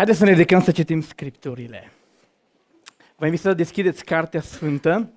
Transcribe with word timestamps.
Haideți 0.00 0.18
să 0.18 0.24
ne 0.24 0.30
dedicăm 0.30 0.62
să 0.62 0.70
citim 0.70 1.00
scripturile. 1.00 1.92
Vă 3.16 3.24
invit 3.24 3.40
să 3.40 3.54
deschideți 3.54 4.04
Cartea 4.04 4.40
Sfântă 4.40 5.12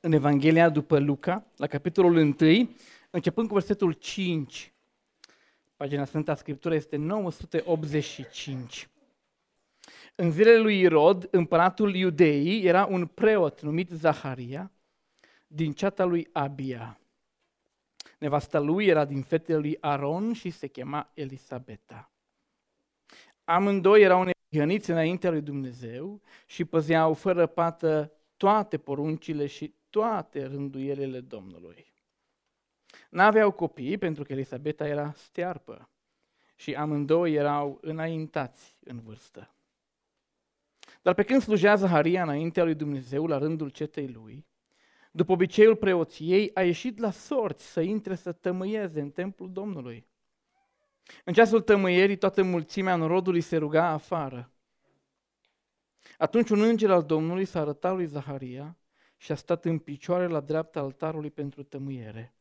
în 0.00 0.12
Evanghelia 0.12 0.68
după 0.68 0.98
Luca, 0.98 1.46
la 1.56 1.66
capitolul 1.66 2.16
1, 2.40 2.70
începând 3.10 3.48
cu 3.48 3.54
versetul 3.54 3.92
5. 3.92 4.72
Pagina 5.76 6.04
Sfânta 6.04 6.34
Scriptură 6.34 6.74
este 6.74 6.96
985. 6.96 8.88
În 10.14 10.30
zilele 10.30 10.58
lui 10.58 10.80
Irod, 10.80 11.28
împăratul 11.30 11.94
iudeii, 11.94 12.64
era 12.64 12.86
un 12.86 13.06
preot 13.06 13.60
numit 13.60 13.90
Zaharia, 13.90 14.70
din 15.46 15.72
ceata 15.72 16.04
lui 16.04 16.28
Abia. 16.32 16.98
Nevasta 18.18 18.58
lui 18.58 18.86
era 18.86 19.04
din 19.04 19.22
fetele 19.22 19.58
lui 19.58 19.76
Aron 19.80 20.32
și 20.32 20.50
se 20.50 20.66
chema 20.66 21.10
Elisabeta. 21.14 22.08
Amândoi 23.44 24.02
erau 24.02 24.22
neprihăniți 24.22 24.90
înaintea 24.90 25.30
lui 25.30 25.40
Dumnezeu 25.40 26.20
și 26.46 26.64
păzeau 26.64 27.14
fără 27.14 27.46
pată 27.46 28.12
toate 28.36 28.78
poruncile 28.78 29.46
și 29.46 29.74
toate 29.90 30.44
rânduielile 30.44 31.20
Domnului. 31.20 31.92
N-aveau 33.10 33.50
copii 33.50 33.98
pentru 33.98 34.24
că 34.24 34.32
Elisabeta 34.32 34.86
era 34.86 35.12
stearpă 35.16 35.88
și 36.56 36.74
amândoi 36.74 37.32
erau 37.32 37.78
înaintați 37.80 38.76
în 38.84 39.00
vârstă. 39.00 39.54
Dar 41.02 41.14
pe 41.14 41.22
când 41.22 41.42
slujea 41.42 41.74
Zaharia 41.74 42.22
înaintea 42.22 42.64
lui 42.64 42.74
Dumnezeu 42.74 43.26
la 43.26 43.38
rândul 43.38 43.68
cetei 43.68 44.08
lui, 44.08 44.46
după 45.10 45.32
obiceiul 45.32 45.76
preoției, 45.76 46.50
a 46.54 46.62
ieșit 46.62 46.98
la 46.98 47.10
sorți 47.10 47.72
să 47.72 47.80
intre 47.80 48.14
să 48.14 48.32
tămâieze 48.32 49.00
în 49.00 49.10
templul 49.10 49.52
Domnului. 49.52 50.06
În 51.24 51.32
ceasul 51.32 51.60
tămâierii, 51.60 52.16
toată 52.16 52.42
mulțimea 52.42 52.96
norodului 52.96 53.40
se 53.40 53.56
ruga 53.56 53.86
afară. 53.86 54.52
Atunci 56.18 56.50
un 56.50 56.62
înger 56.62 56.90
al 56.90 57.04
Domnului 57.04 57.44
s-a 57.44 57.60
arătat 57.60 57.94
lui 57.94 58.06
Zaharia 58.06 58.76
și 59.16 59.32
a 59.32 59.34
stat 59.34 59.64
în 59.64 59.78
picioare 59.78 60.26
la 60.26 60.40
dreapta 60.40 60.80
altarului 60.80 61.30
pentru 61.30 61.62
tămâiere. 61.62 62.34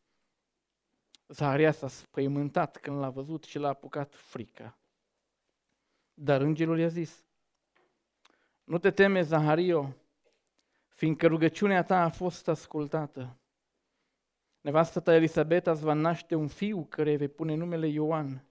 Zaharia 1.28 1.72
s-a 1.72 1.88
spăimântat 1.88 2.78
când 2.78 3.00
l-a 3.00 3.10
văzut 3.10 3.44
și 3.44 3.58
l-a 3.58 3.68
apucat 3.68 4.16
frica. 4.16 4.78
Dar 6.14 6.42
îngerul 6.42 6.80
i-a 6.80 6.88
zis, 6.88 7.24
nu 8.64 8.78
te 8.78 8.92
teme, 8.92 9.22
Zahario, 9.22 9.96
fiindcă 10.88 11.28
rugăciunea 11.28 11.84
ta 11.84 12.04
a 12.04 12.10
fost 12.10 12.48
ascultată. 12.48 13.38
Nevastă 14.62 15.00
ta 15.00 15.14
Elisabeta 15.14 15.72
îți 15.72 15.84
va 15.84 15.94
naște 15.94 16.36
un 16.36 16.48
fiu 16.48 16.86
care 16.86 17.16
vei 17.16 17.28
pune 17.28 17.56
numele 17.56 17.88
Ioan. 17.88 18.48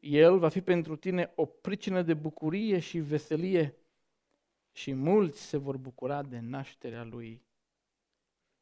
El 0.00 0.38
va 0.38 0.48
fi 0.48 0.60
pentru 0.60 0.96
tine 0.96 1.32
o 1.34 1.44
pricină 1.46 2.02
de 2.02 2.14
bucurie 2.14 2.78
și 2.78 2.98
veselie 2.98 3.74
și 4.72 4.92
mulți 4.92 5.40
se 5.40 5.56
vor 5.56 5.76
bucura 5.76 6.22
de 6.22 6.38
nașterea 6.38 7.04
lui. 7.04 7.42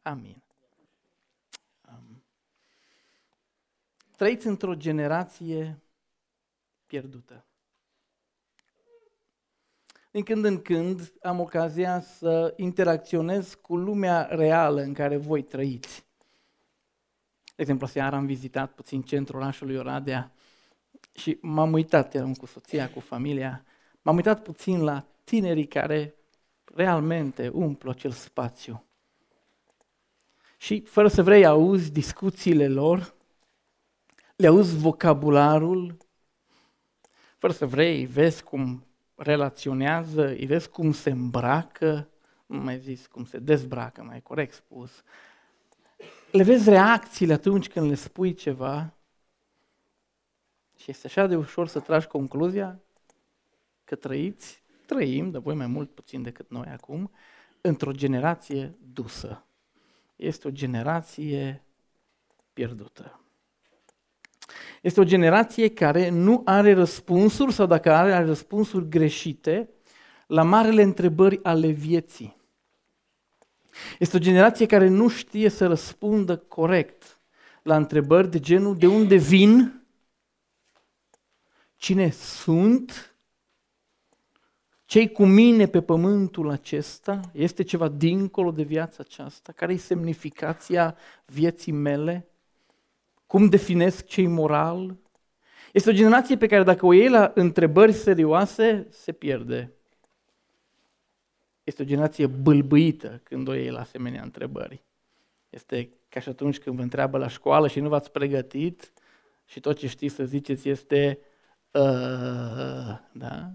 Amin. 0.02 0.42
Um. 1.88 2.22
Trăiți 4.16 4.46
într-o 4.46 4.74
generație 4.74 5.78
pierdută. 6.86 7.44
Din 10.10 10.22
când 10.24 10.44
în 10.44 10.62
când 10.62 11.12
am 11.22 11.40
ocazia 11.40 12.00
să 12.00 12.54
interacționez 12.56 13.54
cu 13.54 13.76
lumea 13.76 14.22
reală 14.22 14.80
în 14.80 14.94
care 14.94 15.16
voi 15.16 15.42
trăiți. 15.42 16.06
De 17.44 17.62
exemplu, 17.62 17.86
seara 17.86 18.16
am 18.16 18.26
vizitat 18.26 18.72
puțin 18.72 19.02
centrul 19.02 19.40
orașului 19.40 19.76
Oradea 19.76 20.32
și 21.16 21.38
m-am 21.40 21.72
uitat, 21.72 22.14
eram 22.14 22.34
cu 22.34 22.46
soția, 22.46 22.90
cu 22.90 23.00
familia, 23.00 23.64
m-am 24.02 24.16
uitat 24.16 24.42
puțin 24.42 24.82
la 24.82 25.06
tinerii 25.24 25.66
care 25.66 26.14
realmente 26.74 27.48
umplu 27.48 27.90
acel 27.90 28.10
spațiu. 28.10 28.84
Și 30.56 30.80
fără 30.80 31.08
să 31.08 31.22
vrei, 31.22 31.46
auzi 31.46 31.92
discuțiile 31.92 32.68
lor, 32.68 33.14
le 34.36 34.46
auzi 34.46 34.76
vocabularul, 34.76 35.96
fără 37.38 37.52
să 37.52 37.66
vrei, 37.66 38.04
vezi 38.04 38.42
cum 38.42 38.86
relaționează, 39.14 40.28
îi 40.28 40.46
vezi 40.46 40.68
cum 40.68 40.92
se 40.92 41.10
îmbracă, 41.10 42.08
nu 42.46 42.58
mai 42.58 42.78
zis 42.78 43.06
cum 43.06 43.24
se 43.24 43.38
dezbracă, 43.38 44.02
mai 44.02 44.20
corect 44.22 44.54
spus, 44.54 44.90
le 46.30 46.42
vezi 46.42 46.68
reacțiile 46.68 47.32
atunci 47.32 47.68
când 47.68 47.88
le 47.88 47.94
spui 47.94 48.34
ceva 48.34 48.95
și 50.76 50.90
este 50.90 51.06
așa 51.06 51.26
de 51.26 51.36
ușor 51.36 51.68
să 51.68 51.80
tragi 51.80 52.06
concluzia 52.06 52.80
că 53.84 53.94
trăiți, 53.94 54.62
trăim, 54.86 55.30
dar 55.30 55.42
voi 55.42 55.54
mai 55.54 55.66
mult 55.66 55.90
puțin 55.90 56.22
decât 56.22 56.50
noi 56.50 56.66
acum, 56.66 57.10
într-o 57.60 57.92
generație 57.92 58.74
dusă. 58.92 59.44
Este 60.16 60.48
o 60.48 60.50
generație 60.50 61.62
pierdută. 62.52 63.20
Este 64.82 65.00
o 65.00 65.04
generație 65.04 65.68
care 65.68 66.08
nu 66.08 66.42
are 66.44 66.74
răspunsuri 66.74 67.52
sau 67.52 67.66
dacă 67.66 67.92
are, 67.92 68.12
are 68.12 68.24
răspunsuri 68.24 68.88
greșite 68.88 69.70
la 70.26 70.42
marele 70.42 70.82
întrebări 70.82 71.40
ale 71.42 71.68
vieții. 71.68 72.36
Este 73.98 74.16
o 74.16 74.20
generație 74.20 74.66
care 74.66 74.88
nu 74.88 75.08
știe 75.08 75.48
să 75.48 75.66
răspundă 75.66 76.36
corect 76.36 77.20
la 77.62 77.76
întrebări 77.76 78.30
de 78.30 78.40
genul 78.40 78.76
de 78.76 78.86
unde 78.86 79.16
vin, 79.16 79.85
cine 81.76 82.10
sunt, 82.10 83.16
cei 84.84 85.12
cu 85.12 85.24
mine 85.24 85.66
pe 85.66 85.82
pământul 85.82 86.50
acesta, 86.50 87.20
este 87.32 87.62
ceva 87.62 87.88
dincolo 87.88 88.50
de 88.50 88.62
viața 88.62 88.96
aceasta, 88.98 89.52
care 89.52 89.72
e 89.72 89.76
semnificația 89.76 90.96
vieții 91.24 91.72
mele, 91.72 92.28
cum 93.26 93.48
definesc 93.48 94.06
ce 94.06 94.26
moral. 94.26 94.96
Este 95.72 95.90
o 95.90 95.92
generație 95.92 96.36
pe 96.36 96.46
care 96.46 96.62
dacă 96.62 96.86
o 96.86 96.92
iei 96.92 97.08
la 97.08 97.32
întrebări 97.34 97.92
serioase, 97.92 98.86
se 98.90 99.12
pierde. 99.12 99.72
Este 101.64 101.82
o 101.82 101.84
generație 101.84 102.26
bâlbâită 102.26 103.20
când 103.22 103.48
o 103.48 103.54
iei 103.54 103.70
la 103.70 103.80
asemenea 103.80 104.22
întrebări. 104.22 104.82
Este 105.50 105.90
ca 106.08 106.20
și 106.20 106.28
atunci 106.28 106.58
când 106.58 106.76
vă 106.76 106.82
întreabă 106.82 107.18
la 107.18 107.28
școală 107.28 107.68
și 107.68 107.80
nu 107.80 107.88
v-ați 107.88 108.10
pregătit 108.10 108.92
și 109.44 109.60
tot 109.60 109.76
ce 109.76 109.86
știți 109.86 110.14
să 110.14 110.24
ziceți 110.24 110.68
este 110.68 111.18
uh, 111.76 112.98
da? 113.12 113.52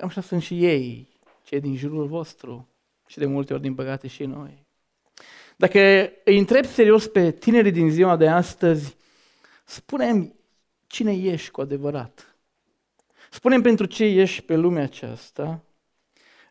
Așa 0.00 0.20
sunt 0.20 0.42
și 0.42 0.64
ei, 0.64 1.08
cei 1.42 1.60
din 1.60 1.76
jurul 1.76 2.06
vostru 2.06 2.68
și 3.06 3.18
de 3.18 3.26
multe 3.26 3.52
ori, 3.52 3.62
din 3.62 3.74
păcate, 3.74 4.08
și 4.08 4.24
noi. 4.24 4.66
Dacă 5.56 6.12
îi 6.24 6.38
întreb 6.38 6.64
serios 6.64 7.06
pe 7.06 7.30
tinerii 7.30 7.72
din 7.72 7.90
ziua 7.90 8.16
de 8.16 8.28
astăzi, 8.28 8.96
spune 9.64 10.34
cine 10.86 11.12
ești 11.12 11.50
cu 11.50 11.60
adevărat. 11.60 12.36
spune 13.30 13.60
pentru 13.60 13.86
ce 13.86 14.04
ești 14.04 14.42
pe 14.42 14.56
lumea 14.56 14.82
aceasta. 14.82 15.64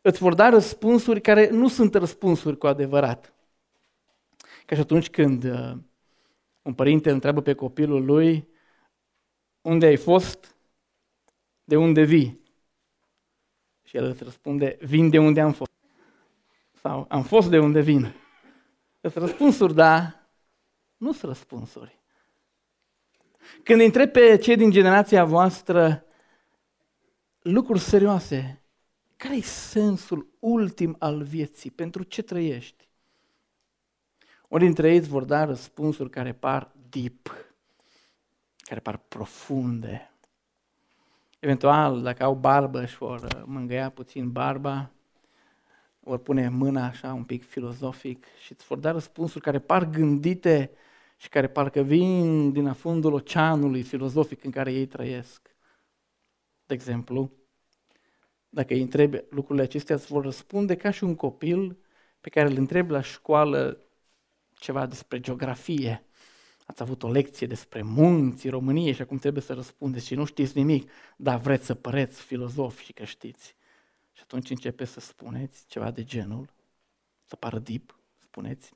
Îți 0.02 0.20
vor 0.20 0.34
da 0.34 0.50
răspunsuri 0.50 1.22
care 1.22 1.50
nu 1.50 1.68
sunt 1.68 1.96
răspunsuri 1.96 2.58
cu 2.58 2.68
adevărat. 2.68 3.34
Ca 4.66 4.76
și 4.76 4.82
atunci 4.82 5.10
când 5.10 5.44
uh, 5.44 5.72
un 6.62 6.74
părinte 6.74 7.10
întreabă 7.10 7.42
pe 7.42 7.54
copilul 7.54 8.06
lui 8.06 8.48
unde 9.62 9.86
ai 9.86 9.96
fost, 9.98 10.53
de 11.64 11.76
unde 11.76 12.04
vii. 12.04 12.42
Și 13.84 13.98
el 13.98 14.04
îți 14.04 14.24
răspunde, 14.24 14.78
vin 14.82 15.10
de 15.10 15.20
unde 15.20 15.42
am 15.42 15.52
fost. 15.52 15.72
Sau 16.72 17.06
am 17.10 17.24
fost 17.24 17.50
de 17.50 17.60
unde 17.60 17.82
vin. 17.82 18.14
Sunt 19.02 19.14
răspunsuri, 19.14 19.74
dar 19.74 20.30
nu 20.98 21.12
sunt 21.12 21.32
răspunsuri. 21.32 22.00
Când 23.64 23.82
întreb 23.82 24.12
pe 24.12 24.38
cei 24.38 24.56
din 24.56 24.72
generația 24.72 25.26
voastră 25.26 26.06
lucruri 27.40 27.80
serioase, 27.80 28.62
care 29.18 29.36
e 29.36 29.42
sensul 29.42 30.28
ultim 30.40 30.96
al 31.00 31.24
vieții? 31.24 31.72
Pentru 31.72 32.04
ce 32.04 32.22
trăiești? 32.22 32.88
Ori 34.48 34.64
dintre 34.64 34.92
ei 34.92 34.98
îți 34.98 35.08
vor 35.08 35.24
da 35.24 35.44
răspunsuri 35.44 36.10
care 36.10 36.34
par 36.34 36.72
deep, 36.90 37.30
care 38.58 38.80
par 38.80 38.98
profunde. 38.98 40.13
Eventual, 41.44 42.02
dacă 42.02 42.24
au 42.24 42.36
barbă 42.36 42.86
și 42.86 42.98
vor 42.98 43.44
mângâia 43.46 43.90
puțin 43.90 44.32
barba, 44.32 44.92
vor 46.00 46.18
pune 46.18 46.50
mâna 46.50 46.86
așa 46.86 47.14
un 47.14 47.24
pic 47.24 47.48
filozofic 47.48 48.26
și 48.44 48.52
îți 48.52 48.66
vor 48.66 48.78
da 48.78 48.92
răspunsuri 48.92 49.44
care 49.44 49.60
par 49.60 49.90
gândite 49.90 50.72
și 51.18 51.30
care 51.30 51.48
parcă 51.48 51.82
vin 51.82 52.52
din 52.52 52.68
afundul 52.68 53.14
oceanului 53.14 53.82
filozofic 53.82 54.44
în 54.44 54.52
care 54.52 54.74
ei 54.74 54.86
trăiesc. 54.86 55.56
De 56.66 56.74
exemplu, 56.74 57.32
dacă 58.50 58.74
îi 58.74 58.82
întrebi 58.82 59.24
lucrurile 59.30 59.64
acestea, 59.64 59.96
îți 59.96 60.08
vor 60.08 60.24
răspunde 60.24 60.76
ca 60.76 60.90
și 60.90 61.04
un 61.04 61.16
copil 61.16 61.78
pe 62.22 62.30
care 62.30 62.50
îl 62.50 62.58
întrebi 62.58 62.92
la 62.92 63.02
școală 63.02 63.78
ceva 64.54 64.86
despre 64.86 65.20
geografie. 65.20 66.06
Ați 66.66 66.82
avut 66.82 67.04
o 67.04 67.10
lecție 67.10 67.48
despre 67.48 67.82
munții 67.82 68.50
României 68.50 68.94
și 68.94 69.02
acum 69.02 69.18
trebuie 69.18 69.44
să 69.44 69.54
răspundeți 69.54 70.06
și 70.06 70.16
nu 70.16 70.26
știți 70.26 70.58
nimic, 70.58 70.92
dar 71.18 71.40
vreți 71.40 71.66
să 71.66 71.74
păreți 71.74 72.22
filozofi 72.22 72.84
și 72.84 72.94
că 72.94 73.04
știți. 73.04 73.56
Și 74.14 74.22
atunci 74.22 74.50
începeți 74.50 74.92
să 74.92 75.00
spuneți 75.00 75.66
ceva 75.68 75.92
de 75.92 76.04
genul, 76.04 76.50
să 77.26 77.36
pară 77.36 77.60
deep, 77.60 77.96
spuneți. 78.20 78.72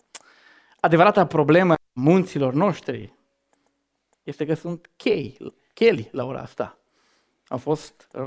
Adevărata 0.80 1.28
problemă 1.28 1.74
a 1.74 1.78
munților 1.94 2.54
noștri 2.54 3.14
este 4.24 4.46
că 4.46 4.54
sunt 4.54 4.90
chei, 4.96 5.38
cheli 5.74 6.10
la 6.12 6.26
ora 6.26 6.42
asta. 6.42 6.80
Au 7.48 7.58
fost 7.58 8.18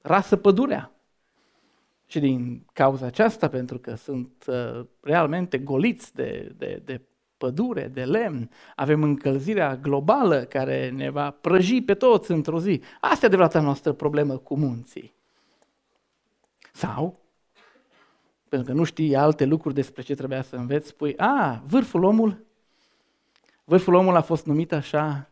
rasă 0.00 0.36
pădurea. 0.36 0.92
Și 2.06 2.20
din 2.20 2.66
cauza 2.72 3.06
aceasta, 3.06 3.48
pentru 3.48 3.78
că 3.78 3.94
sunt 3.94 4.44
uh, 4.46 4.86
realmente 5.00 5.58
goliți 5.58 6.14
de, 6.14 6.52
de, 6.56 6.82
de 6.84 7.00
pădure, 7.40 7.88
de 7.88 8.04
lemn, 8.04 8.50
avem 8.76 9.02
încălzirea 9.02 9.76
globală 9.76 10.44
care 10.44 10.90
ne 10.90 11.10
va 11.10 11.30
prăji 11.30 11.82
pe 11.82 11.94
toți 11.94 12.30
într-o 12.30 12.60
zi. 12.60 12.82
Asta 13.00 13.24
e 13.24 13.28
adevărata 13.28 13.60
noastră 13.60 13.92
problemă 13.92 14.36
cu 14.36 14.56
munții. 14.56 15.14
Sau, 16.72 17.20
pentru 18.48 18.72
că 18.72 18.78
nu 18.78 18.84
știi 18.84 19.16
alte 19.16 19.44
lucruri 19.44 19.74
despre 19.74 20.02
ce 20.02 20.14
trebuia 20.14 20.42
să 20.42 20.56
înveți, 20.56 20.88
spui, 20.88 21.16
a, 21.16 21.62
vârful 21.66 22.04
omul, 22.04 22.44
vârful 23.64 23.94
omul 23.94 24.16
a 24.16 24.20
fost 24.20 24.46
numit 24.46 24.72
așa 24.72 25.30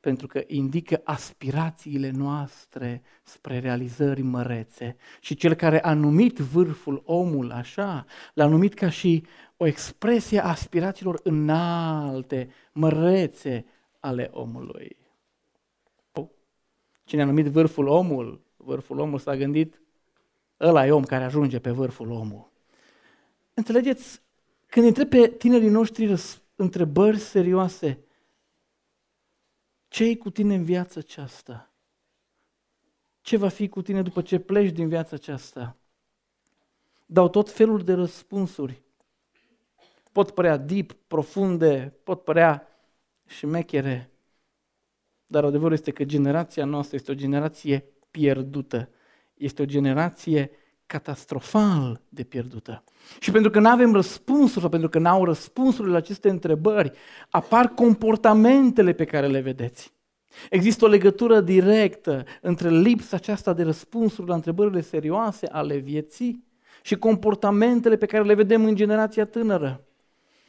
pentru 0.00 0.26
că 0.26 0.42
indică 0.46 1.00
aspirațiile 1.04 2.10
noastre 2.10 3.02
spre 3.22 3.58
realizări 3.58 4.22
mărețe. 4.22 4.96
Și 5.20 5.34
cel 5.34 5.54
care 5.54 5.82
a 5.82 5.94
numit 5.94 6.38
vârful 6.38 7.02
omul 7.04 7.50
așa, 7.50 8.04
l-a 8.34 8.46
numit 8.46 8.74
ca 8.74 8.88
și 8.88 9.24
o 9.56 9.66
expresie 9.66 10.40
a 10.40 10.48
aspirațiilor 10.48 11.20
înalte, 11.22 12.50
mărețe 12.72 13.64
ale 14.00 14.30
omului. 14.32 14.96
Cine 17.04 17.22
a 17.22 17.24
numit 17.24 17.46
vârful 17.46 17.86
omul, 17.86 18.40
vârful 18.56 18.98
omul 18.98 19.18
s-a 19.18 19.36
gândit, 19.36 19.80
ăla 20.60 20.86
e 20.86 20.90
om 20.90 21.04
care 21.04 21.24
ajunge 21.24 21.58
pe 21.58 21.70
vârful 21.70 22.10
omul. 22.10 22.50
Înțelegeți, 23.54 24.22
când 24.66 24.86
întreb 24.86 25.08
pe 25.08 25.28
tinerii 25.28 25.68
noștri 25.68 26.14
întrebări 26.56 27.18
serioase, 27.18 27.98
ce 29.88 30.16
cu 30.16 30.30
tine 30.30 30.54
în 30.54 30.64
viața 30.64 31.00
aceasta? 31.00 31.72
Ce 33.20 33.36
va 33.36 33.48
fi 33.48 33.68
cu 33.68 33.82
tine 33.82 34.02
după 34.02 34.22
ce 34.22 34.38
pleci 34.38 34.72
din 34.72 34.88
viața 34.88 35.16
aceasta? 35.16 35.76
Dau 37.06 37.28
tot 37.28 37.50
felul 37.50 37.84
de 37.84 37.92
răspunsuri. 37.92 38.82
Pot 40.12 40.30
părea 40.30 40.56
deep, 40.56 40.92
profunde, 40.92 41.94
pot 42.02 42.24
părea 42.24 42.68
șmechere, 43.26 44.10
dar 45.26 45.44
adevărul 45.44 45.72
este 45.72 45.90
că 45.90 46.04
generația 46.04 46.64
noastră 46.64 46.96
este 46.96 47.10
o 47.10 47.14
generație 47.14 47.84
pierdută. 48.10 48.88
Este 49.34 49.62
o 49.62 49.64
generație 49.64 50.50
catastrofal 50.88 52.00
de 52.08 52.22
pierdută. 52.22 52.84
Și 53.20 53.30
pentru 53.30 53.50
că 53.50 53.60
nu 53.60 53.68
avem 53.68 53.92
răspunsuri 53.92 54.60
sau 54.60 54.68
pentru 54.68 54.88
că 54.88 54.98
nu 54.98 55.08
au 55.08 55.24
răspunsurile 55.24 55.92
la 55.92 55.98
aceste 55.98 56.28
întrebări, 56.28 56.92
apar 57.30 57.68
comportamentele 57.68 58.92
pe 58.92 59.04
care 59.04 59.26
le 59.26 59.40
vedeți. 59.40 59.92
Există 60.50 60.84
o 60.84 60.88
legătură 60.88 61.40
directă 61.40 62.24
între 62.40 62.70
lipsa 62.70 63.16
aceasta 63.16 63.52
de 63.52 63.62
răspunsuri 63.62 64.28
la 64.28 64.34
întrebările 64.34 64.80
serioase 64.80 65.46
ale 65.46 65.76
vieții 65.76 66.44
și 66.82 66.96
comportamentele 66.96 67.96
pe 67.96 68.06
care 68.06 68.24
le 68.24 68.34
vedem 68.34 68.64
în 68.64 68.74
generația 68.74 69.24
tânără. 69.24 69.84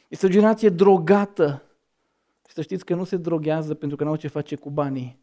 Este 0.08 0.26
o 0.26 0.28
generație 0.28 0.68
drogată. 0.68 1.62
Și 2.48 2.54
să 2.54 2.62
știți 2.62 2.84
că 2.84 2.94
nu 2.94 3.04
se 3.04 3.16
droghează 3.16 3.74
pentru 3.74 3.96
că 3.96 4.04
nu 4.04 4.10
au 4.10 4.16
ce 4.16 4.28
face 4.28 4.54
cu 4.56 4.70
banii, 4.70 5.18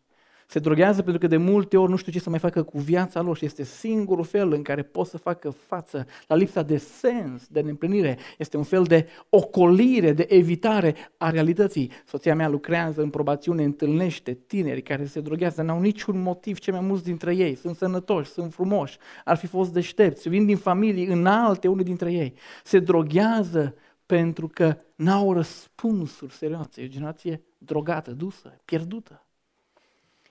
se 0.49 0.59
droghează 0.59 1.01
pentru 1.01 1.19
că 1.19 1.27
de 1.27 1.37
multe 1.37 1.77
ori 1.77 1.89
nu 1.89 1.95
știu 1.95 2.11
ce 2.11 2.19
să 2.19 2.29
mai 2.29 2.39
facă 2.39 2.63
cu 2.63 2.79
viața 2.79 3.21
lor 3.21 3.37
și 3.37 3.45
este 3.45 3.63
singurul 3.63 4.23
fel 4.23 4.51
în 4.51 4.61
care 4.61 4.83
pot 4.83 5.07
să 5.07 5.17
facă 5.17 5.49
față 5.49 6.05
la 6.27 6.35
lipsa 6.35 6.61
de 6.61 6.77
sens, 6.77 7.47
de 7.47 7.61
neîmplinire. 7.61 8.17
Este 8.37 8.57
un 8.57 8.63
fel 8.63 8.83
de 8.83 9.07
ocolire, 9.29 10.11
de 10.11 10.25
evitare 10.29 10.95
a 11.17 11.29
realității. 11.29 11.91
Soția 12.05 12.35
mea 12.35 12.47
lucrează 12.47 13.01
în 13.01 13.09
probațiune, 13.09 13.63
întâlnește 13.63 14.33
tineri 14.33 14.81
care 14.81 15.05
se 15.05 15.21
droghează, 15.21 15.61
n-au 15.61 15.79
niciun 15.79 16.21
motiv, 16.21 16.59
cei 16.59 16.73
mai 16.73 16.81
mulți 16.81 17.03
dintre 17.03 17.35
ei. 17.35 17.55
Sunt 17.55 17.75
sănătoși, 17.75 18.29
sunt 18.29 18.53
frumoși, 18.53 18.97
ar 19.23 19.37
fi 19.37 19.47
fost 19.47 19.73
deștepți, 19.73 20.29
vin 20.29 20.45
din 20.45 20.57
familii 20.57 21.05
înalte, 21.05 21.67
unii 21.67 21.83
dintre 21.83 22.11
ei. 22.11 22.33
Se 22.63 22.79
droghează 22.79 23.75
pentru 24.05 24.47
că 24.47 24.77
n-au 24.95 25.33
răspunsuri 25.33 26.33
serioase. 26.33 26.81
E 26.81 26.85
o 26.85 26.87
generație 26.87 27.41
drogată, 27.57 28.11
dusă, 28.11 28.61
pierdută. 28.65 29.26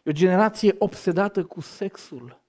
E 0.06 0.10
o 0.10 0.12
generație 0.12 0.74
obsedată 0.78 1.44
cu 1.44 1.60
sexul. 1.60 2.42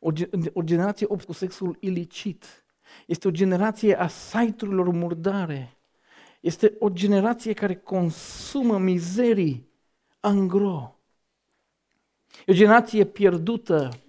O, 0.00 0.10
o 0.52 0.62
generație 0.62 1.06
cu 1.06 1.32
sexul 1.32 1.76
ilicit. 1.80 2.64
Este 3.06 3.28
o 3.28 3.30
generație 3.30 4.00
a 4.00 4.08
site-urilor 4.08 4.88
murdare. 4.88 5.78
Este 6.40 6.76
o 6.78 6.88
generație 6.88 7.52
care 7.52 7.76
consumă 7.76 8.78
mizerii 8.78 9.68
angro. 10.20 10.98
E 12.46 12.52
o 12.52 12.54
generație 12.54 13.04
pierdută 13.04 14.00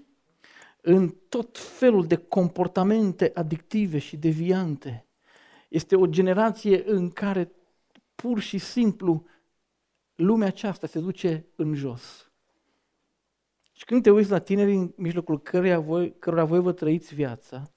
în 0.81 1.09
tot 1.29 1.57
felul 1.57 2.07
de 2.07 2.15
comportamente 2.15 3.31
adictive 3.33 3.97
și 3.97 4.17
deviante. 4.17 5.05
Este 5.69 5.95
o 5.95 6.05
generație 6.05 6.83
în 6.85 7.09
care 7.09 7.51
pur 8.15 8.39
și 8.39 8.57
simplu 8.57 9.25
lumea 10.15 10.47
aceasta 10.47 10.87
se 10.87 10.99
duce 10.99 11.45
în 11.55 11.73
jos. 11.73 12.30
Și 13.81 13.87
când 13.87 14.03
te 14.03 14.11
uiți 14.11 14.29
la 14.29 14.39
tinerii 14.39 14.75
în 14.75 14.93
mijlocul 14.95 15.41
căruia 15.41 15.79
voi, 15.79 16.13
cărora 16.19 16.45
voi 16.45 16.59
vă 16.59 16.71
trăiți 16.71 17.15
viața, 17.15 17.71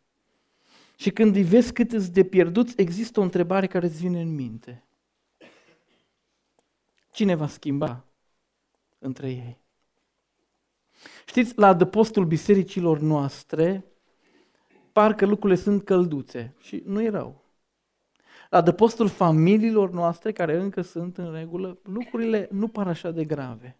și 0.96 1.10
când 1.10 1.36
îi 1.36 1.42
vezi 1.42 1.72
cât 1.72 1.92
îți 1.92 2.12
de 2.12 2.24
pierduți, 2.24 2.74
există 2.76 3.20
o 3.20 3.22
întrebare 3.22 3.66
care 3.66 3.86
îți 3.86 4.00
vine 4.00 4.20
în 4.20 4.34
minte. 4.34 4.84
Cine 7.10 7.34
va 7.34 7.46
schimba 7.46 8.04
între 8.98 9.28
ei? 9.28 9.58
Știți, 11.26 11.58
la 11.58 11.66
adăpostul 11.66 12.24
bisericilor 12.24 12.98
noastre, 12.98 13.84
parcă 14.92 15.26
lucrurile 15.26 15.58
sunt 15.58 15.84
călduțe 15.84 16.54
și 16.58 16.82
nu 16.86 17.02
erau. 17.02 17.44
La 18.50 18.58
adăpostul 18.58 19.08
familiilor 19.08 19.90
noastre, 19.90 20.32
care 20.32 20.56
încă 20.56 20.80
sunt 20.80 21.18
în 21.18 21.32
regulă, 21.32 21.78
lucrurile 21.82 22.48
nu 22.50 22.68
par 22.68 22.88
așa 22.88 23.10
de 23.10 23.24
grave. 23.24 23.78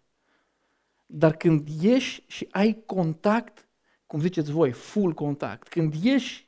Dar 1.05 1.35
când 1.35 1.67
ieși 1.67 2.23
și 2.27 2.47
ai 2.51 2.83
contact, 2.85 3.67
cum 4.05 4.19
ziceți 4.19 4.51
voi, 4.51 4.71
full 4.71 5.13
contact, 5.13 5.67
când 5.67 5.93
ieși 5.93 6.47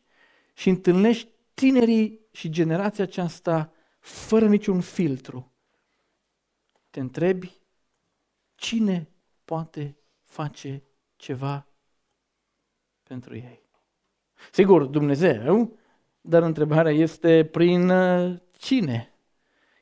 și 0.53 0.69
întâlnești 0.69 1.29
tinerii 1.53 2.19
și 2.31 2.49
generația 2.49 3.03
aceasta 3.03 3.71
fără 3.99 4.47
niciun 4.47 4.81
filtru, 4.81 5.51
te 6.89 6.99
întrebi 6.99 7.61
cine 8.55 9.09
poate 9.45 9.97
face 10.23 10.83
ceva 11.15 11.67
pentru 13.03 13.35
ei. 13.35 13.69
Sigur, 14.51 14.85
Dumnezeu, 14.85 15.77
dar 16.21 16.43
întrebarea 16.43 16.91
este 16.91 17.45
prin 17.45 17.89
uh, 17.89 18.39
cine? 18.51 19.13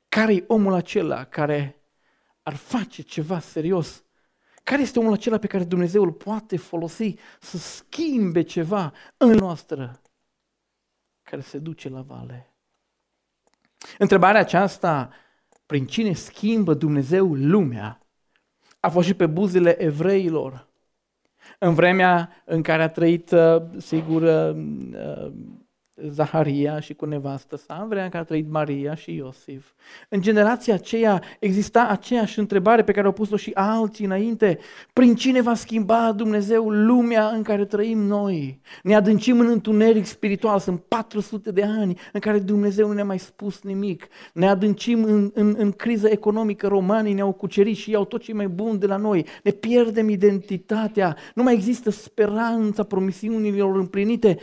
Care 0.10 0.34
e 0.34 0.44
omul 0.48 0.74
acela 0.74 1.24
care 1.24 1.82
ar 2.42 2.56
face 2.56 3.02
ceva 3.02 3.40
serios 3.40 4.05
care 4.66 4.82
este 4.82 5.00
omul 5.00 5.14
acela 5.14 5.38
pe 5.38 5.48
care 5.48 5.64
Dumnezeu 5.64 6.04
îl 6.04 6.12
poate 6.12 6.58
folosi 6.58 7.16
să 7.40 7.58
schimbe 7.58 8.42
ceva 8.42 8.94
în 9.18 9.32
noastră 9.32 10.02
care 11.24 11.42
se 11.42 11.58
duce 11.58 11.90
la 11.90 12.02
vale? 12.02 12.54
Întrebarea 13.98 14.42
aceasta, 14.42 15.10
prin 15.66 15.86
cine 15.86 16.14
schimbă 16.14 16.74
Dumnezeu 16.74 17.34
lumea, 17.34 18.00
a 18.80 18.90
fost 18.90 19.08
și 19.08 19.14
pe 19.14 19.26
buzele 19.26 19.82
evreilor. 19.82 20.68
În 21.60 21.74
vremea 21.74 22.44
în 22.46 22.62
care 22.62 22.84
a 22.84 22.90
trăit, 22.90 23.32
uh, 23.32 23.62
sigur, 23.78 24.22
uh, 24.22 24.56
uh, 24.94 25.34
Zaharia 26.02 26.80
și 26.80 26.94
cu 26.94 27.06
nevastă 27.06 27.56
sa, 27.56 27.78
în 27.82 27.88
vremea 27.88 28.04
în 28.04 28.10
care 28.10 28.24
a 28.24 28.26
trăit 28.26 28.50
Maria 28.50 28.96
și 28.96 29.16
Iosif. 29.16 29.72
În 30.10 30.22
generația 30.22 30.74
aceea 30.74 31.22
exista 31.40 31.88
aceeași 31.88 32.40
întrebare 32.40 32.84
pe 32.84 32.92
care 32.92 33.06
au 33.06 33.12
pus-o 33.12 33.36
și 33.36 33.52
alții 33.54 34.06
înainte. 34.06 34.60
Prin 34.94 35.16
cine 35.16 35.42
va 35.42 35.54
schimba 35.54 36.12
Dumnezeu 36.12 36.70
lumea 36.70 37.28
în 37.28 37.44
care 37.44 37.66
trăim 37.66 38.00
noi? 38.00 38.62
Ne 38.84 38.96
adâncim 38.96 39.40
în 39.40 39.48
întuneric 39.48 40.06
spiritual, 40.06 40.60
sunt 40.60 40.82
400 40.82 41.52
de 41.52 41.64
ani 41.64 42.00
în 42.14 42.20
care 42.20 42.40
Dumnezeu 42.40 42.88
nu 42.88 42.94
ne-a 42.94 43.06
mai 43.06 43.20
spus 43.20 43.62
nimic. 43.62 44.08
Ne 44.34 44.48
adâncim 44.48 45.04
în, 45.04 45.32
în, 45.34 45.56
în 45.58 45.72
criză 45.72 46.08
economică, 46.08 46.68
romanii 46.68 47.14
ne-au 47.14 47.32
cucerit 47.32 47.76
și 47.76 47.92
iau 47.92 48.06
tot 48.06 48.22
ce 48.22 48.34
mai 48.34 48.48
bun 48.48 48.80
de 48.80 48.86
la 48.86 48.98
noi. 48.98 49.26
Ne 49.44 49.52
pierdem 49.52 50.10
identitatea, 50.10 51.18
nu 51.36 51.44
mai 51.44 51.54
există 51.54 51.90
speranța 51.90 52.84
promisiunilor 52.84 53.76
împlinite 53.76 54.38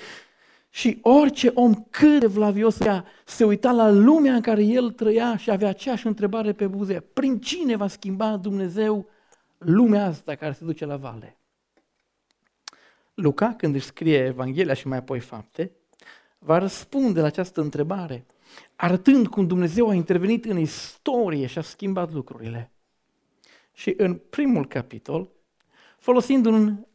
Și 0.75 0.99
orice 1.02 1.50
om 1.55 1.75
cât 1.91 2.21
de 2.21 2.26
vlavios 2.26 2.81
era, 2.81 3.05
se 3.25 3.45
uita 3.45 3.73
la 3.73 3.91
lumea 3.91 4.35
în 4.35 4.41
care 4.41 4.62
el 4.62 4.91
trăia 4.91 5.37
și 5.37 5.50
avea 5.50 5.69
aceeași 5.69 6.07
întrebare 6.07 6.52
pe 6.52 6.67
buze. 6.67 7.00
Prin 7.00 7.41
cine 7.41 7.76
va 7.76 7.87
schimba 7.87 8.37
Dumnezeu 8.37 9.09
lumea 9.59 10.07
asta 10.07 10.35
care 10.35 10.52
se 10.52 10.64
duce 10.64 10.85
la 10.85 10.97
vale? 10.97 11.37
Luca, 13.14 13.55
când 13.55 13.75
își 13.75 13.87
scrie 13.87 14.25
Evanghelia 14.25 14.75
și 14.75 14.88
mai 14.88 14.99
apoi 14.99 15.21
fapte, 15.21 15.73
va 16.38 16.59
răspunde 16.59 17.21
la 17.21 17.26
această 17.26 17.61
întrebare, 17.61 18.26
arătând 18.76 19.29
cum 19.29 19.47
Dumnezeu 19.47 19.88
a 19.88 19.95
intervenit 19.95 20.45
în 20.45 20.59
istorie 20.59 21.47
și 21.47 21.59
a 21.59 21.62
schimbat 21.62 22.12
lucrurile. 22.12 22.73
Și 23.73 23.95
în 23.97 24.14
primul 24.14 24.67
capitol, 24.67 25.31
folosind 25.99 26.47
un 26.47 26.87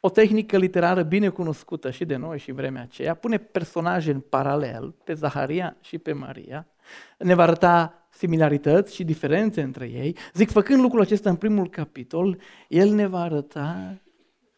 o 0.00 0.10
tehnică 0.10 0.56
literară 0.56 1.02
bine 1.02 1.28
cunoscută 1.28 1.90
și 1.90 2.04
de 2.04 2.16
noi 2.16 2.38
și 2.38 2.52
vremea 2.52 2.82
aceea, 2.82 3.14
pune 3.14 3.38
personaje 3.38 4.10
în 4.10 4.20
paralel, 4.20 4.94
pe 5.04 5.14
Zaharia 5.14 5.76
și 5.80 5.98
pe 5.98 6.12
Maria, 6.12 6.66
ne 7.18 7.34
va 7.34 7.42
arăta 7.42 8.08
similarități 8.10 8.94
și 8.94 9.04
diferențe 9.04 9.62
între 9.62 9.86
ei. 9.86 10.16
Zic, 10.34 10.50
făcând 10.50 10.80
lucrul 10.80 11.00
acesta 11.00 11.30
în 11.30 11.36
primul 11.36 11.68
capitol, 11.68 12.40
el 12.68 12.90
ne 12.90 13.06
va 13.06 13.20
arăta 13.20 14.00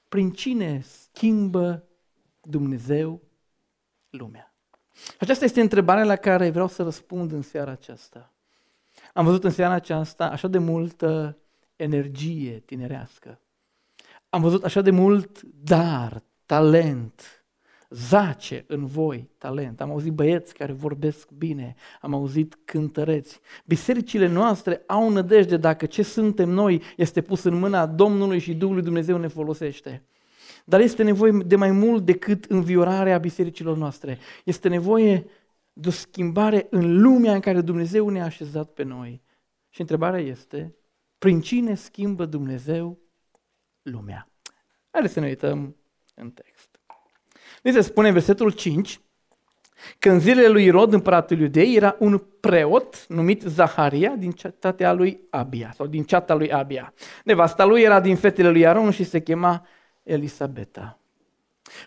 prin 0.08 0.30
cine 0.30 0.80
schimbă 0.80 1.84
Dumnezeu 2.40 3.20
lumea. 4.10 4.54
Aceasta 5.18 5.44
este 5.44 5.60
întrebarea 5.60 6.04
la 6.04 6.16
care 6.16 6.50
vreau 6.50 6.68
să 6.68 6.82
răspund 6.82 7.32
în 7.32 7.42
seara 7.42 7.70
aceasta. 7.70 8.32
Am 9.12 9.24
văzut 9.24 9.44
în 9.44 9.50
seara 9.50 9.74
aceasta 9.74 10.30
așa 10.30 10.48
de 10.48 10.58
multă 10.58 11.38
energie 11.76 12.58
tinerească, 12.58 13.40
am 14.34 14.40
văzut 14.42 14.64
așa 14.64 14.80
de 14.80 14.90
mult 14.90 15.42
dar, 15.42 16.22
talent, 16.46 17.44
zace 17.90 18.64
în 18.66 18.86
voi 18.86 19.30
talent. 19.38 19.80
Am 19.80 19.90
auzit 19.90 20.12
băieți 20.12 20.54
care 20.54 20.72
vorbesc 20.72 21.30
bine, 21.30 21.74
am 22.00 22.14
auzit 22.14 22.58
cântăreți. 22.64 23.40
Bisericile 23.64 24.26
noastre 24.26 24.82
au 24.86 25.10
nădejde 25.10 25.56
dacă 25.56 25.86
ce 25.86 26.02
suntem 26.02 26.48
noi 26.48 26.82
este 26.96 27.20
pus 27.20 27.42
în 27.42 27.58
mâna 27.58 27.86
Domnului 27.86 28.38
și 28.38 28.54
Duhului 28.54 28.82
Dumnezeu 28.82 29.16
ne 29.16 29.26
folosește. 29.26 30.02
Dar 30.64 30.80
este 30.80 31.02
nevoie 31.02 31.32
de 31.46 31.56
mai 31.56 31.70
mult 31.70 32.04
decât 32.04 32.44
înviorarea 32.44 33.18
bisericilor 33.18 33.76
noastre. 33.76 34.18
Este 34.44 34.68
nevoie 34.68 35.26
de 35.72 35.88
o 35.88 35.90
schimbare 35.90 36.66
în 36.70 37.00
lumea 37.00 37.34
în 37.34 37.40
care 37.40 37.60
Dumnezeu 37.60 38.08
ne-a 38.08 38.24
așezat 38.24 38.68
pe 38.68 38.82
noi. 38.82 39.22
Și 39.70 39.80
întrebarea 39.80 40.20
este, 40.20 40.74
prin 41.18 41.40
cine 41.40 41.74
schimbă 41.74 42.24
Dumnezeu 42.24 43.01
lumea. 43.82 44.28
Haideți 44.90 45.12
să 45.14 45.20
ne 45.20 45.26
uităm 45.26 45.76
în 46.14 46.30
text. 46.30 46.68
Ni 47.62 47.72
se 47.72 47.80
spune 47.80 48.06
în 48.06 48.12
versetul 48.12 48.50
5 48.50 49.00
că 49.98 50.10
în 50.10 50.20
zilele 50.20 50.48
lui 50.48 50.64
Irod, 50.64 50.92
împăratul 50.92 51.40
iudei, 51.40 51.76
era 51.76 51.96
un 51.98 52.22
preot 52.40 53.06
numit 53.08 53.42
Zaharia 53.42 54.10
din 54.10 54.30
cetatea 54.30 54.92
lui 54.92 55.20
Abia, 55.30 55.72
sau 55.74 55.86
din 55.86 56.04
ceata 56.04 56.34
lui 56.34 56.52
Abia. 56.52 56.94
Nevasta 57.24 57.64
lui 57.64 57.82
era 57.82 58.00
din 58.00 58.16
fetele 58.16 58.50
lui 58.50 58.66
Aron 58.66 58.90
și 58.90 59.04
se 59.04 59.20
chema 59.20 59.66
Elisabeta. 60.02 60.98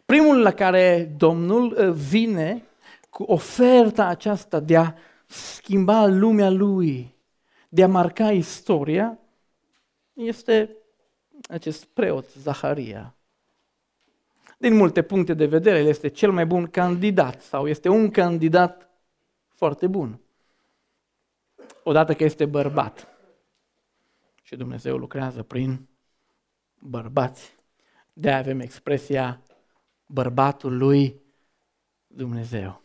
Primul 0.05 0.41
la 0.41 0.51
care 0.51 1.13
Domnul 1.17 1.75
uh, 1.77 1.89
vine 1.89 2.63
cu 3.09 3.23
oferta 3.23 4.05
aceasta 4.05 4.59
de 4.59 4.77
a 4.77 4.93
schimba 5.25 6.05
lumea 6.05 6.49
lui, 6.49 7.15
de 7.69 7.83
a 7.83 7.87
marca 7.87 8.31
istoria, 8.31 9.19
este 10.13 10.75
acest 11.41 11.85
preot, 11.85 12.29
Zaharia. 12.31 13.15
Din 14.57 14.75
multe 14.75 15.01
puncte 15.01 15.33
de 15.33 15.45
vedere, 15.45 15.79
el 15.79 15.85
este 15.85 16.07
cel 16.07 16.31
mai 16.31 16.45
bun 16.45 16.67
candidat 16.67 17.41
sau 17.41 17.67
este 17.67 17.89
un 17.89 18.11
candidat 18.11 18.89
foarte 19.47 19.87
bun. 19.87 20.19
Odată 21.83 22.13
că 22.13 22.23
este 22.23 22.45
bărbat. 22.45 23.07
Și 24.41 24.55
Dumnezeu 24.55 24.97
lucrează 24.97 25.43
prin 25.43 25.87
bărbați. 26.79 27.55
De 28.13 28.31
avem 28.31 28.59
expresia 28.59 29.41
bărbatul 30.05 30.77
lui 30.77 31.21
Dumnezeu. 32.07 32.81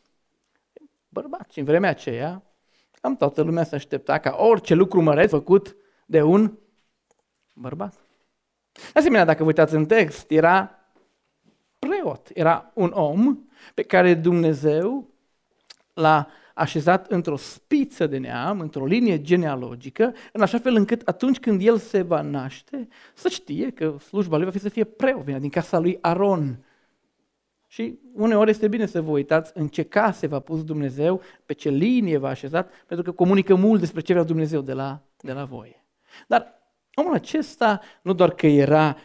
Bărbat. 1.09 1.51
Și 1.51 1.59
în 1.59 1.65
vremea 1.65 1.91
aceea, 1.91 2.43
cam 3.01 3.17
toată 3.17 3.43
lumea 3.43 3.65
se 3.65 3.75
aștepta 3.75 4.19
ca 4.19 4.37
orice 4.39 4.75
lucru 4.75 5.03
măreț 5.03 5.31
făcut 5.31 5.77
de 6.07 6.23
un 6.23 6.59
bărbat. 7.55 8.10
De 8.93 8.99
asemenea, 8.99 9.25
dacă 9.25 9.39
vă 9.39 9.49
uitați 9.49 9.75
în 9.75 9.87
text, 9.87 10.31
era 10.31 10.79
preot, 11.79 12.29
era 12.35 12.71
un 12.75 12.91
om 12.95 13.39
pe 13.75 13.83
care 13.83 14.15
Dumnezeu 14.15 15.09
l-a 15.95 16.29
așezat 16.55 17.11
într-o 17.11 17.37
spiță 17.37 18.07
de 18.07 18.19
neam, 18.19 18.61
într-o 18.61 18.87
linie 18.87 19.21
genealogică, 19.21 20.15
în 20.33 20.43
așa 20.43 20.59
fel 20.59 20.75
încât 20.75 21.09
atunci 21.09 21.39
când 21.39 21.63
el 21.63 21.79
se 21.79 22.03
va 22.03 22.21
naște, 22.21 22.89
să 23.15 23.29
știe 23.29 23.71
că 23.71 23.97
slujba 23.99 24.37
lui 24.37 24.45
va 24.45 24.51
fi 24.51 24.59
să 24.59 24.69
fie 24.69 24.85
preot, 24.85 25.23
vine 25.23 25.39
din 25.39 25.51
casa 25.51 25.79
lui 25.79 25.99
Aron. 26.01 26.65
Și 27.67 27.99
uneori 28.13 28.51
este 28.51 28.69
bine 28.69 28.87
să 28.87 29.01
vă 29.01 29.11
uitați 29.11 29.53
în 29.55 29.69
ce 29.69 29.83
case 29.83 30.27
v-a 30.27 30.41
pus 30.41 30.65
Dumnezeu, 30.65 31.21
pe 31.47 31.53
ce 31.53 31.69
linie 31.69 32.19
v-a 32.19 32.29
așezat, 32.29 32.71
pentru 32.87 33.05
că 33.05 33.13
comunică 33.13 33.55
mult 33.55 33.81
despre 33.81 34.01
ce 34.01 34.13
vrea 34.13 34.25
Dumnezeu 34.25 34.61
de 34.61 34.73
la, 34.73 35.03
de 35.21 35.33
la 35.33 35.45
voi. 35.45 35.85
Dar 36.27 36.60
Omul 37.01 37.15
acesta 37.15 37.81
nu 38.03 38.13
doar 38.13 38.31
că 38.31 38.47
era 38.47 38.97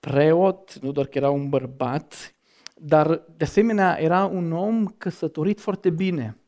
preot, 0.00 0.78
nu 0.78 0.92
doar 0.92 1.06
că 1.06 1.18
era 1.18 1.30
un 1.30 1.48
bărbat, 1.48 2.34
dar 2.74 3.24
de 3.36 3.44
asemenea 3.44 4.00
era 4.00 4.24
un 4.24 4.52
om 4.52 4.86
căsătorit 4.86 5.60
foarte 5.60 5.90
bine. 5.90 6.38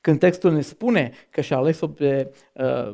Când 0.00 0.18
textul 0.18 0.52
ne 0.52 0.60
spune 0.60 1.12
că 1.30 1.40
și-a 1.40 1.56
ales-o 1.56 1.88
pe, 1.88 2.34
uh, 2.52 2.90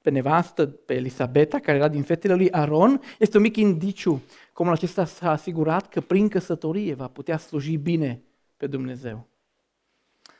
pe 0.00 0.10
nevastă, 0.10 0.66
pe 0.66 0.94
Elisabeta, 0.94 1.58
care 1.58 1.76
era 1.76 1.88
din 1.88 2.02
fetele 2.02 2.34
lui 2.34 2.50
Aron, 2.50 3.00
este 3.18 3.36
un 3.36 3.42
mic 3.42 3.56
indiciu 3.56 4.22
că 4.52 4.62
omul 4.62 4.74
acesta 4.74 5.04
s-a 5.04 5.30
asigurat 5.30 5.88
că 5.88 6.00
prin 6.00 6.28
căsătorie 6.28 6.94
va 6.94 7.08
putea 7.08 7.36
sluji 7.36 7.76
bine 7.76 8.22
pe 8.56 8.66
Dumnezeu. 8.66 9.26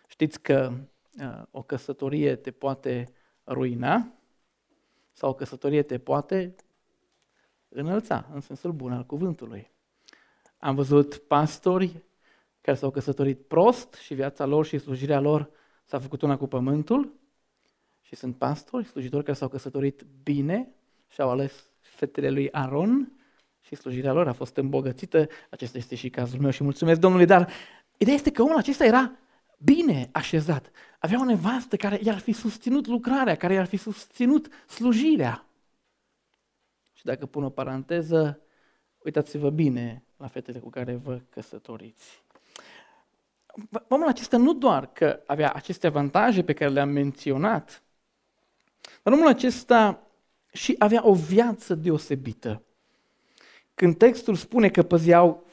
Știți 0.06 0.40
că 0.40 0.72
uh, 1.20 1.42
o 1.50 1.62
căsătorie 1.62 2.34
te 2.34 2.50
poate 2.50 3.12
ruina, 3.46 4.12
sau 5.14 5.30
o 5.30 5.35
căsătorie 5.35 5.83
te 5.83 5.99
poate 5.99 6.54
înălța, 7.68 8.28
în 8.33 8.40
sensul 8.40 8.73
bun 8.73 8.92
al 8.92 9.06
cuvântului. 9.06 9.71
Am 10.59 10.75
văzut 10.75 11.16
pastori 11.16 12.02
care 12.61 12.76
s-au 12.76 12.90
căsătorit 12.90 13.40
prost 13.47 13.94
și 13.94 14.14
viața 14.14 14.44
lor 14.44 14.66
și 14.66 14.78
slujirea 14.78 15.21
lor 15.21 15.50
s-a 15.85 15.99
făcut 15.99 16.23
una 16.23 16.37
cu 16.37 16.47
pământul 16.47 17.12
și 18.00 18.14
sunt 18.16 18.37
pastori, 18.37 18.85
slujitori 18.85 19.25
care 19.25 19.37
s-au 19.37 19.49
căsătorit 19.49 20.04
bine 20.23 20.75
și 21.09 21.21
au 21.21 21.30
ales 21.30 21.68
fetele 21.80 22.30
lui 22.30 22.52
Aron 22.52 23.12
și 23.61 23.75
slujirea 23.75 24.12
lor 24.12 24.28
a 24.28 24.33
fost 24.33 24.56
îmbogățită. 24.56 25.28
Acesta 25.50 25.78
este 25.78 25.94
și 25.94 26.11
cazul 26.11 26.40
meu 26.40 26.50
și 26.50 26.62
mulțumesc 26.62 27.00
Domnului, 27.00 27.26
dar 27.26 27.50
ideea 27.97 28.16
este 28.16 28.30
că 28.30 28.42
omul 28.42 28.56
acesta 28.56 28.85
era 28.85 29.12
bine 29.58 30.08
așezat. 30.12 30.70
Avea 30.99 31.20
o 31.20 31.25
nevastă 31.25 31.76
care 31.76 32.00
i-ar 32.02 32.18
fi 32.18 32.32
susținut 32.32 32.87
lucrarea, 32.87 33.37
care 33.37 33.54
i-ar 33.54 33.66
fi 33.66 33.76
susținut 33.76 34.49
slujirea. 34.66 35.46
Și 36.92 37.04
dacă 37.04 37.26
pun 37.26 37.44
o 37.44 37.50
paranteză, 37.50 38.40
uitați-vă 38.99 39.50
bine 39.50 40.04
la 40.16 40.26
fetele 40.26 40.58
cu 40.58 40.70
care 40.70 40.94
vă 40.94 41.20
căsătoriți. 41.30 42.23
Omul 43.88 44.08
acesta 44.08 44.37
nu 44.37 44.54
doar 44.54 44.92
că 44.92 45.23
avea 45.26 45.52
aceste 45.52 45.87
avantaje 45.87 46.44
pe 46.44 46.52
care 46.52 46.70
le-am 46.70 46.88
menționat, 46.88 47.82
dar 49.02 49.12
omul 49.12 49.26
acesta 49.26 50.06
și 50.52 50.75
avea 50.78 51.06
o 51.06 51.14
viață 51.14 51.75
deosebită. 51.75 52.62
Când 53.75 53.96
textul 53.96 54.34
spune 54.34 54.68
că 54.68 54.82
păzeau 54.82 55.43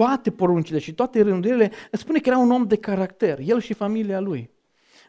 toate 0.00 0.30
poruncile 0.30 0.78
și 0.78 0.94
toate 0.94 1.22
rândurile, 1.22 1.70
spune 1.92 2.18
că 2.18 2.28
era 2.28 2.38
un 2.38 2.50
om 2.50 2.66
de 2.66 2.76
caracter, 2.76 3.38
el 3.44 3.60
și 3.60 3.74
familia 3.74 4.20
lui. 4.20 4.50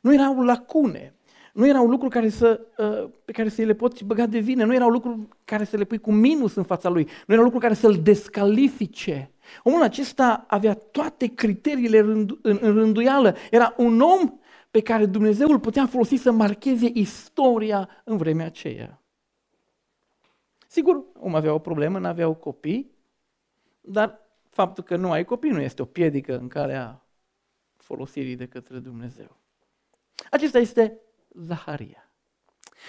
Nu 0.01 0.13
erau 0.13 0.41
lacune, 0.41 1.15
nu 1.53 1.67
erau 1.67 1.87
lucruri 1.87 2.13
care 2.13 2.29
să, 2.29 2.61
uh, 2.77 3.09
pe 3.25 3.31
care 3.31 3.49
să 3.49 3.61
le 3.61 3.73
poți 3.73 4.03
băga 4.03 4.25
de 4.25 4.39
vină, 4.39 4.65
nu 4.65 4.73
erau 4.73 4.89
lucruri 4.89 5.19
care 5.45 5.63
să 5.63 5.77
le 5.77 5.83
pui 5.83 5.97
cu 5.97 6.11
minus 6.11 6.55
în 6.55 6.63
fața 6.63 6.89
lui, 6.89 7.03
nu 7.03 7.33
erau 7.33 7.43
lucruri 7.43 7.63
care 7.63 7.73
să-l 7.73 7.99
descalifice. 8.03 9.31
Omul 9.63 9.81
acesta 9.81 10.45
avea 10.47 10.73
toate 10.73 11.27
criteriile 11.27 11.99
în, 11.99 12.39
în 12.41 12.57
rânduială, 12.57 13.35
era 13.51 13.73
un 13.77 13.99
om 13.99 14.39
pe 14.71 14.81
care 14.81 15.05
Dumnezeu 15.05 15.47
îl 15.49 15.59
putea 15.59 15.85
folosi 15.85 16.15
să 16.15 16.31
marcheze 16.31 16.89
istoria 16.93 17.89
în 18.03 18.17
vremea 18.17 18.45
aceea. 18.45 19.01
Sigur, 20.67 21.03
om 21.19 21.35
avea 21.35 21.53
o 21.53 21.59
problemă, 21.59 21.99
nu 21.99 22.07
aveau 22.07 22.33
copii, 22.33 22.91
dar 23.81 24.21
faptul 24.51 24.83
că 24.83 24.95
nu 24.95 25.11
ai 25.11 25.25
copii 25.25 25.49
nu 25.49 25.61
este 25.61 25.81
o 25.81 25.85
piedică 25.85 26.37
în 26.37 26.47
calea 26.47 27.05
folosirii 27.77 28.35
de 28.35 28.47
către 28.47 28.77
Dumnezeu. 28.79 29.37
Acesta 30.29 30.59
este 30.59 30.99
Zaharia. 31.29 32.11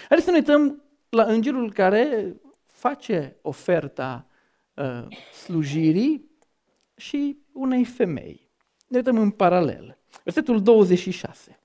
Haideți 0.08 0.24
să 0.24 0.30
ne 0.30 0.36
uităm 0.36 0.82
la 1.08 1.22
îngerul 1.22 1.72
care 1.72 2.36
face 2.66 3.36
oferta 3.42 4.26
uh, 4.74 5.06
slujirii 5.32 6.30
și 6.96 7.38
unei 7.52 7.84
femei. 7.84 8.50
ne 8.86 8.96
uităm 8.96 9.18
în 9.18 9.30
paralel. 9.30 9.98
Versetul 10.24 10.62
26. 10.62 11.56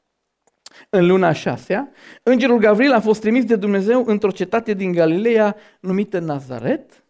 În 0.89 1.07
luna 1.07 1.31
șasea, 1.31 1.89
îngerul 2.23 2.57
Gavril 2.57 2.91
a 2.91 2.99
fost 2.99 3.21
trimis 3.21 3.45
de 3.45 3.55
Dumnezeu 3.55 4.05
într-o 4.05 4.31
cetate 4.31 4.73
din 4.73 4.91
Galileea 4.91 5.55
numită 5.79 6.19
Nazaret, 6.19 7.03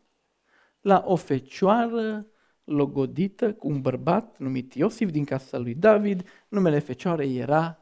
la 0.82 1.04
o 1.06 1.16
fecioară 1.16 2.28
logodită 2.68 3.54
cu 3.54 3.68
un 3.68 3.82
bărbat 3.82 4.38
numit 4.38 4.74
Iosif 4.74 5.10
din 5.10 5.26
casa 5.26 5.58
lui 5.58 5.76
David, 5.76 6.30
numele 6.48 6.80
fecioarei 6.80 7.38
era 7.38 7.80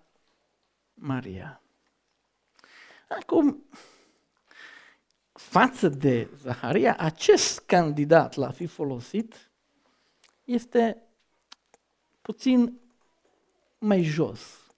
Maria. 0.93 1.61
Acum, 3.09 3.63
față 5.31 5.89
de 5.89 6.29
Zaharia, 6.35 6.95
acest 6.97 7.59
candidat 7.59 8.35
la 8.35 8.51
fi 8.51 8.65
folosit 8.65 9.51
este 10.43 11.01
puțin 12.21 12.79
mai 13.77 14.03
jos. 14.03 14.73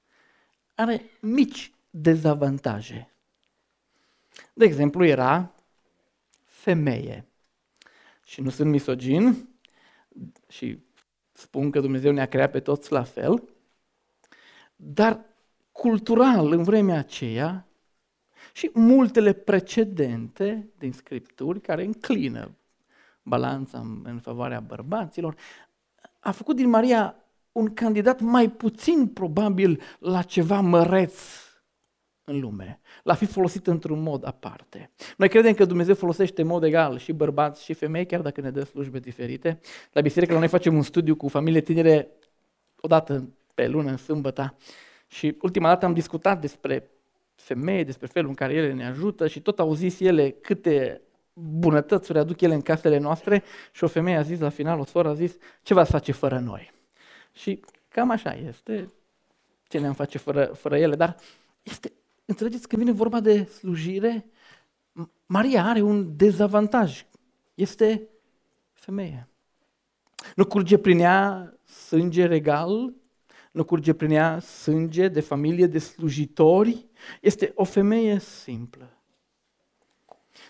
Are 0.76 1.02
mici 1.22 1.72
dezavantaje. 1.90 3.12
De 4.54 4.66
exemplu, 4.66 5.06
era 5.06 5.56
femeie. 6.44 7.28
Și 8.26 8.42
nu 8.42 8.50
sunt 8.50 8.70
misogin 8.70 9.50
și 10.48 10.80
spun 11.32 11.72
că 11.72 11.80
Dumnezeu 11.80 12.12
ne-a 12.12 12.28
creat 12.28 12.52
pe 12.52 12.60
toți 12.60 12.92
la 12.92 13.04
fel, 13.04 13.44
dar 14.76 15.26
cultural, 15.72 16.52
în 16.52 16.64
vremea 16.64 16.98
aceea, 16.98 17.68
și 18.54 18.72
multele 18.74 19.34
precedente 19.34 20.70
din 20.78 20.92
scripturi 20.92 21.62
care 21.62 21.84
înclină 21.84 22.52
balanța 23.22 23.80
în 24.04 24.20
favoarea 24.22 24.60
bărbaților, 24.60 25.36
a 26.20 26.32
făcut 26.32 26.56
din 26.56 26.70
Maria 26.70 27.16
un 27.52 27.74
candidat 27.74 28.20
mai 28.20 28.50
puțin 28.50 29.08
probabil 29.08 29.82
la 30.00 30.22
ceva 30.22 30.60
măreț 30.60 31.47
în 32.30 32.40
lume, 32.40 32.80
la 33.04 33.14
fi 33.14 33.26
folosit 33.26 33.68
într-un 33.68 34.02
mod 34.02 34.26
aparte. 34.26 34.92
Noi 35.18 35.30
credem 35.30 35.54
că 35.54 35.66
Dumnezeu 35.66 35.96
folosește 35.96 36.42
în 36.42 36.48
mod 36.48 36.64
egal 36.64 36.98
și 36.98 37.12
bărbați 37.12 37.64
și 37.64 37.74
femei, 37.74 38.06
chiar 38.06 38.22
dacă 38.22 38.42
ne 38.42 38.52
dă 38.52 38.64
slujbe 38.64 39.00
diferite. 39.00 39.60
La 39.92 40.02
biserică 40.02 40.34
la 40.34 40.40
noi 40.40 40.48
facem 40.48 40.76
un 40.76 40.82
studiu 40.82 41.16
cu 41.16 41.28
familie 41.28 41.62
tinere 41.62 42.08
odată 42.82 43.30
pe 43.54 43.68
lună, 43.68 43.90
în 43.90 43.98
sâmbătă, 43.98 44.58
și 45.08 45.38
ultima 45.42 45.68
dată 45.68 45.86
am 45.86 45.94
discutat 45.94 46.42
despre 46.42 46.90
femei, 47.36 47.84
despre 47.84 48.08
felul 48.08 48.30
în 48.30 48.36
care 48.36 48.54
ele 48.54 48.74
ne 48.74 48.86
ajută 48.86 49.28
și 49.28 49.42
tot 49.42 49.60
au 49.60 49.74
zis 49.74 50.00
ele 50.00 50.30
câte 50.30 51.02
bunătăți 51.34 52.18
aduc 52.18 52.42
ele 52.42 52.54
în 52.54 52.62
casele 52.62 52.98
noastre 52.98 53.44
și 53.72 53.84
o 53.84 53.88
femeie 53.88 54.18
a 54.18 54.22
zis 54.22 54.40
la 54.40 54.50
final, 54.50 54.80
o 54.80 54.86
soră 54.86 55.10
a 55.10 55.14
zis, 55.14 55.38
ce 55.62 55.74
va 55.74 55.84
face 55.84 56.12
fără 56.12 56.40
noi? 56.40 56.72
Și 57.32 57.60
cam 57.88 58.10
așa 58.10 58.34
este, 58.34 58.92
ce 59.68 59.80
ne-am 59.80 59.94
face 59.94 60.18
fără, 60.18 60.46
fără 60.46 60.78
ele, 60.78 60.96
dar 60.96 61.16
este, 61.64 61.92
înțelegeți, 62.28 62.68
când 62.68 62.82
vine 62.82 62.94
vorba 62.94 63.20
de 63.20 63.44
slujire, 63.44 64.26
Maria 65.26 65.64
are 65.64 65.82
un 65.82 66.16
dezavantaj, 66.16 67.06
este 67.54 68.10
femeie. 68.74 69.28
Nu 70.36 70.46
curge 70.46 70.78
prin 70.78 71.00
ea 71.00 71.54
sânge 71.64 72.26
regal, 72.26 72.94
nu 73.52 73.64
curge 73.64 73.94
prin 73.94 74.12
ea 74.12 74.40
sânge 74.40 75.08
de 75.08 75.20
familie, 75.20 75.68
de 75.68 75.80
slujitori, 75.80 76.86
este 77.22 77.52
o 77.56 77.64
femeie 77.64 78.20
simplă. 78.20 78.92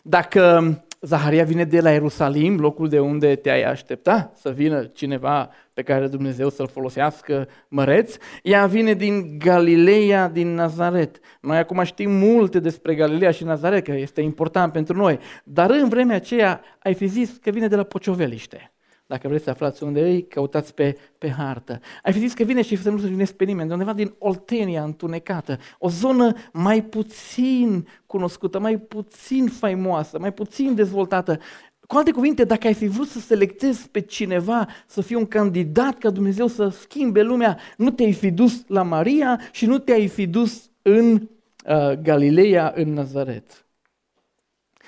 Dacă 0.03 0.71
Zaharia 1.01 1.43
vine 1.43 1.63
de 1.63 1.81
la 1.81 1.91
Ierusalim, 1.91 2.59
locul 2.59 2.89
de 2.89 2.99
unde 2.99 3.35
te-ai 3.35 3.63
aștepta 3.63 4.31
să 4.35 4.49
vină 4.49 4.83
cineva 4.83 5.49
pe 5.73 5.81
care 5.81 6.07
Dumnezeu 6.07 6.49
să-l 6.49 6.67
folosească 6.67 7.47
măreț, 7.67 8.15
ea 8.43 8.65
vine 8.65 8.93
din 8.93 9.37
Galileea, 9.37 10.29
din 10.29 10.53
Nazaret. 10.53 11.19
Noi 11.41 11.57
acum 11.57 11.83
știm 11.83 12.11
multe 12.11 12.59
despre 12.59 12.95
Galileea 12.95 13.31
și 13.31 13.43
Nazaret, 13.43 13.83
că 13.83 13.91
este 13.91 14.21
important 14.21 14.71
pentru 14.71 14.97
noi, 14.97 15.19
dar 15.43 15.69
în 15.69 15.89
vremea 15.89 16.15
aceea 16.15 16.61
ai 16.79 16.93
fi 16.93 17.05
zis 17.05 17.37
că 17.41 17.49
vine 17.49 17.67
de 17.67 17.75
la 17.75 17.83
Pocioveliște. 17.83 18.71
Dacă 19.07 19.27
vreți 19.27 19.43
să 19.43 19.49
aflați 19.49 19.83
unde 19.83 19.99
e, 19.99 20.21
căutați 20.21 20.73
pe, 20.73 20.97
pe 21.17 21.29
hartă. 21.29 21.79
Ai 22.03 22.13
fi 22.13 22.19
zis 22.19 22.33
că 22.33 22.43
vine 22.43 22.61
și 22.61 22.75
să 22.75 22.89
nu 22.89 22.99
se 22.99 23.07
vinezi 23.07 23.35
pe 23.35 23.43
nimeni, 23.43 23.67
de 23.67 23.73
undeva 23.73 23.93
din 23.93 24.13
Oltenia 24.17 24.83
întunecată, 24.83 25.57
o 25.79 25.89
zonă 25.89 26.33
mai 26.53 26.83
puțin 26.83 27.87
cunoscută, 28.05 28.59
mai 28.59 28.77
puțin 28.77 29.47
faimoasă, 29.47 30.19
mai 30.19 30.33
puțin 30.33 30.75
dezvoltată. 30.75 31.39
Cu 31.87 31.97
alte 31.97 32.11
cuvinte, 32.11 32.43
dacă 32.43 32.67
ai 32.67 32.73
fi 32.73 32.87
vrut 32.87 33.07
să 33.07 33.19
selectezi 33.19 33.89
pe 33.89 34.01
cineva 34.01 34.67
să 34.87 35.01
fie 35.01 35.15
un 35.15 35.25
candidat 35.25 35.97
ca 35.97 36.09
Dumnezeu 36.09 36.47
să 36.47 36.67
schimbe 36.67 37.21
lumea, 37.21 37.57
nu 37.77 37.89
te-ai 37.89 38.13
fi 38.13 38.31
dus 38.31 38.63
la 38.67 38.83
Maria 38.83 39.39
și 39.51 39.65
nu 39.65 39.77
te-ai 39.77 40.07
fi 40.07 40.27
dus 40.27 40.69
în 40.81 41.11
uh, 41.13 41.91
Galileea, 42.01 42.73
în 42.75 42.93
Nazaret. 42.93 43.65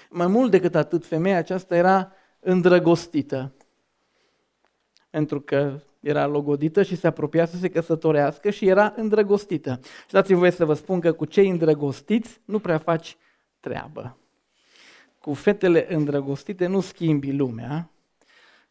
Mai 0.10 0.27
mult 0.27 0.51
decât 0.51 0.75
atât, 0.75 1.05
femeia 1.05 1.38
aceasta 1.38 1.75
era 1.75 2.12
îndrăgostită 2.39 3.53
pentru 5.10 5.41
că 5.41 5.80
era 6.00 6.26
logodită 6.26 6.84
și 6.84 6.95
se 6.95 7.08
apropia 7.08 7.45
să 7.45 7.58
se 7.58 7.69
căsătorească 7.69 8.50
și 8.50 8.67
era 8.67 8.93
îndrăgostită. 8.95 9.80
Și 9.84 10.12
dați-mi 10.12 10.38
voie 10.38 10.52
să 10.52 10.65
vă 10.65 10.74
spun 10.74 11.00
că 11.00 11.12
cu 11.12 11.26
cei 11.26 11.50
îndrăgostiți 11.50 12.41
nu 12.45 12.60
prea 12.60 12.78
faci 12.78 13.17
treabă. 13.60 14.17
Cu 15.19 15.34
fetele 15.34 15.93
îndrăgostite 15.93 16.67
nu 16.67 16.80
schimbi 16.80 17.32
lumea. 17.32 17.89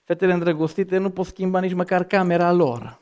Fetele 0.04 0.32
îndrăgostite 0.32 0.98
nu 0.98 1.10
pot 1.10 1.26
schimba 1.26 1.60
nici 1.60 1.72
măcar 1.72 2.04
camera 2.04 2.52
lor. 2.52 3.00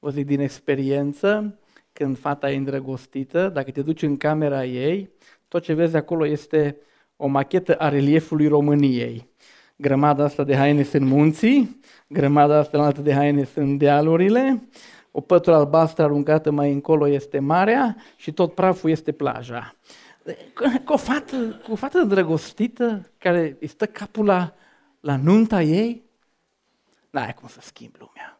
O 0.00 0.10
zic 0.10 0.26
din 0.26 0.40
experiență, 0.40 1.58
când 1.92 2.18
fata 2.18 2.50
e 2.50 2.56
îndrăgostită, 2.56 3.48
dacă 3.48 3.70
te 3.70 3.82
duci 3.82 4.02
în 4.02 4.16
camera 4.16 4.64
ei, 4.64 5.10
tot 5.48 5.62
ce 5.62 5.72
vezi 5.72 5.96
acolo 5.96 6.26
este 6.26 6.76
o 7.16 7.26
machetă 7.26 7.74
a 7.74 7.88
reliefului 7.88 8.48
României 8.48 9.28
grămada 9.76 10.24
asta 10.24 10.44
de 10.44 10.56
haine 10.56 10.82
sunt 10.82 11.06
munții, 11.06 11.80
grămada 12.06 12.58
asta 12.58 12.78
altă 12.78 13.00
de 13.00 13.14
haine 13.14 13.44
sunt 13.44 13.78
dealurile, 13.78 14.68
o 15.10 15.20
pătură 15.20 15.56
albastră 15.56 16.02
aruncată 16.02 16.50
mai 16.50 16.72
încolo 16.72 17.08
este 17.08 17.38
marea 17.38 17.96
și 18.16 18.32
tot 18.32 18.54
praful 18.54 18.90
este 18.90 19.12
plaja. 19.12 19.74
Cu 20.84 20.92
o 20.92 20.96
fată, 20.96 21.60
cu 21.64 21.72
o 21.72 21.74
fată 21.74 22.02
drăgostită 22.02 23.10
care 23.18 23.56
îi 23.60 23.66
stă 23.66 23.86
capul 23.86 24.24
la, 24.24 24.54
la 25.00 25.16
nunta 25.16 25.62
ei, 25.62 26.02
n-ai 27.10 27.34
cum 27.34 27.48
să 27.48 27.58
schimbi 27.60 27.98
lumea. 27.98 28.38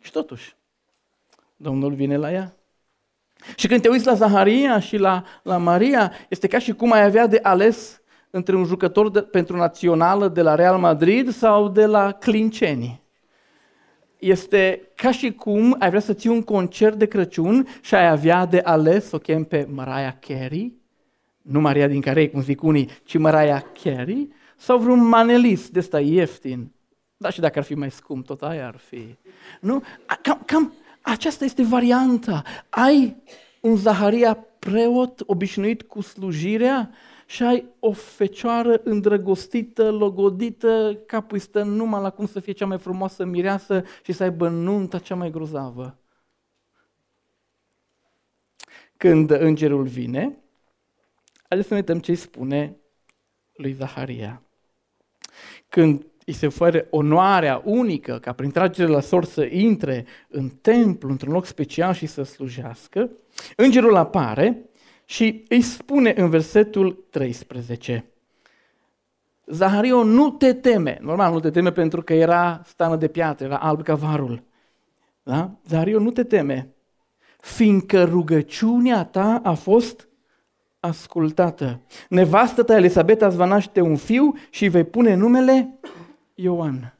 Și 0.00 0.10
totuși, 0.10 0.56
Domnul 1.56 1.94
vine 1.94 2.16
la 2.16 2.32
ea. 2.32 2.56
Și 3.56 3.66
când 3.66 3.82
te 3.82 3.88
uiți 3.88 4.06
la 4.06 4.14
Zaharia 4.14 4.80
și 4.80 4.96
la, 4.96 5.24
la 5.42 5.56
Maria, 5.56 6.12
este 6.28 6.46
ca 6.46 6.58
și 6.58 6.72
cum 6.72 6.92
ai 6.92 7.04
avea 7.04 7.26
de 7.26 7.38
ales 7.42 8.01
între 8.34 8.56
un 8.56 8.64
jucător 8.64 9.10
de, 9.10 9.20
pentru 9.20 9.56
națională 9.56 10.28
de 10.28 10.42
la 10.42 10.54
Real 10.54 10.78
Madrid 10.78 11.30
sau 11.30 11.68
de 11.68 11.86
la 11.86 12.12
Clinceni. 12.12 13.02
Este 14.18 14.88
ca 14.94 15.10
și 15.10 15.32
cum 15.32 15.76
ai 15.78 15.88
vrea 15.88 16.00
să 16.00 16.12
ții 16.12 16.30
un 16.30 16.42
concert 16.42 16.96
de 16.96 17.06
Crăciun 17.06 17.66
și 17.80 17.94
ai 17.94 18.08
avea 18.08 18.46
de 18.46 18.60
ales 18.64 19.08
să 19.08 19.16
o 19.16 19.18
chem 19.18 19.44
pe 19.44 19.68
Mariah 19.70 20.12
Carey, 20.20 20.72
nu 21.42 21.60
Maria 21.60 21.86
din 21.86 22.00
Carey, 22.00 22.30
cum 22.30 22.42
zic 22.42 22.62
unii, 22.62 22.88
ci 23.04 23.18
Mariah 23.18 23.62
Carey, 23.82 24.28
sau 24.56 24.78
vreun 24.78 25.08
manelist 25.08 25.70
de 25.70 25.78
ăsta 25.78 26.00
ieftin. 26.00 26.72
Da, 27.16 27.30
și 27.30 27.40
dacă 27.40 27.58
ar 27.58 27.64
fi 27.64 27.74
mai 27.74 27.90
scump, 27.90 28.26
tot 28.26 28.42
aia 28.42 28.66
ar 28.66 28.76
fi. 28.76 29.16
Nu? 29.60 29.82
Cam, 30.22 30.42
cam 30.46 30.72
aceasta 31.00 31.44
este 31.44 31.62
varianta. 31.62 32.42
Ai 32.68 33.16
un 33.60 33.76
Zaharia 33.76 34.46
preot 34.70 35.22
obișnuit 35.26 35.82
cu 35.82 36.00
slujirea 36.00 36.90
și 37.26 37.42
ai 37.42 37.66
o 37.78 37.92
fecioară 37.92 38.80
îndrăgostită, 38.84 39.90
logodită, 39.90 40.98
capul 41.06 41.38
stă 41.38 41.62
numai 41.62 42.02
la 42.02 42.10
cum 42.10 42.26
să 42.26 42.40
fie 42.40 42.52
cea 42.52 42.66
mai 42.66 42.78
frumoasă 42.78 43.24
mireasă 43.24 43.84
și 44.02 44.12
să 44.12 44.22
aibă 44.22 44.48
nunta 44.48 44.98
cea 44.98 45.14
mai 45.14 45.30
grozavă. 45.30 45.98
Când 48.96 49.30
îngerul 49.30 49.86
vine, 49.86 50.38
haideți 51.48 51.68
să 51.68 51.74
ne 51.74 51.80
uităm 51.80 52.00
ce 52.00 52.10
îi 52.10 52.16
spune 52.16 52.76
lui 53.52 53.72
Zaharia. 53.72 54.42
Când 55.68 56.06
îi 56.26 56.32
se 56.32 56.46
oferă 56.46 56.86
onoarea 56.90 57.62
unică 57.64 58.18
ca 58.18 58.32
prin 58.32 58.50
tragere 58.50 58.88
la 58.88 59.00
sor 59.00 59.24
să 59.24 59.44
intre 59.50 60.04
în 60.28 60.48
templu, 60.48 61.08
într-un 61.08 61.32
loc 61.32 61.46
special 61.46 61.92
și 61.94 62.06
să 62.06 62.22
slujească, 62.22 63.10
îngerul 63.56 63.96
apare 63.96 64.70
și 65.04 65.44
îi 65.48 65.60
spune 65.60 66.14
în 66.16 66.30
versetul 66.30 67.06
13, 67.10 68.04
Zahario, 69.46 70.04
nu 70.04 70.30
te 70.30 70.52
teme. 70.52 70.98
Normal, 71.00 71.32
nu 71.32 71.40
te 71.40 71.50
teme 71.50 71.72
pentru 71.72 72.02
că 72.02 72.14
era 72.14 72.62
stană 72.64 72.96
de 72.96 73.08
piatră, 73.08 73.46
era 73.46 73.56
alb 73.56 73.82
ca 73.82 73.94
varul. 73.94 74.42
Da? 75.22 75.50
Zahario, 75.66 75.98
nu 75.98 76.10
te 76.10 76.24
teme, 76.24 76.74
fiindcă 77.40 78.04
rugăciunea 78.04 79.04
ta 79.04 79.40
a 79.42 79.52
fost 79.52 80.08
ascultată. 80.80 81.80
Nevastă 82.08 82.62
ta, 82.62 82.76
Elisabeta, 82.76 83.26
îți 83.26 83.36
va 83.36 83.44
naște 83.44 83.80
un 83.80 83.96
fiu 83.96 84.34
și 84.50 84.62
îi 84.62 84.70
vei 84.70 84.84
pune 84.84 85.14
numele 85.14 85.78
Ioan. 86.34 86.94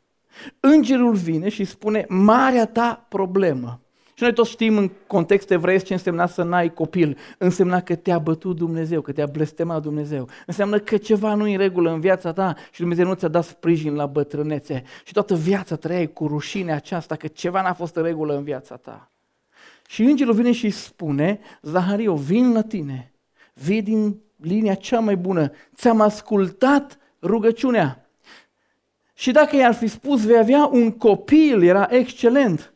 Îngerul 0.60 1.14
vine 1.14 1.48
și 1.48 1.64
spune, 1.64 2.04
marea 2.08 2.66
ta 2.66 3.06
problemă. 3.08 3.80
Și 4.14 4.22
noi 4.22 4.32
toți 4.32 4.50
știm 4.50 4.76
în 4.76 4.90
context 5.06 5.50
evreiesc 5.50 5.84
ce 5.84 5.92
însemna 5.92 6.26
să 6.26 6.42
n-ai 6.42 6.72
copil. 6.72 7.18
Însemna 7.38 7.80
că 7.80 7.94
te-a 7.94 8.18
bătut 8.18 8.56
Dumnezeu, 8.56 9.00
că 9.00 9.12
te-a 9.12 9.26
blestemat 9.26 9.82
Dumnezeu. 9.82 10.28
Înseamnă 10.46 10.78
că 10.78 10.96
ceva 10.96 11.34
nu 11.34 11.46
e 11.46 11.52
în 11.52 11.58
regulă 11.58 11.92
în 11.92 12.00
viața 12.00 12.32
ta 12.32 12.54
și 12.70 12.80
Dumnezeu 12.80 13.06
nu 13.06 13.14
ți-a 13.14 13.28
dat 13.28 13.44
sprijin 13.44 13.94
la 13.94 14.06
bătrânețe. 14.06 14.82
Și 15.04 15.12
toată 15.12 15.34
viața 15.34 15.76
trăiai 15.76 16.12
cu 16.12 16.26
rușinea 16.26 16.74
aceasta 16.74 17.16
că 17.16 17.26
ceva 17.26 17.62
n-a 17.62 17.72
fost 17.72 17.96
în 17.96 18.02
regulă 18.02 18.36
în 18.36 18.42
viața 18.42 18.76
ta. 18.76 19.10
Și 19.86 20.02
îngerul 20.02 20.34
vine 20.34 20.52
și 20.52 20.70
spune, 20.70 21.40
Zahario, 21.62 22.14
vin 22.14 22.52
la 22.52 22.62
tine, 22.62 23.12
vii 23.54 23.82
din 23.82 24.20
linia 24.36 24.74
cea 24.74 25.00
mai 25.00 25.16
bună, 25.16 25.50
ți-am 25.74 26.00
ascultat 26.00 26.98
rugăciunea. 27.22 28.01
Și 29.22 29.30
dacă 29.30 29.56
i-ar 29.56 29.74
fi 29.74 29.86
spus, 29.86 30.24
vei 30.24 30.38
avea 30.38 30.66
un 30.66 30.90
copil, 30.90 31.62
era 31.62 31.86
excelent. 31.90 32.74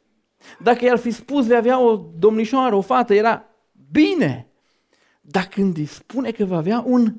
Dacă 0.62 0.84
i-ar 0.84 0.98
fi 0.98 1.10
spus, 1.10 1.46
vei 1.46 1.56
avea 1.56 1.78
o 1.80 1.96
domnișoară, 2.18 2.74
o 2.74 2.80
fată, 2.80 3.14
era 3.14 3.44
bine. 3.90 4.46
Dar 5.20 5.44
când 5.46 5.76
îi 5.76 5.86
spune 5.86 6.30
că 6.30 6.44
va 6.44 6.56
avea 6.56 6.82
un 6.86 7.14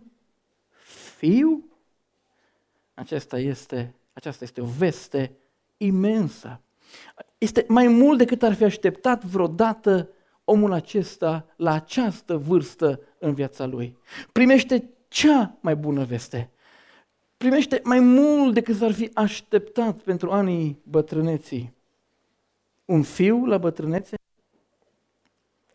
fiu, 1.18 1.70
aceasta 2.94 3.40
este, 3.40 3.96
aceasta 4.14 4.44
este 4.44 4.62
o 4.62 4.66
veste 4.78 5.38
imensă. 5.78 6.62
Este 7.38 7.66
mai 7.68 7.88
mult 7.88 8.18
decât 8.18 8.44
ar 8.44 8.54
fi 8.54 8.64
așteptat 8.64 9.24
vreodată 9.24 10.10
omul 10.44 10.72
acesta 10.72 11.46
la 11.56 11.74
această 11.74 12.38
vârstă 12.38 13.00
în 13.20 13.34
viața 13.34 13.66
lui. 13.66 13.98
Primește 14.32 14.90
cea 15.08 15.58
mai 15.62 15.76
bună 15.76 16.04
veste. 16.04 16.52
Primește 17.38 17.82
mai 17.84 18.00
mult 18.00 18.54
decât 18.54 18.76
s-ar 18.76 18.92
fi 18.92 19.10
așteptat 19.14 19.98
pentru 20.00 20.32
anii 20.32 20.80
bătrâneții. 20.84 21.74
Un 22.86 23.04
fiu 23.04 23.46
la 23.46 23.58
bătrânețe 23.58 24.16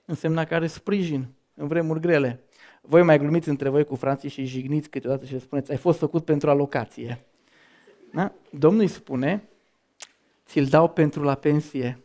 însemna 0.04 0.44
că 0.44 0.54
are 0.54 0.66
sprijin 0.66 1.26
în 1.54 1.66
vremuri 1.66 2.00
grele. 2.00 2.40
Voi 2.80 3.02
mai 3.02 3.18
glumiți 3.18 3.48
între 3.48 3.68
voi 3.68 3.84
cu 3.84 3.94
frații 3.94 4.28
și 4.28 4.44
jigniți 4.44 4.88
câteodată 4.88 5.24
și 5.24 5.32
le 5.32 5.38
spuneți, 5.38 5.70
ai 5.70 5.76
fost 5.76 5.98
făcut 5.98 6.24
pentru 6.24 6.50
alocație. 6.50 7.24
Da? 8.12 8.32
Domnul 8.50 8.80
îi 8.80 8.88
spune, 8.88 9.48
ți-l 10.46 10.64
dau 10.64 10.88
pentru 10.88 11.22
la 11.22 11.34
pensie. 11.34 11.98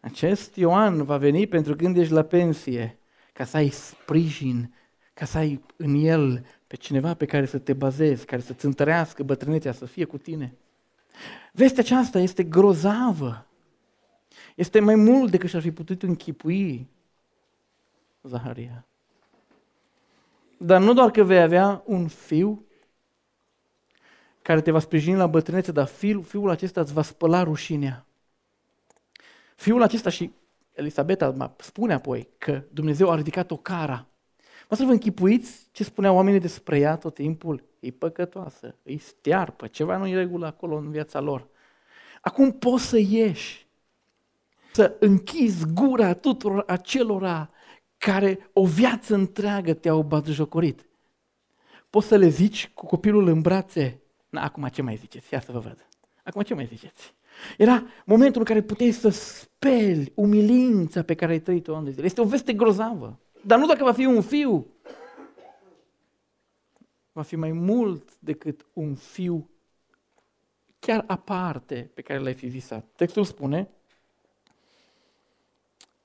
Acest 0.00 0.56
Ioan 0.56 1.04
va 1.04 1.16
veni 1.16 1.46
pentru 1.46 1.76
când 1.76 1.96
ești 1.96 2.12
la 2.12 2.22
pensie, 2.22 2.98
ca 3.32 3.44
să 3.44 3.56
ai 3.56 3.68
sprijin, 3.68 4.74
ca 5.14 5.24
să 5.24 5.38
ai 5.38 5.64
în 5.76 5.94
el 5.94 6.46
pe 6.68 6.76
cineva 6.76 7.14
pe 7.14 7.26
care 7.26 7.46
să 7.46 7.58
te 7.58 7.72
bazezi, 7.72 8.24
care 8.24 8.40
să-ți 8.40 8.64
întărească 8.64 9.22
bătrânețea, 9.22 9.72
să 9.72 9.84
fie 9.84 10.04
cu 10.04 10.18
tine. 10.18 10.54
Vestea 11.52 11.82
aceasta 11.82 12.18
este 12.18 12.42
grozavă. 12.42 13.46
Este 14.54 14.80
mai 14.80 14.94
mult 14.94 15.30
decât 15.30 15.48
și-ar 15.48 15.62
fi 15.62 15.70
putut 15.72 16.02
închipui 16.02 16.88
Zaharia. 18.22 18.86
Dar 20.56 20.80
nu 20.80 20.92
doar 20.92 21.10
că 21.10 21.22
vei 21.22 21.40
avea 21.40 21.82
un 21.86 22.08
fiu 22.08 22.64
care 24.42 24.60
te 24.60 24.70
va 24.70 24.78
sprijini 24.78 25.16
la 25.16 25.26
bătrânețe, 25.26 25.72
dar 25.72 25.86
fiul, 25.86 26.22
fiul 26.22 26.50
acesta 26.50 26.80
îți 26.80 26.92
va 26.92 27.02
spăla 27.02 27.42
rușinea. 27.42 28.06
Fiul 29.56 29.82
acesta 29.82 30.10
și 30.10 30.32
Elisabeta 30.72 31.54
spune 31.58 31.92
apoi 31.92 32.28
că 32.38 32.62
Dumnezeu 32.70 33.10
a 33.10 33.14
ridicat 33.14 33.50
o 33.50 33.56
cara. 33.56 34.07
Mă 34.68 34.76
să 34.76 34.84
vă 34.84 34.90
închipuiți 34.90 35.68
ce 35.72 35.84
spuneau 35.84 36.14
oamenii 36.14 36.40
despre 36.40 36.78
ea 36.78 36.96
tot 36.96 37.14
timpul? 37.14 37.64
E 37.80 37.90
păcătoasă, 37.90 38.74
e 38.82 38.96
stearpă, 38.96 39.66
ceva 39.66 39.96
nu 39.96 40.06
e 40.06 40.14
regulă 40.14 40.46
acolo 40.46 40.76
în 40.76 40.90
viața 40.90 41.20
lor. 41.20 41.46
Acum 42.20 42.52
poți 42.52 42.84
să 42.84 42.98
ieși, 42.98 43.66
să 44.72 44.96
închizi 45.00 45.66
gura 45.72 46.12
tuturor 46.14 46.64
acelora 46.66 47.50
care 47.98 48.50
o 48.52 48.66
viață 48.66 49.14
întreagă 49.14 49.74
te-au 49.74 50.02
batjocorit. 50.02 50.88
Poți 51.90 52.06
să 52.06 52.16
le 52.16 52.28
zici 52.28 52.70
cu 52.74 52.86
copilul 52.86 53.28
în 53.28 53.40
brațe, 53.40 54.00
Na, 54.28 54.42
acum 54.42 54.68
ce 54.68 54.82
mai 54.82 54.96
ziceți? 54.96 55.32
Ia 55.32 55.40
să 55.40 55.52
vă 55.52 55.58
văd. 55.58 55.88
Acum 56.24 56.42
ce 56.42 56.54
mai 56.54 56.66
ziceți? 56.66 57.14
Era 57.56 57.86
momentul 58.04 58.40
în 58.40 58.46
care 58.46 58.62
puteai 58.62 58.90
să 58.90 59.08
speli 59.08 60.12
umilința 60.14 61.02
pe 61.02 61.14
care 61.14 61.32
ai 61.32 61.40
trăit-o 61.40 61.76
ani 61.76 61.84
de 61.84 61.90
zile. 61.90 62.04
Este 62.04 62.20
o 62.20 62.24
veste 62.24 62.52
grozavă. 62.52 63.18
Dar 63.42 63.58
nu 63.58 63.66
dacă 63.66 63.84
va 63.84 63.92
fi 63.92 64.04
un 64.04 64.22
fiu. 64.22 64.66
Va 67.12 67.22
fi 67.22 67.36
mai 67.36 67.52
mult 67.52 68.18
decât 68.18 68.66
un 68.72 68.94
fiu 68.94 69.48
chiar 70.78 71.04
aparte 71.06 71.90
pe 71.94 72.02
care 72.02 72.18
l-ai 72.18 72.34
fi 72.34 72.46
visat. 72.46 72.86
Textul 72.96 73.24
spune 73.24 73.68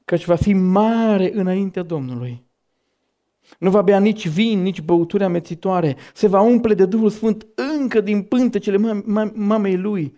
căci 0.06 0.26
va 0.26 0.36
fi 0.36 0.54
mare 0.54 1.32
înaintea 1.34 1.84
Domnului. 1.84 2.44
Nu 3.60 3.70
va 3.70 3.82
bea 3.82 4.00
nici 4.00 4.28
vin, 4.28 4.62
nici 4.62 4.82
băuturi 4.82 5.24
amețitoare. 5.24 5.98
Se 6.14 6.28
va 6.28 6.42
umple 6.42 6.74
de 6.74 6.86
Duhul 6.86 7.10
Sfânt 7.10 7.48
încă 7.56 8.02
din 8.02 8.24
pântecele 8.24 9.02
mamei 9.34 9.78
lui. 9.78 10.18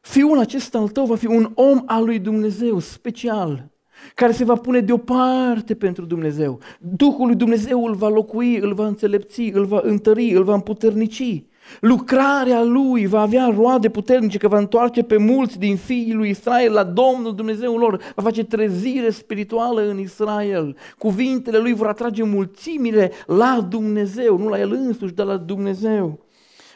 Fiul 0.00 0.38
acesta 0.38 0.78
al 0.78 0.88
tău 0.88 1.06
va 1.06 1.16
fi 1.16 1.26
un 1.26 1.52
om 1.54 1.82
al 1.86 2.04
lui 2.04 2.18
Dumnezeu, 2.18 2.78
special, 2.78 3.70
care 4.14 4.32
se 4.32 4.44
va 4.44 4.54
pune 4.54 4.80
deoparte 4.80 5.74
pentru 5.74 6.04
Dumnezeu. 6.04 6.58
Duhul 6.78 7.26
lui 7.26 7.36
Dumnezeu 7.36 7.84
îl 7.84 7.94
va 7.94 8.08
locui, 8.08 8.56
îl 8.56 8.74
va 8.74 8.86
înțelepți, 8.86 9.40
îl 9.40 9.64
va 9.64 9.80
întări, 9.82 10.30
îl 10.30 10.42
va 10.42 10.54
împuternici. 10.54 11.44
Lucrarea 11.80 12.62
lui 12.62 13.06
va 13.06 13.20
avea 13.20 13.52
roade 13.56 13.88
puternice, 13.88 14.38
că 14.38 14.48
va 14.48 14.58
întoarce 14.58 15.02
pe 15.02 15.16
mulți 15.16 15.58
din 15.58 15.76
fiii 15.76 16.12
lui 16.12 16.28
Israel 16.28 16.72
la 16.72 16.84
Domnul 16.84 17.34
Dumnezeul 17.34 17.78
lor, 17.78 18.00
va 18.14 18.22
face 18.22 18.44
trezire 18.44 19.10
spirituală 19.10 19.88
în 19.88 19.98
Israel. 19.98 20.76
Cuvintele 20.98 21.58
lui 21.58 21.72
vor 21.72 21.86
atrage 21.86 22.22
mulțimile 22.22 23.10
la 23.26 23.66
Dumnezeu, 23.68 24.38
nu 24.38 24.48
la 24.48 24.60
el 24.60 24.72
însuși, 24.72 25.14
dar 25.14 25.26
la 25.26 25.36
Dumnezeu. 25.36 26.18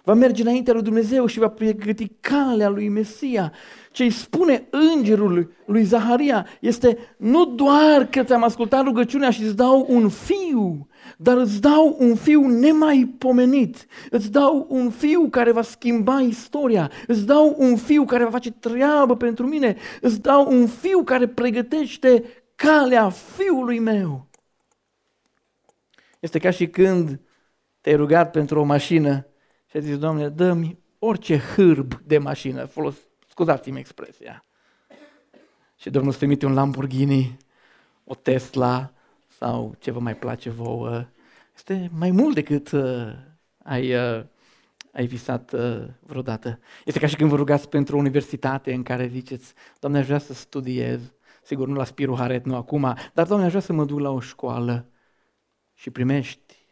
Va 0.06 0.14
merge 0.14 0.42
înaintea 0.42 0.72
lui 0.72 0.82
Dumnezeu 0.82 1.26
și 1.26 1.38
va 1.38 1.48
pregăti 1.48 2.08
calea 2.20 2.68
lui 2.68 2.88
Mesia. 2.88 3.52
Ce 3.90 4.02
îi 4.02 4.10
spune 4.10 4.68
îngerul 4.70 5.52
lui 5.66 5.82
Zaharia 5.82 6.46
este 6.60 6.98
nu 7.16 7.44
doar 7.44 8.06
că 8.10 8.22
ți-am 8.22 8.42
ascultat 8.42 8.84
rugăciunea 8.84 9.30
și 9.30 9.42
îți 9.42 9.56
dau 9.56 9.86
un 9.88 10.08
fiu, 10.08 10.88
dar 11.16 11.36
îți 11.36 11.60
dau 11.60 11.96
un 11.98 12.14
fiu 12.14 12.48
nemaipomenit, 12.48 13.86
îți 14.10 14.30
dau 14.30 14.66
un 14.68 14.90
fiu 14.90 15.28
care 15.28 15.52
va 15.52 15.62
schimba 15.62 16.20
istoria, 16.20 16.90
îți 17.06 17.26
dau 17.26 17.54
un 17.58 17.76
fiu 17.76 18.04
care 18.04 18.24
va 18.24 18.30
face 18.30 18.50
treabă 18.50 19.16
pentru 19.16 19.46
mine, 19.46 19.76
îți 20.00 20.20
dau 20.20 20.52
un 20.52 20.66
fiu 20.66 21.02
care 21.02 21.28
pregătește 21.28 22.24
calea 22.54 23.10
fiului 23.10 23.78
meu. 23.78 24.26
Este 26.20 26.38
ca 26.38 26.50
și 26.50 26.68
când 26.68 27.20
te-ai 27.80 27.96
rugat 27.96 28.30
pentru 28.30 28.60
o 28.60 28.64
mașină 28.64 29.26
și 29.74 29.80
ai 29.80 29.86
zis, 29.86 29.98
Doamne, 29.98 30.28
dă-mi 30.28 30.78
orice 30.98 31.38
hârb 31.38 31.94
de 31.94 32.18
mașină, 32.18 32.64
folos, 32.64 32.96
scuzați-mi 33.28 33.78
expresia. 33.78 34.44
Și 35.76 35.90
Domnul 35.90 36.10
îți 36.10 36.18
trimite 36.18 36.46
un 36.46 36.54
Lamborghini, 36.54 37.36
o 38.04 38.14
Tesla, 38.14 38.92
sau 39.28 39.74
ce 39.78 39.90
vă 39.90 40.00
mai 40.00 40.16
place 40.16 40.50
vouă. 40.50 41.06
Este 41.54 41.90
mai 41.94 42.10
mult 42.10 42.34
decât 42.34 42.70
uh, 42.70 43.12
ai, 43.62 43.94
uh, 43.94 44.24
ai 44.92 45.06
visat 45.06 45.52
uh, 45.52 45.84
vreodată. 46.00 46.58
Este 46.84 46.98
ca 46.98 47.06
și 47.06 47.16
când 47.16 47.30
vă 47.30 47.36
rugați 47.36 47.68
pentru 47.68 47.96
o 47.96 47.98
universitate 47.98 48.72
în 48.72 48.82
care 48.82 49.06
ziceți, 49.06 49.54
Doamne, 49.80 49.98
aș 49.98 50.06
vrea 50.06 50.18
să 50.18 50.32
studiez, 50.32 51.00
sigur 51.42 51.68
nu 51.68 51.74
la 51.74 51.84
Spiru 51.84 52.16
Haret, 52.16 52.44
nu 52.44 52.56
acum, 52.56 52.96
dar 53.14 53.26
Doamne, 53.26 53.44
aș 53.44 53.50
vrea 53.50 53.62
să 53.62 53.72
mă 53.72 53.84
duc 53.84 53.98
la 53.98 54.10
o 54.10 54.20
școală 54.20 54.88
și 55.72 55.90
primești 55.90 56.68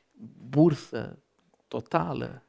bursă 0.48 1.18
totală 1.68 2.46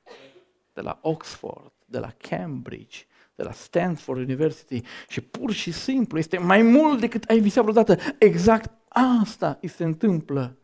de 0.74 0.82
la 0.82 1.00
Oxford, 1.02 1.72
de 1.86 2.00
la 2.00 2.14
Cambridge, 2.18 3.06
de 3.36 3.44
la 3.44 3.52
Stanford 3.52 4.20
University 4.20 4.82
și 5.08 5.22
pur 5.22 5.52
și 5.52 5.72
simplu 5.72 6.18
este 6.18 6.38
mai 6.38 6.62
mult 6.62 7.00
decât 7.00 7.24
ai 7.24 7.40
visat 7.40 7.64
vreodată. 7.64 7.98
Exact 8.20 8.72
Asta 8.96 9.58
îi 9.62 9.68
se 9.68 9.84
întâmplă 9.84 10.58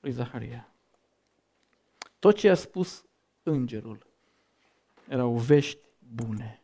lui 0.00 0.12
Zaharia. 0.12 0.68
Tot 2.18 2.36
ce 2.36 2.48
a 2.48 2.54
spus 2.54 3.04
îngerul 3.42 4.06
erau 5.08 5.36
vești 5.36 5.78
bune. 5.98 6.62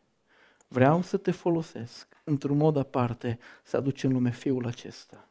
Vreau 0.69 1.03
să 1.03 1.17
te 1.17 1.31
folosesc 1.31 2.09
într-un 2.25 2.57
mod 2.57 2.77
aparte 2.77 3.39
să 3.63 3.77
aduci 3.77 4.03
în 4.03 4.13
lume 4.13 4.31
fiul 4.31 4.67
acesta. 4.67 5.29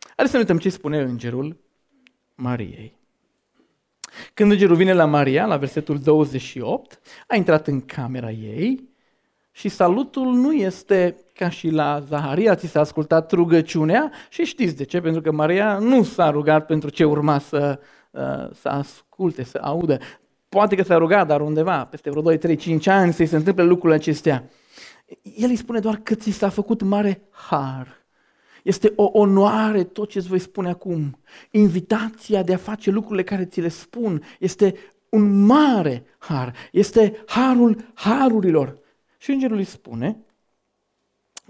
Haideți 0.00 0.30
să 0.30 0.36
ne 0.36 0.38
uităm 0.38 0.58
ce 0.58 0.68
spune 0.68 1.00
îngerul 1.00 1.56
Mariei. 2.34 2.98
Când 4.34 4.50
îngerul 4.50 4.76
vine 4.76 4.92
la 4.92 5.04
Maria, 5.04 5.46
la 5.46 5.56
versetul 5.56 5.98
28, 5.98 7.00
a 7.26 7.36
intrat 7.36 7.66
în 7.66 7.80
camera 7.80 8.30
ei 8.30 8.88
și 9.50 9.68
salutul 9.68 10.26
nu 10.26 10.52
este 10.52 11.16
ca 11.34 11.48
și 11.48 11.68
la 11.68 12.00
Zaharia, 12.08 12.54
ți 12.54 12.66
s-a 12.66 12.80
ascultat 12.80 13.32
rugăciunea 13.32 14.12
și 14.28 14.44
știți 14.44 14.76
de 14.76 14.84
ce? 14.84 15.00
Pentru 15.00 15.20
că 15.20 15.32
Maria 15.32 15.78
nu 15.78 16.02
s-a 16.02 16.30
rugat 16.30 16.66
pentru 16.66 16.90
ce 16.90 17.04
urma 17.04 17.38
să, 17.38 17.78
uh, 18.10 18.50
să 18.54 18.68
asculte, 18.68 19.42
să 19.44 19.58
audă. 19.62 19.98
Poate 20.48 20.76
că 20.76 20.82
s-a 20.82 20.96
rugat, 20.96 21.26
dar 21.26 21.40
undeva, 21.40 21.84
peste 21.84 22.10
vreo 22.10 22.22
2, 22.22 22.38
3, 22.38 22.56
5 22.56 22.86
ani, 22.86 23.12
să-i 23.12 23.26
se 23.26 23.36
întâmple 23.36 23.62
lucrurile 23.62 23.98
acestea. 23.98 24.44
El 25.22 25.48
îi 25.48 25.56
spune 25.56 25.78
doar 25.78 25.96
că 25.96 26.14
ți 26.14 26.30
s-a 26.30 26.48
făcut 26.48 26.82
mare 26.82 27.22
har. 27.30 28.05
Este 28.66 28.92
o 28.96 29.10
onoare 29.12 29.84
tot 29.84 30.08
ce 30.08 30.18
îți 30.18 30.28
voi 30.28 30.38
spune 30.38 30.68
acum. 30.68 31.18
Invitația 31.50 32.42
de 32.42 32.54
a 32.54 32.56
face 32.56 32.90
lucrurile 32.90 33.22
care 33.22 33.44
ți 33.44 33.60
le 33.60 33.68
spun 33.68 34.22
este 34.38 34.74
un 35.08 35.44
mare 35.44 36.04
har. 36.18 36.54
Este 36.72 37.22
harul 37.26 37.90
harurilor. 37.94 38.78
Și 39.18 39.30
îngerul 39.30 39.56
îi 39.56 39.64
spune, 39.64 40.16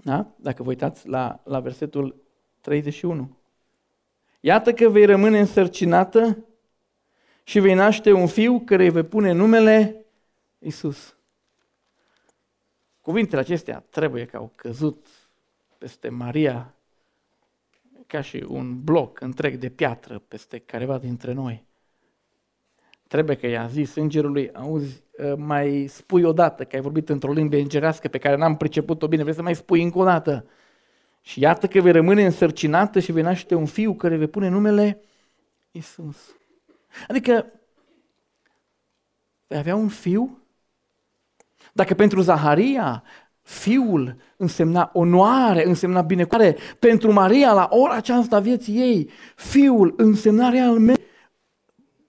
da? 0.03 0.31
dacă 0.35 0.63
vă 0.63 0.69
uitați 0.69 1.07
la, 1.07 1.41
la 1.43 1.59
versetul 1.59 2.15
31. 2.61 3.37
Iată 4.39 4.73
că 4.73 4.89
vei 4.89 5.05
rămâne 5.05 5.39
însărcinată 5.39 6.45
și 7.43 7.59
vei 7.59 7.73
naște 7.73 8.11
un 8.11 8.27
fiu 8.27 8.59
care 8.59 8.83
îi 8.83 8.89
vei 8.89 9.03
pune 9.03 9.31
numele 9.31 10.05
Isus. 10.59 11.15
Cuvintele 13.01 13.41
acestea 13.41 13.83
trebuie 13.89 14.25
că 14.25 14.37
au 14.37 14.51
căzut 14.55 15.07
peste 15.77 16.09
Maria 16.09 16.71
ca 18.07 18.21
și 18.21 18.45
un 18.47 18.83
bloc 18.83 19.21
întreg 19.21 19.55
de 19.55 19.69
piatră 19.69 20.19
peste 20.27 20.59
careva 20.59 20.97
dintre 20.97 21.33
noi. 21.33 21.65
Trebuie 23.07 23.35
că 23.35 23.47
i-a 23.47 23.67
zis 23.67 23.95
îngerului, 23.95 24.51
auzi, 24.53 25.03
ă, 25.19 25.35
mai 25.35 25.87
spui 25.89 26.23
o 26.23 26.33
dată, 26.33 26.63
că 26.63 26.75
ai 26.75 26.81
vorbit 26.81 27.09
într-o 27.09 27.31
limbă 27.31 27.55
îngerească 27.55 28.07
pe 28.07 28.17
care 28.17 28.35
n-am 28.35 28.57
priceput-o 28.57 29.07
bine, 29.07 29.21
vrei 29.21 29.35
să 29.35 29.41
mai 29.41 29.55
spui 29.55 29.83
încă 29.83 29.97
o 29.97 30.03
dată. 30.03 30.49
Și 31.21 31.39
iată 31.39 31.67
că 31.67 31.81
vei 31.81 31.91
rămâne 31.91 32.25
însărcinată 32.25 32.99
și 32.99 33.11
vei 33.11 33.23
naște 33.23 33.55
un 33.55 33.65
fiu 33.65 33.95
care 33.95 34.15
vei 34.15 34.27
pune 34.27 34.49
numele 34.49 35.01
Isus. 35.71 36.35
Adică 37.07 37.45
vei 39.47 39.57
avea 39.57 39.75
un 39.75 39.87
fiu? 39.87 40.41
Dacă 41.73 41.93
pentru 41.93 42.21
Zaharia 42.21 43.03
fiul 43.47 44.15
însemna 44.37 44.89
onoare, 44.93 45.67
însemna 45.67 46.01
binecuvântare, 46.01 46.57
pentru 46.79 47.13
Maria 47.13 47.53
la 47.53 47.67
ora 47.71 47.93
aceasta 47.93 48.39
vieții 48.39 48.79
ei, 48.79 49.09
fiul 49.35 49.93
însemna 49.97 50.49
realmente 50.49 51.01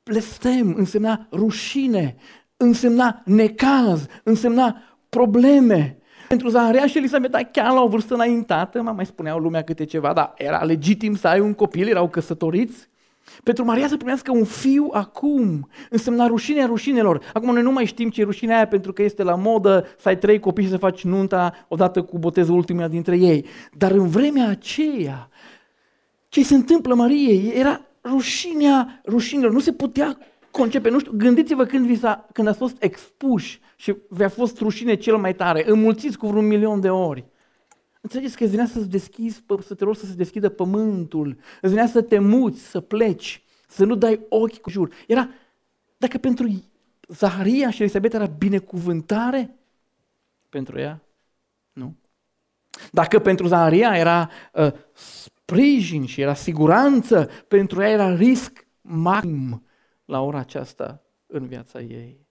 blestem, 0.02 0.74
însemna 0.76 1.26
rușine, 1.32 2.16
însemna 2.56 3.22
necaz, 3.24 4.06
însemna 4.22 4.82
probleme. 5.08 5.98
Pentru 6.28 6.48
Zaharia 6.48 6.86
și 6.86 6.98
Elisabeta, 6.98 7.38
chiar 7.52 7.72
la 7.72 7.82
o 7.82 7.88
vârstă 7.88 8.14
înaintată, 8.14 8.82
mai 8.82 9.06
spuneau 9.06 9.38
lumea 9.38 9.62
câte 9.62 9.84
ceva, 9.84 10.12
dar 10.12 10.32
era 10.36 10.62
legitim 10.62 11.14
să 11.16 11.28
ai 11.28 11.40
un 11.40 11.54
copil, 11.54 11.88
erau 11.88 12.08
căsătoriți. 12.08 12.88
Pentru 13.42 13.64
Maria 13.64 13.88
să 13.88 13.96
primească 13.96 14.32
un 14.32 14.44
fiu 14.44 14.88
acum 14.92 15.68
însemna 15.90 16.26
rușinea 16.26 16.66
rușinelor. 16.66 17.30
Acum 17.32 17.52
noi 17.52 17.62
nu 17.62 17.72
mai 17.72 17.84
știm 17.84 18.10
ce 18.10 18.20
e 18.20 18.24
rușinea 18.24 18.56
aia 18.56 18.66
pentru 18.66 18.92
că 18.92 19.02
este 19.02 19.22
la 19.22 19.34
modă 19.34 19.86
să 19.98 20.08
ai 20.08 20.18
trei 20.18 20.38
copii 20.38 20.64
și 20.64 20.70
să 20.70 20.76
faci 20.76 21.04
nunta 21.04 21.66
odată 21.68 22.02
cu 22.02 22.18
botezul 22.18 22.56
ultimul 22.56 22.88
dintre 22.88 23.16
ei. 23.16 23.44
Dar 23.76 23.90
în 23.90 24.08
vremea 24.08 24.48
aceea, 24.48 25.28
ce 26.28 26.42
se 26.44 26.54
întâmplă 26.54 26.94
Mariei 26.94 27.52
era 27.54 27.80
rușinea 28.04 29.00
rușinilor. 29.06 29.52
Nu 29.52 29.60
se 29.60 29.72
putea 29.72 30.18
concepe. 30.50 30.90
Nu 30.90 30.98
știu, 30.98 31.12
gândiți-vă 31.16 31.64
când, 31.64 31.86
vi 31.86 31.98
s-a, 31.98 32.28
când 32.32 32.48
ați 32.48 32.58
fost 32.58 32.76
expuși 32.78 33.60
și 33.76 33.96
vi-a 34.08 34.28
fost 34.28 34.58
rușine 34.58 34.94
cel 34.94 35.16
mai 35.16 35.34
tare, 35.34 35.64
înmulțiți 35.66 36.18
cu 36.18 36.26
vreun 36.26 36.46
milion 36.46 36.80
de 36.80 36.90
ori. 36.90 37.24
Înțelegeți 38.00 38.36
că 38.36 38.42
îți 38.42 38.50
venea 38.50 38.66
să-ți 38.66 38.88
deschizi, 38.88 39.44
să 39.60 39.74
te 39.74 39.84
rogi 39.84 39.98
să 39.98 40.06
se 40.06 40.14
deschidă 40.14 40.48
pământul, 40.48 41.38
îți 41.60 41.72
venea 41.72 41.86
să 41.86 42.02
te 42.02 42.18
muți, 42.18 42.60
să 42.60 42.80
pleci, 42.80 43.42
să 43.68 43.84
nu 43.84 43.94
dai 43.94 44.20
ochi 44.28 44.58
cu 44.58 44.70
jur. 44.70 44.94
Era, 45.06 45.30
dacă 45.96 46.18
pentru 46.18 46.62
Zaharia 47.08 47.70
și 47.70 47.82
Elisabeta 47.82 48.16
era 48.16 48.26
binecuvântare, 48.26 49.56
pentru 50.48 50.78
ea, 50.78 51.02
nu. 51.72 51.96
Dacă 52.92 53.18
pentru 53.18 53.46
Zaharia 53.46 53.96
era 53.96 54.30
uh, 54.52 54.72
sprijin 54.92 56.06
și 56.06 56.20
era 56.20 56.34
siguranță, 56.34 57.30
pentru 57.48 57.80
ea 57.80 57.88
era 57.88 58.14
risc 58.14 58.66
maxim 58.80 59.66
la 60.04 60.20
ora 60.20 60.38
aceasta 60.38 61.02
în 61.26 61.46
viața 61.46 61.80
ei. 61.80 62.27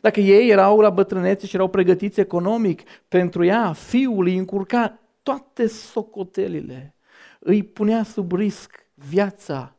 Dacă 0.00 0.20
ei 0.20 0.48
erau 0.48 0.80
la 0.80 0.90
bătrânețe 0.90 1.46
și 1.46 1.54
erau 1.54 1.68
pregătiți 1.68 2.20
economic 2.20 2.82
pentru 3.08 3.44
ea, 3.44 3.72
fiul 3.72 4.26
îi 4.26 4.36
încurca 4.36 4.98
toate 5.22 5.66
socotelile, 5.66 6.94
îi 7.38 7.62
punea 7.62 8.02
sub 8.02 8.32
risc 8.32 8.86
viața, 8.94 9.76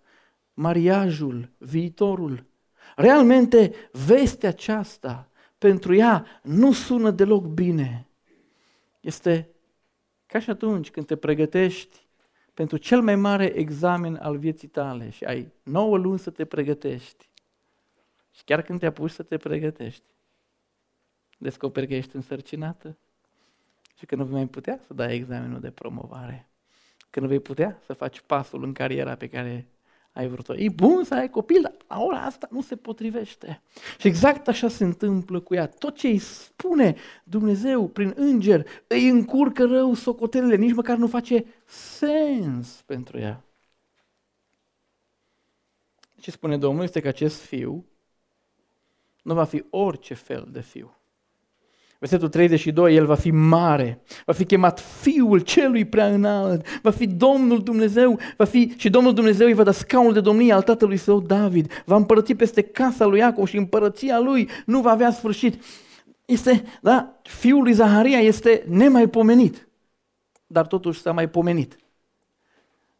mariajul, 0.53 1.49
viitorul. 1.57 2.45
Realmente, 2.95 3.73
vestea 4.05 4.49
aceasta 4.49 5.29
pentru 5.57 5.95
ea 5.95 6.25
nu 6.43 6.71
sună 6.71 7.11
deloc 7.11 7.45
bine. 7.45 8.07
Este 8.99 9.49
ca 10.25 10.39
și 10.39 10.49
atunci 10.49 10.91
când 10.91 11.05
te 11.05 11.15
pregătești 11.15 12.07
pentru 12.53 12.77
cel 12.77 13.01
mai 13.01 13.15
mare 13.15 13.45
examen 13.45 14.15
al 14.21 14.37
vieții 14.37 14.67
tale 14.67 15.09
și 15.09 15.23
ai 15.23 15.51
9 15.63 15.97
luni 15.97 16.19
să 16.19 16.29
te 16.29 16.45
pregătești 16.45 17.26
și 18.37 18.43
chiar 18.43 18.61
când 18.61 18.79
te 18.79 18.85
apuci 18.85 19.11
să 19.11 19.23
te 19.23 19.37
pregătești, 19.37 20.03
descoperi 21.37 21.87
că 21.87 21.93
ești 21.93 22.15
însărcinată 22.15 22.97
și 23.97 24.05
că 24.05 24.15
nu 24.15 24.23
vei 24.23 24.33
mai 24.33 24.47
putea 24.47 24.79
să 24.87 24.93
dai 24.93 25.15
examenul 25.15 25.59
de 25.59 25.71
promovare, 25.71 26.49
că 27.09 27.19
nu 27.19 27.27
vei 27.27 27.39
putea 27.39 27.79
să 27.85 27.93
faci 27.93 28.21
pasul 28.21 28.63
în 28.63 28.73
cariera 28.73 29.15
pe 29.15 29.29
care 29.29 29.67
ai 30.11 30.27
vrut-o. 30.27 30.55
E 30.55 30.69
bun 30.69 31.03
să 31.03 31.13
ai 31.13 31.29
copil, 31.29 31.61
dar 31.61 31.73
la 31.87 31.99
ora 31.99 32.21
asta 32.21 32.47
nu 32.51 32.61
se 32.61 32.75
potrivește. 32.75 33.61
Și 33.97 34.07
exact 34.07 34.47
așa 34.47 34.67
se 34.67 34.83
întâmplă 34.83 35.39
cu 35.39 35.53
ea. 35.53 35.67
Tot 35.67 35.95
ce 35.95 36.07
îi 36.07 36.17
spune 36.17 36.95
Dumnezeu 37.23 37.87
prin 37.87 38.13
înger 38.15 38.67
îi 38.87 39.09
încurcă 39.09 39.65
rău 39.65 39.93
socotelele, 39.93 40.55
nici 40.55 40.73
măcar 40.73 40.97
nu 40.97 41.07
face 41.07 41.45
sens 41.65 42.83
pentru 42.85 43.17
ea. 43.17 43.43
Ce 46.19 46.31
spune 46.31 46.57
Domnul 46.57 46.83
este 46.83 46.99
că 46.99 47.07
acest 47.07 47.41
fiu 47.41 47.85
nu 49.27 49.33
va 49.33 49.43
fi 49.43 49.63
orice 49.69 50.13
fel 50.13 50.47
de 50.51 50.61
fiu. 50.61 50.97
Versetul 51.99 52.29
32, 52.29 52.95
el 52.95 53.05
va 53.05 53.15
fi 53.15 53.31
mare, 53.31 54.01
va 54.25 54.33
fi 54.33 54.45
chemat 54.45 54.79
Fiul 54.79 55.39
Celui 55.39 55.85
Prea 55.85 56.13
Înalt, 56.13 56.79
va 56.81 56.91
fi 56.91 57.07
Domnul 57.07 57.63
Dumnezeu, 57.63 58.19
va 58.37 58.45
fi 58.45 58.73
și 58.77 58.89
Domnul 58.89 59.13
Dumnezeu 59.13 59.47
îi 59.47 59.53
va 59.53 59.63
da 59.63 59.71
scaunul 59.71 60.13
de 60.13 60.19
domnie 60.19 60.53
al 60.53 60.61
tatălui 60.61 60.97
său 60.97 61.19
David, 61.19 61.83
va 61.85 61.95
împărăți 61.95 62.33
peste 62.33 62.61
casa 62.61 63.05
lui 63.05 63.19
Iacov 63.19 63.47
și 63.47 63.57
împărăția 63.57 64.19
lui 64.19 64.49
nu 64.65 64.81
va 64.81 64.91
avea 64.91 65.11
sfârșit. 65.11 65.63
Este, 66.25 66.63
da, 66.81 67.19
fiul 67.21 67.63
lui 67.63 67.73
Zaharia 67.73 68.19
este 68.19 68.63
nemaipomenit, 68.67 69.67
dar 70.45 70.67
totuși 70.67 71.01
s-a 71.01 71.11
mai 71.11 71.29
pomenit. 71.29 71.77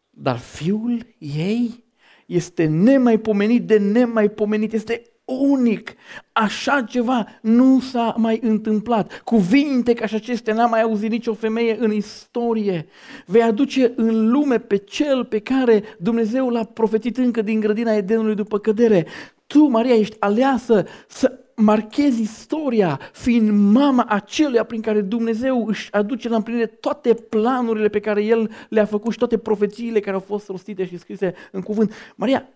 Dar 0.10 0.38
fiul 0.38 1.16
ei 1.18 1.84
este 2.26 2.66
nemaipomenit 2.66 3.68
de 3.68 3.78
nemaipomenit, 3.78 4.74
este 4.74 5.02
unic. 5.28 5.94
Așa 6.32 6.82
ceva 6.82 7.28
nu 7.42 7.80
s-a 7.80 8.14
mai 8.18 8.40
întâmplat. 8.44 9.22
Cuvinte 9.24 9.94
ca 9.94 10.06
și 10.06 10.16
acestea 10.16 10.54
n-a 10.54 10.66
mai 10.66 10.82
auzit 10.82 11.10
nicio 11.10 11.34
femeie 11.34 11.78
în 11.80 11.92
istorie. 11.92 12.88
Vei 13.26 13.42
aduce 13.42 13.94
în 13.96 14.32
lume 14.32 14.60
pe 14.60 14.78
cel 14.78 15.26
pe 15.26 15.40
care 15.40 15.84
Dumnezeu 16.00 16.50
l-a 16.50 16.64
profețit 16.64 17.18
încă 17.18 17.42
din 17.42 17.60
grădina 17.60 17.94
Edenului 17.94 18.36
după 18.36 18.60
cădere. 18.60 19.06
Tu, 19.48 19.66
Maria, 19.66 19.96
ești 19.96 20.16
aleasă 20.20 20.86
să 21.08 21.40
marchezi 21.56 22.22
istoria, 22.22 23.00
fiind 23.14 23.74
mama 23.74 24.06
aceluia 24.08 24.64
prin 24.64 24.82
care 24.82 25.02
Dumnezeu 25.02 25.66
își 25.68 25.92
aduce 25.92 26.30
la 26.30 26.36
împlinire 26.36 26.66
toate 26.66 27.14
planurile 27.14 27.88
pe 27.88 28.00
care 28.00 28.24
El 28.24 28.52
le-a 28.70 28.86
făcut 28.86 29.12
și 29.12 29.18
toate 29.18 29.38
profețiile 29.38 30.00
care 30.00 30.16
au 30.16 30.22
fost 30.22 30.48
rostite 30.48 30.86
și 30.86 30.98
scrise 30.98 31.34
în 31.52 31.62
cuvânt. 31.62 31.94
Maria, 32.16 32.50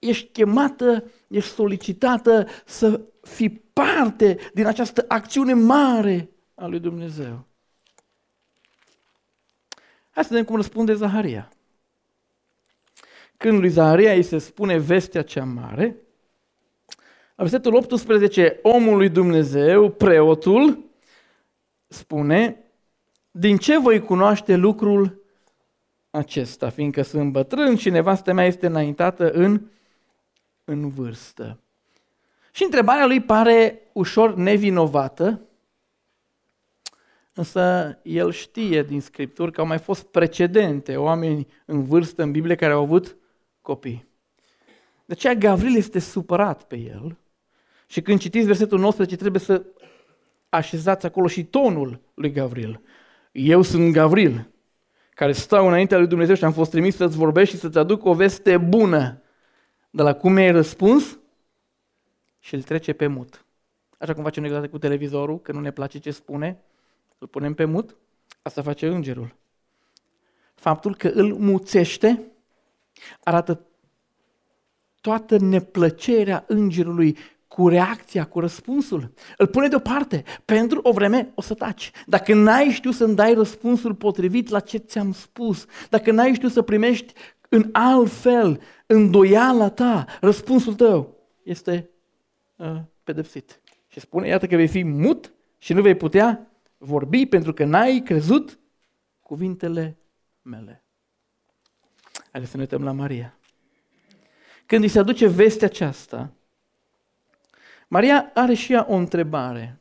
ești 0.00 0.28
chemată, 0.32 1.04
ești 1.28 1.50
solicitată 1.50 2.46
să 2.64 3.00
fii 3.22 3.50
parte 3.72 4.38
din 4.54 4.66
această 4.66 5.04
acțiune 5.08 5.54
mare 5.54 6.30
a 6.54 6.66
lui 6.66 6.78
Dumnezeu. 6.78 7.44
Hai 10.10 10.24
să 10.24 10.28
vedem 10.30 10.44
cum 10.44 10.56
răspunde 10.56 10.94
Zaharia. 10.94 11.48
Când 13.36 13.58
lui 13.58 13.68
Zaharia 13.68 14.12
îi 14.12 14.22
se 14.22 14.38
spune 14.38 14.78
vestea 14.78 15.22
cea 15.22 15.44
mare, 15.44 15.96
la 17.36 17.46
versetul 17.46 17.74
18, 17.74 18.58
omul 18.62 18.96
lui 18.96 19.08
Dumnezeu, 19.08 19.90
preotul, 19.90 20.84
spune, 21.86 22.64
din 23.30 23.56
ce 23.56 23.78
voi 23.78 24.00
cunoaște 24.00 24.56
lucrul 24.56 25.22
acesta, 26.10 26.70
fiindcă 26.70 27.02
sunt 27.02 27.32
bătrân 27.32 27.76
și 27.76 27.90
nevastă 27.90 28.32
mea 28.32 28.44
este 28.44 28.66
înaintată 28.66 29.30
în 29.30 29.60
în 30.70 30.88
vârstă. 30.88 31.60
Și 32.52 32.64
întrebarea 32.64 33.06
lui 33.06 33.20
pare 33.20 33.80
ușor 33.92 34.34
nevinovată, 34.34 35.40
însă 37.34 37.98
el 38.02 38.32
știe 38.32 38.82
din 38.82 39.00
Scripturi 39.00 39.52
că 39.52 39.60
au 39.60 39.66
mai 39.66 39.78
fost 39.78 40.04
precedente 40.04 40.96
oameni 40.96 41.46
în 41.64 41.84
vârstă 41.84 42.22
în 42.22 42.30
Biblie 42.30 42.54
care 42.54 42.72
au 42.72 42.82
avut 42.82 43.16
copii. 43.60 44.08
De 45.04 45.12
aceea 45.12 45.34
Gavril 45.34 45.76
este 45.76 45.98
supărat 45.98 46.62
pe 46.62 46.76
el 46.76 47.16
Și 47.86 48.02
când 48.02 48.20
citiți 48.20 48.46
versetul 48.46 48.78
19, 48.78 49.16
trebuie 49.16 49.40
să 49.40 49.64
așezați 50.48 51.06
acolo 51.06 51.26
și 51.26 51.44
tonul 51.44 52.00
lui 52.14 52.32
Gavril. 52.32 52.80
Eu 53.32 53.62
sunt 53.62 53.92
Gavril, 53.92 54.50
care 55.14 55.32
stau 55.32 55.66
înaintea 55.66 55.98
lui 55.98 56.06
Dumnezeu 56.06 56.34
și 56.34 56.44
am 56.44 56.52
fost 56.52 56.70
trimis 56.70 56.96
să-ți 56.96 57.16
vorbești 57.16 57.54
și 57.54 57.60
să-ți 57.60 57.78
aduc 57.78 58.04
o 58.04 58.14
veste 58.14 58.56
bună. 58.56 59.22
De 59.90 60.02
la 60.02 60.14
cum 60.14 60.32
mi-ai 60.32 60.50
răspuns? 60.50 61.18
Și 62.38 62.54
îl 62.54 62.62
trece 62.62 62.92
pe 62.92 63.06
mut. 63.06 63.44
Așa 63.98 64.14
cum 64.14 64.22
facem 64.22 64.42
noi 64.42 64.68
cu 64.68 64.78
televizorul, 64.78 65.40
că 65.40 65.52
nu 65.52 65.60
ne 65.60 65.70
place 65.70 65.98
ce 65.98 66.10
spune, 66.10 66.60
îl 67.18 67.26
punem 67.26 67.54
pe 67.54 67.64
mut, 67.64 67.96
asta 68.42 68.62
face 68.62 68.86
îngerul. 68.86 69.34
Faptul 70.54 70.94
că 70.94 71.08
îl 71.08 71.34
muțește 71.34 72.32
arată 73.22 73.66
toată 75.00 75.38
neplăcerea 75.38 76.44
îngerului 76.46 77.16
cu 77.48 77.68
reacția, 77.68 78.26
cu 78.26 78.40
răspunsul. 78.40 79.12
Îl 79.36 79.46
pune 79.46 79.68
deoparte. 79.68 80.24
Pentru 80.44 80.80
o 80.82 80.92
vreme 80.92 81.32
o 81.34 81.40
să 81.40 81.54
taci. 81.54 81.90
Dacă 82.06 82.34
n-ai 82.34 82.70
știut 82.70 82.94
să-mi 82.94 83.14
dai 83.14 83.34
răspunsul 83.34 83.94
potrivit 83.94 84.48
la 84.48 84.60
ce 84.60 84.78
ți-am 84.78 85.12
spus, 85.12 85.66
dacă 85.88 86.12
n-ai 86.12 86.34
știut 86.34 86.52
să 86.52 86.62
primești 86.62 87.12
în 87.52 87.68
alt 87.72 88.10
fel 88.10 88.60
îndoiala 88.86 89.70
ta, 89.70 90.06
răspunsul 90.20 90.74
tău 90.74 91.16
este 91.42 91.90
uh, 92.56 92.80
pedepsit. 93.04 93.60
Și 93.88 94.00
spune, 94.00 94.28
iată 94.28 94.46
că 94.46 94.56
vei 94.56 94.68
fi 94.68 94.82
mut 94.82 95.32
și 95.58 95.72
nu 95.72 95.82
vei 95.82 95.94
putea 95.96 96.50
vorbi 96.78 97.26
pentru 97.26 97.52
că 97.52 97.64
n-ai 97.64 98.02
crezut 98.04 98.58
cuvintele 99.20 99.98
mele. 100.42 100.84
Haideți 102.30 102.50
să 102.50 102.56
ne 102.56 102.62
uităm 102.62 102.84
la 102.84 102.92
Maria. 102.92 103.38
Când 104.66 104.82
îi 104.82 104.88
se 104.88 104.98
aduce 104.98 105.26
vestea 105.26 105.66
aceasta, 105.66 106.32
Maria 107.88 108.30
are 108.34 108.54
și 108.54 108.72
ea 108.72 108.86
o 108.88 108.94
întrebare. 108.94 109.80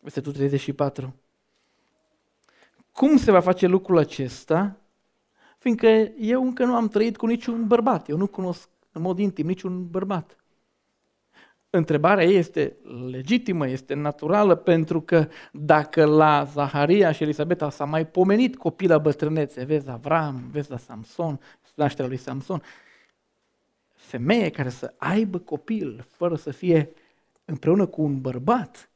Versetul 0.00 0.32
34. 0.32 1.14
Cum 2.92 3.16
se 3.16 3.30
va 3.30 3.40
face 3.40 3.66
lucrul 3.66 3.98
acesta? 3.98 4.79
Fiindcă 5.60 5.86
eu 6.18 6.42
încă 6.42 6.64
nu 6.64 6.74
am 6.74 6.88
trăit 6.88 7.16
cu 7.16 7.26
niciun 7.26 7.66
bărbat. 7.66 8.08
Eu 8.08 8.16
nu 8.16 8.26
cunosc 8.26 8.68
în 8.92 9.02
mod 9.02 9.18
intim 9.18 9.46
niciun 9.46 9.88
bărbat. 9.90 10.36
Întrebarea 11.70 12.24
ei 12.24 12.36
este 12.36 12.76
legitimă, 13.10 13.68
este 13.68 13.94
naturală, 13.94 14.54
pentru 14.54 15.00
că 15.00 15.28
dacă 15.52 16.04
la 16.04 16.44
Zaharia 16.44 17.12
și 17.12 17.22
Elisabeta 17.22 17.70
s-a 17.70 17.84
mai 17.84 18.06
pomenit 18.06 18.56
copila 18.56 18.98
bătrânețe, 18.98 19.64
vezi 19.64 19.90
Avram, 19.90 20.48
vezi 20.50 20.70
la 20.70 20.78
Samson, 20.78 21.40
nașterea 21.74 22.08
lui 22.08 22.18
Samson, 22.18 22.62
femeie 23.92 24.50
care 24.50 24.68
să 24.68 24.94
aibă 24.96 25.38
copil 25.38 26.06
fără 26.08 26.36
să 26.36 26.50
fie 26.50 26.90
împreună 27.44 27.86
cu 27.86 28.02
un 28.02 28.20
bărbat, 28.20 28.89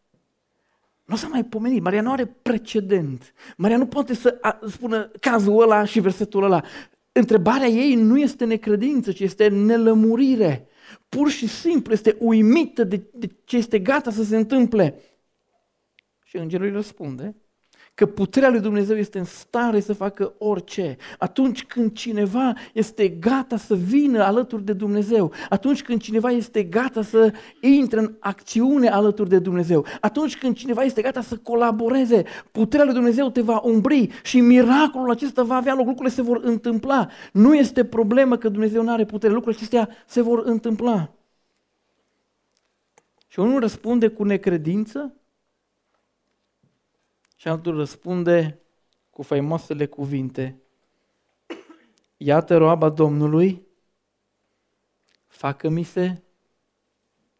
nu 1.05 1.17
s-a 1.17 1.29
mai 1.29 1.45
pomenit. 1.45 1.83
Maria 1.83 2.03
nu 2.03 2.13
are 2.13 2.27
precedent. 2.27 3.33
Maria 3.57 3.77
nu 3.77 3.87
poate 3.87 4.15
să 4.15 4.41
spună 4.69 5.11
cazul 5.21 5.63
ăla 5.63 5.85
și 5.85 6.01
versetul 6.01 6.43
ăla. 6.43 6.63
Întrebarea 7.13 7.67
ei 7.67 7.95
nu 7.95 8.19
este 8.19 8.45
necredință, 8.45 9.13
ci 9.13 9.21
este 9.21 9.49
nelămurire. 9.49 10.69
Pur 11.09 11.31
și 11.31 11.47
simplu 11.47 11.93
este 11.93 12.17
uimită 12.19 12.85
de, 12.85 13.03
de 13.13 13.31
ce 13.45 13.57
este 13.57 13.79
gata 13.79 14.11
să 14.11 14.25
se 14.25 14.37
întâmple. 14.37 15.01
Și 16.25 16.37
îngerul 16.37 16.67
îi 16.67 16.73
răspunde 16.73 17.37
că 17.95 18.07
puterea 18.07 18.51
lui 18.51 18.61
Dumnezeu 18.61 18.97
este 18.97 19.19
în 19.19 19.25
stare 19.25 19.81
să 19.81 19.93
facă 19.93 20.35
orice. 20.39 20.97
Atunci 21.19 21.65
când 21.65 21.93
cineva 21.93 22.53
este 22.73 23.09
gata 23.09 23.57
să 23.57 23.75
vină 23.75 24.23
alături 24.23 24.65
de 24.65 24.73
Dumnezeu, 24.73 25.33
atunci 25.49 25.83
când 25.83 26.01
cineva 26.01 26.31
este 26.31 26.63
gata 26.63 27.03
să 27.03 27.33
intre 27.61 27.99
în 27.99 28.15
acțiune 28.19 28.89
alături 28.89 29.29
de 29.29 29.39
Dumnezeu, 29.39 29.85
atunci 30.01 30.37
când 30.39 30.57
cineva 30.57 30.83
este 30.83 31.03
gata 31.03 31.21
să 31.21 31.37
colaboreze, 31.37 32.23
puterea 32.53 32.85
lui 32.85 32.95
Dumnezeu 32.95 33.31
te 33.31 33.41
va 33.41 33.61
umbri 33.65 34.09
și 34.23 34.41
miracolul 34.41 35.11
acesta 35.11 35.43
va 35.43 35.55
avea 35.55 35.75
loc, 35.75 35.87
lucrurile 35.87 36.15
se 36.15 36.23
vor 36.23 36.41
întâmpla. 36.43 37.09
Nu 37.33 37.55
este 37.55 37.85
problemă 37.85 38.37
că 38.37 38.49
Dumnezeu 38.49 38.83
nu 38.83 38.93
are 38.93 39.05
putere, 39.05 39.33
lucrurile 39.33 39.63
acestea 39.63 39.89
se 40.07 40.21
vor 40.21 40.43
întâmpla. 40.45 41.15
Și 43.29 43.39
unul 43.41 43.61
răspunde 43.61 44.09
cu 44.09 44.25
necredință, 44.25 45.15
și 47.45 47.51
altul 47.51 47.77
răspunde 47.77 48.61
cu 49.11 49.23
faimoasele 49.23 49.87
cuvinte, 49.87 50.63
Iată 52.17 52.57
roaba 52.57 52.89
Domnului, 52.89 53.67
facă-mi 55.27 55.83
se 55.83 56.23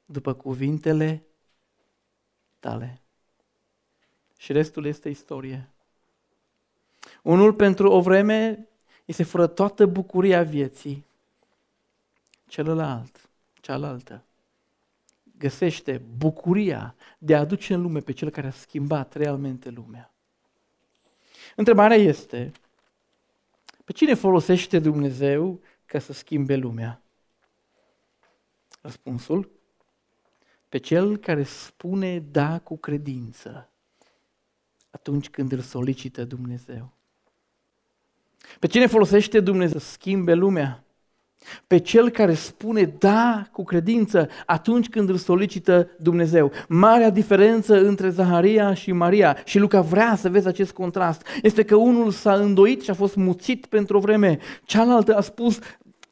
după 0.05 0.35
cuvintele 0.35 1.27
tale. 2.61 3.01
Și 4.37 4.53
restul 4.53 4.85
este 4.85 5.09
istorie. 5.09 5.69
Unul 7.23 7.55
pentru 7.55 7.91
o 7.91 8.01
vreme 8.01 8.69
îi 9.05 9.15
se 9.15 9.23
fură 9.23 9.47
toată 9.47 9.87
bucuria 9.87 10.43
vieții. 10.43 11.05
Celălalt, 12.47 13.31
cealaltă, 13.61 14.25
găsește 15.45 16.03
bucuria 16.17 16.95
de 17.19 17.35
a 17.35 17.39
aduce 17.39 17.75
în 17.75 17.83
lume 17.83 18.01
pe 18.01 18.13
cel 18.13 18.31
care 18.31 18.47
a 18.47 18.51
schimbat 18.51 19.15
realmente 19.15 19.71
lumea. 19.71 20.13
Întrebarea 21.57 21.97
este, 21.97 22.53
pe 23.85 23.93
cine 23.93 24.15
folosește 24.15 24.79
Dumnezeu 24.79 25.61
ca 25.87 25.99
să 25.99 26.13
schimbe 26.13 26.57
lumea? 26.57 27.03
Răspunsul, 28.81 29.51
pe 30.69 30.79
cel 30.79 31.17
care 31.17 31.43
spune 31.43 32.19
da 32.19 32.59
cu 32.59 32.77
credință 32.77 33.69
atunci 34.91 35.31
când 35.31 35.53
îl 35.53 35.61
solicită 35.61 36.25
Dumnezeu. 36.25 36.93
Pe 38.61 38.67
cine 38.67 38.87
folosește 38.87 39.41
Dumnezeu 39.41 39.79
să 39.79 39.91
schimbe 39.91 40.35
lumea? 40.35 40.84
Pe 41.67 41.79
cel 41.79 42.11
care 42.11 42.35
spune 42.35 42.95
da 42.99 43.47
cu 43.53 43.65
credință 43.65 44.29
atunci 44.47 44.89
când 44.89 45.09
îl 45.09 45.17
solicită 45.17 45.89
Dumnezeu. 45.99 46.53
Marea 46.69 47.11
diferență 47.11 47.87
între 47.87 48.09
Zaharia 48.09 48.75
și 48.75 48.93
Maria, 48.93 49.37
și 49.45 49.59
Luca 49.59 49.81
vrea 49.81 50.17
să 50.17 50.29
vezi 50.29 50.47
acest 50.47 50.73
contrast, 50.73 51.27
este 51.43 51.63
că 51.63 51.75
unul 51.77 52.11
s-a 52.11 52.35
îndoit 52.35 52.83
și 52.83 52.91
a 52.91 52.95
fost 52.95 53.17
muțit 53.17 53.67
pentru 53.67 53.97
o 53.97 54.01
vreme, 54.01 54.39
cealaltă 54.65 55.17
a 55.17 55.21
spus, 55.21 55.59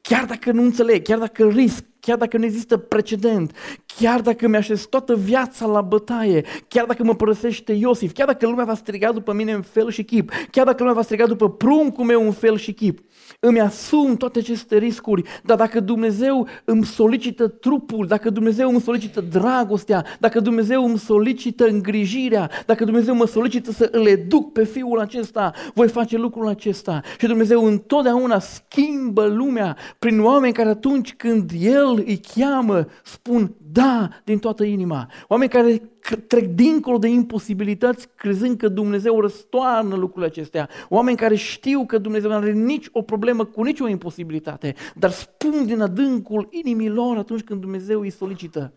chiar 0.01 0.25
dacă 0.25 0.53
nu 0.53 0.63
înțeleg, 0.63 1.03
chiar 1.03 1.19
dacă 1.19 1.49
risc, 1.49 1.85
chiar 2.07 2.17
dacă 2.17 2.39
nu 2.39 2.45
există 2.45 2.77
precedent, 2.77 3.57
chiar 3.87 4.21
dacă 4.21 4.49
mi-așez 4.49 4.85
toată 4.85 5.17
viața 5.17 5.67
la 5.67 5.81
bătaie, 5.81 6.45
chiar 6.69 6.85
dacă 6.85 7.05
mă 7.05 7.15
părăsește 7.15 7.73
Iosif, 7.73 8.13
chiar 8.13 8.27
dacă 8.27 8.47
lumea 8.47 8.65
va 8.65 8.75
striga 8.75 9.13
după 9.13 9.33
mine 9.33 9.53
în 9.53 9.63
fel 9.63 9.91
și 9.91 10.03
chip, 10.03 10.31
chiar 10.51 10.65
dacă 10.65 10.77
lumea 10.79 10.95
va 10.95 11.03
striga 11.03 11.27
după 11.27 11.51
pruncul 11.51 12.05
meu 12.05 12.25
în 12.25 12.33
fel 12.33 12.57
și 12.57 12.73
chip, 12.73 12.99
îmi 13.41 13.61
asum 13.61 14.17
toate 14.17 14.39
aceste 14.39 14.79
riscuri, 14.79 15.23
dar 15.45 15.57
dacă 15.57 15.81
Dumnezeu 15.81 16.49
îmi 16.65 16.85
solicită 16.85 17.49
trupul, 17.49 18.07
dacă 18.07 18.31
Dumnezeu 18.31 18.69
îmi 18.69 18.81
solicită 18.81 19.21
dragostea, 19.21 20.05
dacă 20.21 20.41
Dumnezeu 20.41 20.85
îmi 20.85 20.99
solicită 20.99 21.67
îngrijirea, 21.67 22.51
dacă 22.67 22.85
Dumnezeu 22.85 23.15
mă 23.15 23.27
solicită 23.27 23.73
să 23.73 23.89
îl 23.93 24.07
educ 24.07 24.53
pe 24.53 24.65
fiul 24.65 25.01
acesta, 25.01 25.53
voi 25.75 25.89
face 25.89 26.17
lucrul 26.17 26.49
acesta. 26.49 27.01
Și 27.19 27.27
Dumnezeu 27.27 27.65
întotdeauna 27.65 28.39
schimbă 28.39 29.27
lumea 29.27 29.77
prin 29.99 30.21
oameni 30.21 30.53
care 30.53 30.69
atunci 30.69 31.15
când 31.15 31.51
El 31.61 31.92
îi 31.97 32.21
cheamă, 32.35 32.87
spun 33.05 33.55
da 33.73 34.09
din 34.25 34.39
toată 34.39 34.65
inima. 34.65 35.11
Oameni 35.29 35.51
care 35.51 35.91
trec 36.27 36.45
dincolo 36.45 36.99
de 36.99 37.09
imposibilități, 37.09 38.09
crezând 38.15 38.59
că 38.59 38.69
Dumnezeu 38.69 39.21
răstoarnă 39.21 39.95
lucrurile 39.95 40.27
acestea. 40.27 40.69
Oameni 40.89 41.17
care 41.17 41.35
știu 41.35 41.87
că 41.87 41.99
Dumnezeu 41.99 42.31
nu 42.31 42.37
are 42.37 42.53
nici 42.53 42.89
o 42.93 43.03
problemă 43.03 43.45
cu 43.45 43.63
nicio 43.63 43.89
imposibilitate, 43.89 44.75
dar 44.95 45.11
spun 45.11 45.67
din 45.67 45.81
adâncul 45.81 46.49
inimii 46.51 46.89
lor 46.89 47.17
atunci 47.17 47.43
când 47.43 47.61
Dumnezeu 47.61 48.01
îi 48.01 48.11
solicită. 48.11 48.73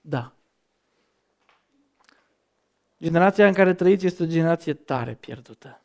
Da. 0.00 0.32
Generația 3.02 3.46
în 3.46 3.52
care 3.52 3.74
trăiți 3.74 4.06
este 4.06 4.22
o 4.22 4.26
generație 4.26 4.74
tare 4.74 5.14
pierdută. 5.14 5.82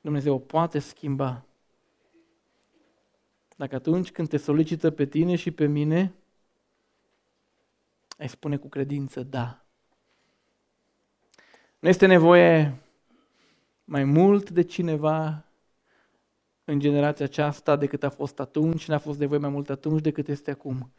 Dumnezeu 0.00 0.34
o 0.34 0.38
poate 0.38 0.78
schimba. 0.78 1.44
Dacă 3.56 3.74
atunci 3.74 4.10
când 4.10 4.28
te 4.28 4.36
solicită 4.36 4.90
pe 4.90 5.06
tine 5.06 5.36
și 5.36 5.50
pe 5.50 5.66
mine, 5.66 6.14
ai 8.18 8.28
spune 8.28 8.56
cu 8.56 8.68
credință 8.68 9.22
da. 9.22 9.64
Nu 11.78 11.88
este 11.88 12.06
nevoie 12.06 12.78
mai 13.84 14.04
mult 14.04 14.50
de 14.50 14.62
cineva 14.62 15.44
în 16.64 16.78
generația 16.78 17.24
aceasta 17.24 17.76
decât 17.76 18.02
a 18.02 18.10
fost 18.10 18.40
atunci, 18.40 18.88
n-a 18.88 18.98
fost 18.98 19.18
nevoie 19.18 19.38
mai 19.38 19.50
mult 19.50 19.70
atunci 19.70 20.00
decât 20.00 20.28
este 20.28 20.50
acum. 20.50 20.92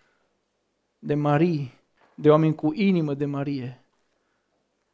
De 0.99 1.13
Marie, 1.13 1.71
de 2.15 2.29
oameni 2.29 2.55
cu 2.55 2.73
inimă 2.73 3.13
de 3.13 3.25
Marie, 3.25 3.83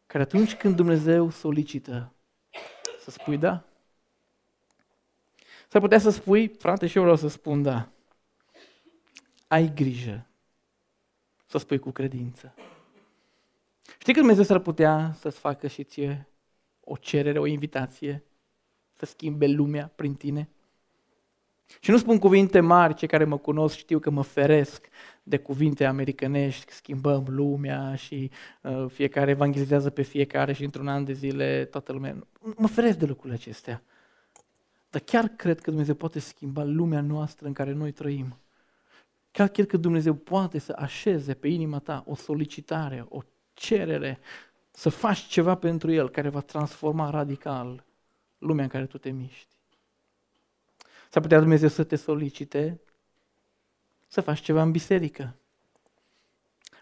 care 0.05 0.23
atunci 0.23 0.55
când 0.55 0.75
Dumnezeu 0.75 1.29
solicită, 1.29 2.13
să 2.99 3.11
spui 3.11 3.37
da. 3.37 3.65
S-ar 5.71 5.81
putea 5.81 5.99
să 5.99 6.09
spui, 6.09 6.47
frate, 6.47 6.87
și 6.87 6.97
eu 6.97 7.03
vreau 7.03 7.17
să 7.17 7.27
spun 7.27 7.61
da. 7.61 7.89
Ai 9.47 9.71
grijă 9.75 10.27
să 11.45 11.57
o 11.57 11.59
spui 11.59 11.79
cu 11.79 11.91
credință. 11.91 12.53
Știi 13.99 14.13
că 14.13 14.19
Dumnezeu 14.19 14.43
s-ar 14.43 14.59
putea 14.59 15.11
să-ți 15.19 15.39
facă 15.39 15.67
și 15.67 15.83
ție 15.83 16.27
o 16.79 16.95
cerere, 16.95 17.39
o 17.39 17.45
invitație, 17.45 18.23
să 18.93 19.05
schimbe 19.05 19.47
lumea 19.47 19.91
prin 19.95 20.15
tine? 20.15 20.49
Și 21.79 21.91
nu 21.91 21.97
spun 21.97 22.19
cuvinte 22.19 22.59
mari, 22.59 22.93
cei 22.93 23.07
care 23.07 23.23
mă 23.23 23.37
cunosc 23.37 23.77
știu 23.77 23.99
că 23.99 24.09
mă 24.09 24.21
feresc 24.21 24.87
de 25.23 25.37
cuvinte 25.37 25.85
americanești, 25.85 26.73
schimbăm 26.73 27.25
lumea 27.27 27.95
și 27.95 28.31
uh, 28.61 28.85
fiecare 28.87 29.31
evangelizează 29.31 29.89
pe 29.89 30.01
fiecare 30.01 30.53
și 30.53 30.63
într-un 30.63 30.87
an 30.87 31.03
de 31.03 31.13
zile 31.13 31.65
toată 31.65 31.91
lumea... 31.91 32.27
Mă 32.55 32.67
feresc 32.67 32.97
de 32.97 33.05
lucrurile 33.05 33.35
acestea. 33.35 33.83
Dar 34.91 35.01
chiar 35.01 35.27
cred 35.27 35.61
că 35.61 35.69
Dumnezeu 35.69 35.95
poate 35.95 36.19
schimba 36.19 36.63
lumea 36.63 37.01
noastră 37.01 37.47
în 37.47 37.53
care 37.53 37.71
noi 37.71 37.91
trăim. 37.91 38.37
Chiar 39.31 39.47
cred 39.47 39.67
că 39.67 39.77
Dumnezeu 39.77 40.13
poate 40.13 40.59
să 40.59 40.75
așeze 40.77 41.33
pe 41.33 41.47
inima 41.47 41.79
ta 41.79 42.03
o 42.07 42.15
solicitare, 42.15 43.05
o 43.09 43.21
cerere, 43.53 44.19
să 44.71 44.89
faci 44.89 45.19
ceva 45.19 45.55
pentru 45.55 45.91
El 45.91 46.09
care 46.09 46.29
va 46.29 46.41
transforma 46.41 47.09
radical 47.09 47.83
lumea 48.37 48.63
în 48.63 48.69
care 48.69 48.85
tu 48.85 48.97
te 48.97 49.09
miști. 49.09 49.55
S-ar 51.09 51.21
putea 51.21 51.39
Dumnezeu 51.39 51.69
să 51.69 51.83
te 51.83 51.95
solicite 51.95 52.79
să 54.07 54.21
faci 54.21 54.39
ceva 54.39 54.61
în 54.61 54.71
biserică. 54.71 55.35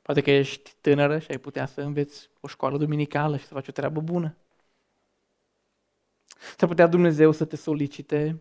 Poate 0.02 0.22
că 0.22 0.32
ești 0.32 0.74
tânără 0.82 1.20
și 1.20 1.32
ai 1.32 1.38
putea 1.38 1.66
să 1.66 1.82
înveți 1.82 2.30
o 2.40 2.48
școală 2.48 2.78
duminicală 2.78 3.38
și 3.38 3.46
să 3.46 3.54
faci 3.54 3.68
o 3.68 3.72
treabă 3.72 4.02
bună. 4.02 4.36
S-ar 6.58 6.70
putea 6.70 6.88
Dumnezeu 6.88 7.32
să 7.32 7.46
te 7.46 7.56
solicite 7.56 8.40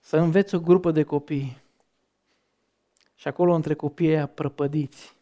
să 0.00 0.16
înveți 0.16 0.54
o 0.54 0.60
grupă 0.60 0.90
de 0.90 1.02
copii 1.02 1.62
și 3.14 3.28
acolo 3.28 3.54
între 3.54 3.74
copiii 3.74 4.10
aia 4.10 4.26
prăpădiți 4.26 5.16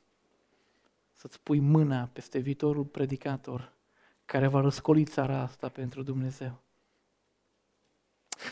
să-ți 1.13 1.41
pui 1.41 1.61
mâna 1.61 2.09
peste 2.13 2.39
viitorul 2.39 2.85
predicator 2.85 3.73
care 4.25 4.47
va 4.47 4.61
răscoli 4.61 5.05
țara 5.05 5.41
asta 5.41 5.69
pentru 5.69 6.03
Dumnezeu. 6.03 6.61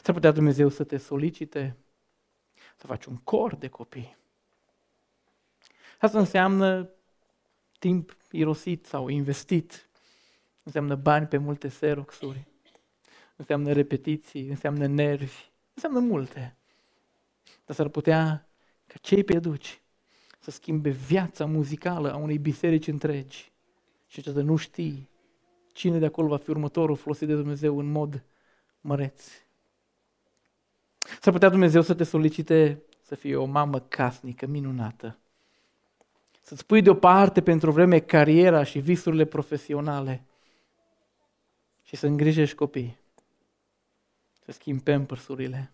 S-ar 0.02 0.14
putea 0.14 0.30
Dumnezeu 0.30 0.68
să 0.68 0.84
te 0.84 0.96
solicite 0.96 1.76
să 2.76 2.86
faci 2.86 3.04
un 3.04 3.16
cor 3.16 3.54
de 3.54 3.68
copii. 3.68 4.16
Asta 5.98 6.18
înseamnă 6.18 6.90
timp 7.78 8.16
irosit 8.30 8.86
sau 8.86 9.08
investit. 9.08 9.88
Înseamnă 10.62 10.94
bani 10.94 11.26
pe 11.26 11.36
multe 11.36 11.68
seroxuri. 11.68 12.49
Înseamnă 13.40 13.72
repetiții, 13.72 14.48
înseamnă 14.48 14.86
nervi, 14.86 15.50
înseamnă 15.74 15.98
multe. 16.00 16.56
Dar 17.64 17.76
s-ar 17.76 17.88
putea 17.88 18.48
ca 18.86 18.94
cei 19.00 19.24
pierduci 19.24 19.80
să 20.38 20.50
schimbe 20.50 20.90
viața 20.90 21.44
muzicală 21.46 22.12
a 22.12 22.16
unei 22.16 22.38
biserici 22.38 22.86
întregi. 22.86 23.52
Și 24.06 24.22
ce 24.22 24.30
nu 24.30 24.56
știi 24.56 25.08
cine 25.72 25.98
de 25.98 26.06
acolo 26.06 26.28
va 26.28 26.36
fi 26.36 26.50
următorul 26.50 26.96
folosit 26.96 27.28
de 27.28 27.34
Dumnezeu 27.34 27.78
în 27.78 27.90
mod 27.90 28.24
măreț. 28.80 29.24
S-ar 31.20 31.32
putea 31.32 31.48
Dumnezeu 31.48 31.82
să 31.82 31.94
te 31.94 32.04
solicite 32.04 32.82
să 33.02 33.14
fii 33.14 33.34
o 33.34 33.44
mamă 33.44 33.80
casnică, 33.80 34.46
minunată. 34.46 35.18
Să-ți 36.40 36.66
pui 36.66 36.82
deoparte 36.82 37.42
pentru 37.42 37.70
o 37.70 37.72
vreme 37.72 37.98
cariera 37.98 38.62
și 38.62 38.78
visurile 38.78 39.24
profesionale 39.24 40.24
și 41.82 41.96
să 41.96 42.06
îngrijești 42.06 42.56
copii. 42.56 42.98
Să 44.50 44.56
schimbi 44.56 44.82
pampersurile. 44.82 45.72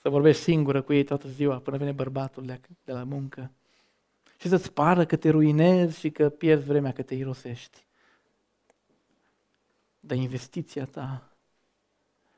Să 0.00 0.08
vorbești 0.08 0.42
singură 0.42 0.82
cu 0.82 0.92
ei 0.92 1.04
toată 1.04 1.28
ziua 1.28 1.58
până 1.58 1.76
vine 1.76 1.92
bărbatul 1.92 2.44
de 2.84 2.92
la 2.92 3.04
muncă. 3.04 3.52
Și 4.40 4.48
să-ți 4.48 4.72
pară 4.72 5.04
că 5.04 5.16
te 5.16 5.30
ruinezi 5.30 5.98
și 5.98 6.10
că 6.10 6.28
pierzi 6.28 6.66
vremea, 6.66 6.92
că 6.92 7.02
te 7.02 7.14
irosești. 7.14 7.84
Dar 10.00 10.16
investiția 10.16 10.84
ta 10.84 11.36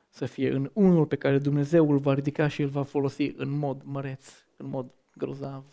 să 0.09 0.25
fie 0.25 0.51
în 0.51 0.69
unul 0.73 1.05
pe 1.05 1.15
care 1.15 1.37
Dumnezeu 1.37 1.91
îl 1.91 1.97
va 1.97 2.13
ridica 2.13 2.47
și 2.47 2.61
îl 2.61 2.69
va 2.69 2.83
folosi 2.83 3.33
în 3.35 3.49
mod 3.49 3.81
măreț, 3.83 4.25
în 4.57 4.67
mod 4.67 4.91
grozav. 5.13 5.63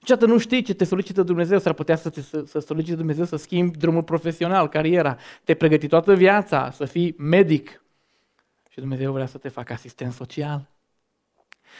Niciodată 0.00 0.26
nu 0.26 0.38
știi 0.38 0.62
ce 0.62 0.74
te 0.74 0.84
solicită 0.84 1.22
Dumnezeu, 1.22 1.58
s-ar 1.58 1.72
putea 1.72 1.96
să, 1.96 2.10
te, 2.10 2.20
să, 2.20 2.44
să 2.44 2.58
solicite 2.58 2.96
Dumnezeu 2.96 3.24
să 3.24 3.36
schimbi 3.36 3.78
drumul 3.78 4.02
profesional, 4.02 4.68
cariera. 4.68 5.18
Te 5.44 5.54
pregăti 5.54 5.86
toată 5.86 6.14
viața 6.14 6.70
să 6.70 6.84
fii 6.84 7.14
medic 7.18 7.79
și 8.70 8.78
Dumnezeu 8.78 9.12
vrea 9.12 9.26
să 9.26 9.38
te 9.38 9.48
facă 9.48 9.72
asistent 9.72 10.12
social. 10.12 10.68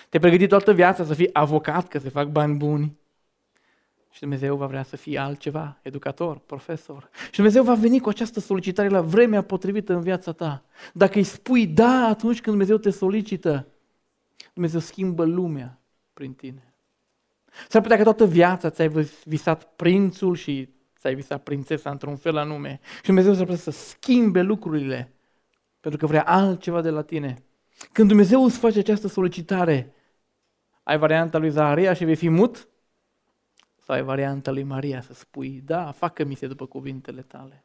Te 0.08 0.18
pregăti 0.18 0.46
toată 0.46 0.72
viața 0.72 1.04
să 1.04 1.14
fii 1.14 1.34
avocat, 1.34 1.88
că 1.88 1.98
se 1.98 2.08
fac 2.08 2.28
bani 2.28 2.56
buni. 2.56 2.98
Și 4.10 4.20
Dumnezeu 4.20 4.56
va 4.56 4.66
vrea 4.66 4.82
să 4.82 4.96
fie 4.96 5.18
altceva, 5.18 5.78
educator, 5.82 6.38
profesor. 6.38 7.08
Și 7.24 7.34
Dumnezeu 7.34 7.62
va 7.62 7.74
veni 7.74 8.00
cu 8.00 8.08
această 8.08 8.40
solicitare 8.40 8.88
la 8.88 9.00
vremea 9.00 9.42
potrivită 9.42 9.94
în 9.94 10.00
viața 10.00 10.32
ta. 10.32 10.64
Dacă 10.92 11.18
îi 11.18 11.24
spui 11.24 11.66
da 11.66 12.06
atunci 12.06 12.40
când 12.40 12.56
Dumnezeu 12.56 12.76
te 12.76 12.90
solicită, 12.90 13.66
Dumnezeu 14.52 14.80
schimbă 14.80 15.24
lumea 15.24 15.80
prin 16.12 16.32
tine. 16.32 16.74
S-ar 17.68 17.82
putea 17.82 17.96
că 17.96 18.02
toată 18.02 18.26
viața 18.26 18.70
ți-ai 18.70 18.88
visat 19.24 19.64
prințul 19.76 20.34
și 20.34 20.68
ți-ai 20.98 21.14
visat 21.14 21.42
prințesa 21.42 21.90
într-un 21.90 22.16
fel 22.16 22.36
anume. 22.36 22.80
Și 22.96 23.06
Dumnezeu 23.06 23.32
s-ar 23.32 23.44
putea 23.44 23.60
să 23.60 23.70
schimbe 23.70 24.42
lucrurile 24.42 25.14
pentru 25.80 26.00
că 26.00 26.06
vrea 26.06 26.22
altceva 26.22 26.80
de 26.80 26.90
la 26.90 27.02
tine. 27.02 27.42
Când 27.92 28.08
Dumnezeu 28.08 28.44
îți 28.44 28.58
face 28.58 28.78
această 28.78 29.08
solicitare, 29.08 29.94
ai 30.82 30.98
varianta 30.98 31.38
lui 31.38 31.50
Zaharia 31.50 31.92
și 31.92 32.04
vei 32.04 32.16
fi 32.16 32.28
mut? 32.28 32.68
Sau 33.76 33.94
ai 33.94 34.02
varianta 34.02 34.50
lui 34.50 34.62
Maria 34.62 35.00
să 35.00 35.12
spui, 35.12 35.62
da, 35.64 35.90
facă-mi 35.92 36.34
se 36.34 36.46
după 36.46 36.66
cuvintele 36.66 37.22
tale. 37.22 37.64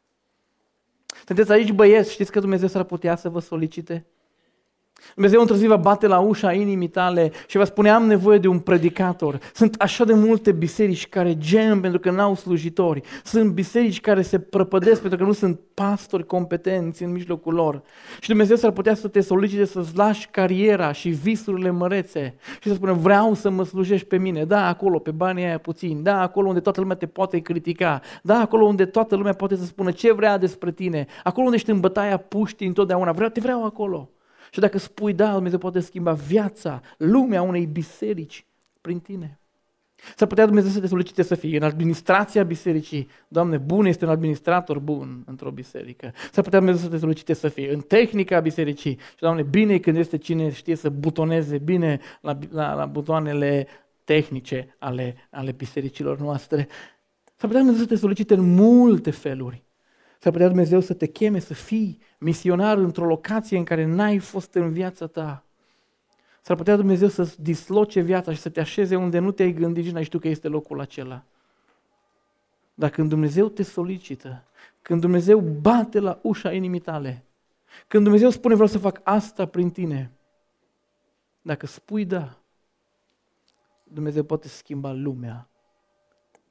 Sunteți 1.26 1.52
aici 1.52 1.72
băieți, 1.72 2.12
știți 2.12 2.32
că 2.32 2.40
Dumnezeu 2.40 2.68
s-ar 2.68 2.84
putea 2.84 3.16
să 3.16 3.28
vă 3.28 3.40
solicite? 3.40 4.06
Dumnezeu 5.14 5.40
într-o 5.40 5.56
zi 5.56 5.66
va 5.66 5.76
bate 5.76 6.06
la 6.06 6.18
ușa 6.18 6.52
inimii 6.52 6.88
tale 6.88 7.32
și 7.46 7.56
va 7.56 7.64
spune 7.64 7.90
am 7.90 8.06
nevoie 8.06 8.38
de 8.38 8.48
un 8.48 8.58
predicator. 8.58 9.38
Sunt 9.54 9.74
așa 9.78 10.04
de 10.04 10.14
multe 10.14 10.52
biserici 10.52 11.08
care 11.08 11.38
gem 11.38 11.80
pentru 11.80 12.00
că 12.00 12.10
n-au 12.10 12.34
slujitori. 12.34 13.00
Sunt 13.24 13.52
biserici 13.52 14.00
care 14.00 14.22
se 14.22 14.38
prăpădesc 14.38 15.00
pentru 15.00 15.18
că 15.18 15.24
nu 15.24 15.32
sunt 15.32 15.60
pastori 15.74 16.26
competenți 16.26 17.02
în 17.02 17.12
mijlocul 17.12 17.54
lor. 17.54 17.82
Și 18.20 18.28
Dumnezeu 18.28 18.56
s-ar 18.56 18.70
putea 18.70 18.94
să 18.94 19.08
te 19.08 19.20
solicite 19.20 19.64
să-ți 19.64 19.96
lași 19.96 20.28
cariera 20.30 20.92
și 20.92 21.08
visurile 21.08 21.70
mărețe 21.70 22.34
și 22.60 22.68
să 22.68 22.74
spună 22.74 22.92
vreau 22.92 23.34
să 23.34 23.50
mă 23.50 23.64
slujești 23.64 24.06
pe 24.06 24.18
mine. 24.18 24.44
Da, 24.44 24.68
acolo, 24.68 24.98
pe 24.98 25.10
banii 25.10 25.44
aia 25.44 25.58
puțini. 25.58 26.02
Da, 26.02 26.20
acolo 26.20 26.48
unde 26.48 26.60
toată 26.60 26.80
lumea 26.80 26.96
te 26.96 27.06
poate 27.06 27.38
critica. 27.38 28.00
Da, 28.22 28.40
acolo 28.40 28.64
unde 28.64 28.84
toată 28.84 29.16
lumea 29.16 29.32
poate 29.32 29.56
să 29.56 29.64
spună 29.64 29.90
ce 29.90 30.12
vrea 30.12 30.38
despre 30.38 30.72
tine. 30.72 31.06
Acolo 31.24 31.44
unde 31.44 31.56
ești 31.56 31.70
în 31.70 31.80
bătaia 31.80 32.16
puștii 32.16 32.66
întotdeauna. 32.66 33.12
Vreau, 33.12 33.30
te 33.30 33.40
vreau 33.40 33.64
acolo. 33.64 34.10
Și 34.56 34.62
dacă 34.62 34.78
spui 34.78 35.12
da, 35.12 35.32
Dumnezeu 35.32 35.58
poate 35.58 35.80
schimba 35.80 36.12
viața, 36.12 36.80
lumea 36.98 37.42
unei 37.42 37.66
biserici 37.66 38.46
prin 38.80 39.00
tine. 39.00 39.40
S-ar 40.16 40.28
putea 40.28 40.44
Dumnezeu 40.44 40.70
să 40.70 40.80
te 40.80 40.86
solicite 40.86 41.22
să 41.22 41.34
fii 41.34 41.56
în 41.56 41.62
administrația 41.62 42.42
bisericii. 42.42 43.08
Doamne, 43.28 43.56
bun 43.56 43.86
este 43.86 44.04
un 44.04 44.10
administrator 44.10 44.78
bun 44.78 45.22
într-o 45.26 45.50
biserică. 45.50 46.12
S-ar 46.32 46.44
putea 46.44 46.58
Dumnezeu 46.58 46.82
să 46.84 46.88
te 46.88 46.98
solicite 46.98 47.32
să 47.32 47.48
fii 47.48 47.66
în 47.66 47.80
tehnica 47.80 48.40
bisericii. 48.40 48.98
Și, 49.10 49.18
Doamne, 49.18 49.42
bine 49.42 49.78
când 49.78 49.96
este 49.96 50.18
cine 50.18 50.52
știe 50.52 50.74
să 50.74 50.90
butoneze 50.90 51.58
bine 51.58 52.00
la, 52.20 52.38
la, 52.50 52.74
la 52.74 52.86
butoanele 52.86 53.66
tehnice 54.04 54.76
ale, 54.78 55.14
ale 55.30 55.52
bisericilor 55.52 56.18
noastre. 56.18 56.68
S-ar 57.24 57.48
putea 57.48 57.58
Dumnezeu 57.58 57.82
să 57.82 57.88
te 57.88 57.96
solicite 57.96 58.34
în 58.34 58.54
multe 58.54 59.10
feluri. 59.10 59.65
S-ar 60.18 60.32
putea 60.32 60.48
Dumnezeu 60.48 60.80
să 60.80 60.94
te 60.94 61.06
cheme 61.06 61.38
să 61.38 61.54
fii 61.54 61.98
misionar 62.18 62.78
într-o 62.78 63.06
locație 63.06 63.58
în 63.58 63.64
care 63.64 63.84
n-ai 63.84 64.18
fost 64.18 64.54
în 64.54 64.72
viața 64.72 65.06
ta. 65.06 65.44
S-ar 66.42 66.56
putea 66.56 66.76
Dumnezeu 66.76 67.08
să-ți 67.08 67.42
disloce 67.42 68.00
viața 68.00 68.32
și 68.32 68.40
să 68.40 68.48
te 68.48 68.60
așeze 68.60 68.96
unde 68.96 69.18
nu 69.18 69.30
te-ai 69.30 69.52
gândit 69.52 69.84
și 69.84 69.92
n-ai 69.92 70.04
știut 70.04 70.22
că 70.22 70.28
este 70.28 70.48
locul 70.48 70.80
acela. 70.80 71.24
Dar 72.74 72.90
când 72.90 73.08
Dumnezeu 73.08 73.48
te 73.48 73.62
solicită, 73.62 74.44
când 74.82 75.00
Dumnezeu 75.00 75.40
bate 75.40 75.98
la 75.98 76.18
ușa 76.22 76.52
inimii 76.52 76.80
tale, 76.80 77.24
când 77.88 78.02
Dumnezeu 78.04 78.30
spune 78.30 78.54
vreau 78.54 78.68
să 78.68 78.78
fac 78.78 79.00
asta 79.02 79.46
prin 79.46 79.70
tine, 79.70 80.10
dacă 81.42 81.66
spui 81.66 82.04
da, 82.04 82.38
Dumnezeu 83.82 84.22
poate 84.22 84.48
schimba 84.48 84.92
lumea. 84.92 85.48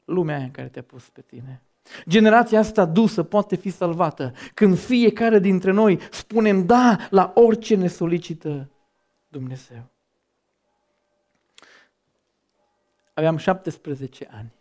Lumea 0.05 0.35
aia 0.35 0.45
în 0.45 0.51
care 0.51 0.69
te-a 0.69 0.83
pus 0.83 1.09
pe 1.09 1.21
tine. 1.21 1.64
Generația 2.07 2.59
asta 2.59 2.85
dusă 2.85 3.23
poate 3.23 3.55
fi 3.55 3.69
salvată 3.69 4.33
când 4.53 4.77
fiecare 4.77 5.39
dintre 5.39 5.71
noi 5.71 5.99
spunem 6.11 6.65
da 6.65 6.97
la 7.09 7.31
orice 7.35 7.75
ne 7.75 7.87
solicită 7.87 8.69
Dumnezeu. 9.27 9.89
Aveam 13.13 13.37
17 13.37 14.27
ani. 14.31 14.53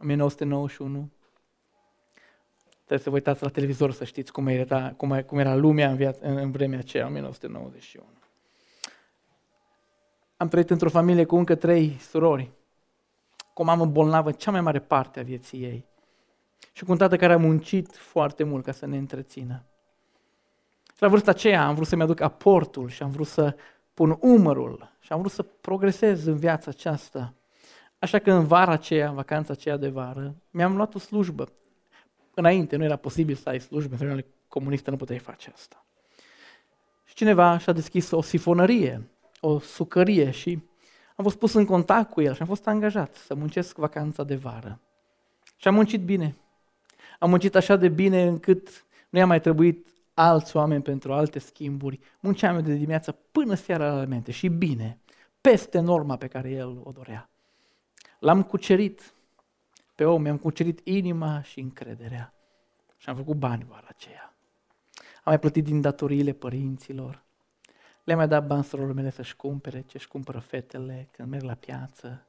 1991. 0.00 1.10
Trebuie 2.74 2.98
să 2.98 3.10
vă 3.10 3.14
uitați 3.14 3.42
la 3.42 3.48
televizor 3.48 3.92
să 3.92 4.04
știți 4.04 4.32
cum 4.32 4.46
era, 4.46 4.92
cum, 4.96 5.20
cum 5.20 5.38
era 5.38 5.54
lumea 5.54 5.90
în, 5.90 5.96
viața, 5.96 6.18
în, 6.22 6.36
în 6.36 6.50
vremea 6.50 6.78
aceea, 6.78 7.06
1991. 7.06 8.06
Am 10.36 10.48
trăit 10.48 10.70
într-o 10.70 10.88
familie 10.88 11.24
cu 11.24 11.36
încă 11.36 11.54
trei 11.54 11.96
surori. 11.98 12.50
Cu 13.60 13.66
o 13.66 13.68
mamă 13.68 13.86
bolnavă 13.86 14.32
cea 14.32 14.50
mai 14.50 14.60
mare 14.60 14.78
parte 14.78 15.20
a 15.20 15.22
vieții 15.22 15.62
ei. 15.62 15.86
Și 16.72 16.84
cu 16.84 16.90
un 16.90 16.96
tată 16.96 17.16
care 17.16 17.32
a 17.32 17.38
muncit 17.38 17.96
foarte 17.96 18.44
mult 18.44 18.64
ca 18.64 18.72
să 18.72 18.86
ne 18.86 18.96
întrețină. 18.96 19.62
Și 20.94 21.02
la 21.02 21.08
vârsta 21.08 21.30
aceea 21.30 21.66
am 21.66 21.74
vrut 21.74 21.86
să-mi 21.86 22.02
aduc 22.02 22.20
aportul 22.20 22.88
și 22.88 23.02
am 23.02 23.10
vrut 23.10 23.26
să 23.26 23.56
pun 23.94 24.18
umărul 24.20 24.92
și 25.00 25.12
am 25.12 25.18
vrut 25.18 25.32
să 25.32 25.42
progresez 25.42 26.26
în 26.26 26.36
viața 26.36 26.70
aceasta. 26.70 27.34
Așa 27.98 28.18
că 28.18 28.32
în 28.32 28.46
vara 28.46 28.72
aceea, 28.72 29.08
în 29.08 29.14
vacanța 29.14 29.52
aceea 29.52 29.76
de 29.76 29.88
vară, 29.88 30.34
mi-am 30.50 30.76
luat 30.76 30.94
o 30.94 30.98
slujbă. 30.98 31.48
Înainte 32.34 32.76
nu 32.76 32.84
era 32.84 32.96
posibil 32.96 33.34
să 33.34 33.48
ai 33.48 33.60
slujbe, 33.60 33.92
în 33.92 33.98
vremea 33.98 34.24
comunistă 34.48 34.90
nu 34.90 34.96
puteai 34.96 35.18
face 35.18 35.50
asta. 35.54 35.84
Și 37.04 37.14
cineva 37.14 37.58
și-a 37.58 37.72
deschis 37.72 38.10
o 38.10 38.22
sifonărie, 38.22 39.10
o 39.40 39.58
sucărie 39.58 40.30
și 40.30 40.69
am 41.20 41.26
fost 41.26 41.38
pus 41.38 41.52
în 41.52 41.64
contact 41.64 42.10
cu 42.10 42.20
el 42.20 42.34
și 42.34 42.40
am 42.40 42.46
fost 42.46 42.66
angajat 42.66 43.14
să 43.14 43.34
muncesc 43.34 43.76
vacanța 43.76 44.24
de 44.24 44.34
vară. 44.34 44.80
Și 45.56 45.68
am 45.68 45.74
muncit 45.74 46.00
bine. 46.00 46.36
Am 47.18 47.30
muncit 47.30 47.54
așa 47.54 47.76
de 47.76 47.88
bine 47.88 48.26
încât 48.26 48.84
nu 49.10 49.18
i-a 49.18 49.26
mai 49.26 49.40
trebuit 49.40 49.88
alți 50.14 50.56
oameni 50.56 50.82
pentru 50.82 51.12
alte 51.12 51.38
schimburi. 51.38 51.98
Munceam 52.20 52.54
eu 52.54 52.60
de 52.60 52.72
dimineață 52.72 53.12
până 53.32 53.54
seara 53.54 53.86
la 53.92 53.98
alimente 53.98 54.32
și 54.32 54.48
bine, 54.48 54.98
peste 55.40 55.80
norma 55.80 56.16
pe 56.16 56.26
care 56.26 56.50
el 56.50 56.80
o 56.82 56.90
dorea. 56.90 57.30
L-am 58.18 58.42
cucerit 58.42 59.14
pe 59.94 60.04
om, 60.04 60.22
mi-am 60.22 60.38
cucerit 60.38 60.80
inima 60.84 61.42
și 61.42 61.60
încrederea. 61.60 62.34
Și 62.96 63.08
am 63.08 63.16
făcut 63.16 63.36
bani 63.36 63.66
vara 63.68 63.86
aceea. 63.88 64.34
Am 64.96 65.22
mai 65.24 65.38
plătit 65.38 65.64
din 65.64 65.80
datoriile 65.80 66.32
părinților. 66.32 67.22
Le-am 68.10 68.22
mai 68.22 68.28
dat 68.28 68.46
bani 68.46 68.64
sororilor 68.64 68.96
mele 68.96 69.10
să-și 69.10 69.36
cumpere 69.36 69.84
ce-și 69.86 70.08
cumpără 70.08 70.38
fetele 70.38 71.08
când 71.12 71.28
merg 71.30 71.42
la 71.42 71.54
piață. 71.54 72.26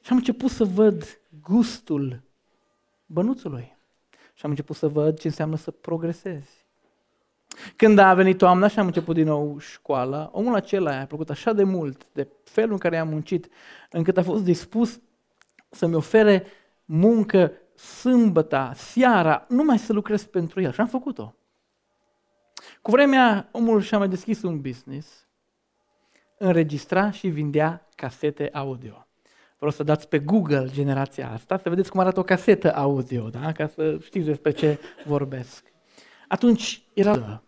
Și 0.00 0.10
am 0.10 0.16
început 0.16 0.50
să 0.50 0.64
văd 0.64 1.20
gustul 1.42 2.22
bănuțului. 3.06 3.76
Și 4.34 4.44
am 4.44 4.50
început 4.50 4.76
să 4.76 4.88
văd 4.88 5.18
ce 5.18 5.26
înseamnă 5.26 5.56
să 5.56 5.70
progresezi. 5.70 6.66
Când 7.76 7.98
a 7.98 8.14
venit 8.14 8.38
toamna 8.38 8.68
și 8.68 8.78
am 8.78 8.86
început 8.86 9.14
din 9.14 9.26
nou 9.26 9.58
școala, 9.58 10.28
omul 10.32 10.54
acela 10.54 11.00
a 11.00 11.04
plăcut 11.04 11.30
așa 11.30 11.52
de 11.52 11.62
mult 11.62 12.06
de 12.12 12.28
felul 12.44 12.72
în 12.72 12.78
care 12.78 12.98
am 12.98 13.08
muncit, 13.08 13.48
încât 13.90 14.16
a 14.16 14.22
fost 14.22 14.44
dispus 14.44 15.00
să-mi 15.70 15.94
ofere 15.94 16.44
muncă 16.84 17.52
sâmbăta, 17.74 18.72
seara, 18.74 19.46
numai 19.48 19.78
să 19.78 19.92
lucrez 19.92 20.24
pentru 20.24 20.60
el. 20.60 20.72
Și 20.72 20.80
am 20.80 20.88
făcut-o. 20.88 21.34
Cu 22.82 22.90
vremea, 22.90 23.48
omul 23.52 23.80
și-a 23.80 23.98
mai 23.98 24.08
deschis 24.08 24.42
un 24.42 24.60
business, 24.60 25.26
înregistra 26.38 27.10
și 27.10 27.28
vindea 27.28 27.88
casete 27.94 28.48
audio. 28.52 29.06
Vreau 29.56 29.72
să 29.72 29.82
dați 29.82 30.08
pe 30.08 30.18
Google 30.18 30.68
generația 30.72 31.30
asta, 31.30 31.58
să 31.58 31.68
vedeți 31.68 31.90
cum 31.90 32.00
arată 32.00 32.20
o 32.20 32.22
casetă 32.22 32.74
audio, 32.74 33.28
da? 33.28 33.52
ca 33.52 33.66
să 33.66 33.98
știți 34.02 34.26
despre 34.26 34.50
ce 34.50 34.78
vorbesc. 35.04 35.64
Atunci 36.28 36.82
era 36.94 37.42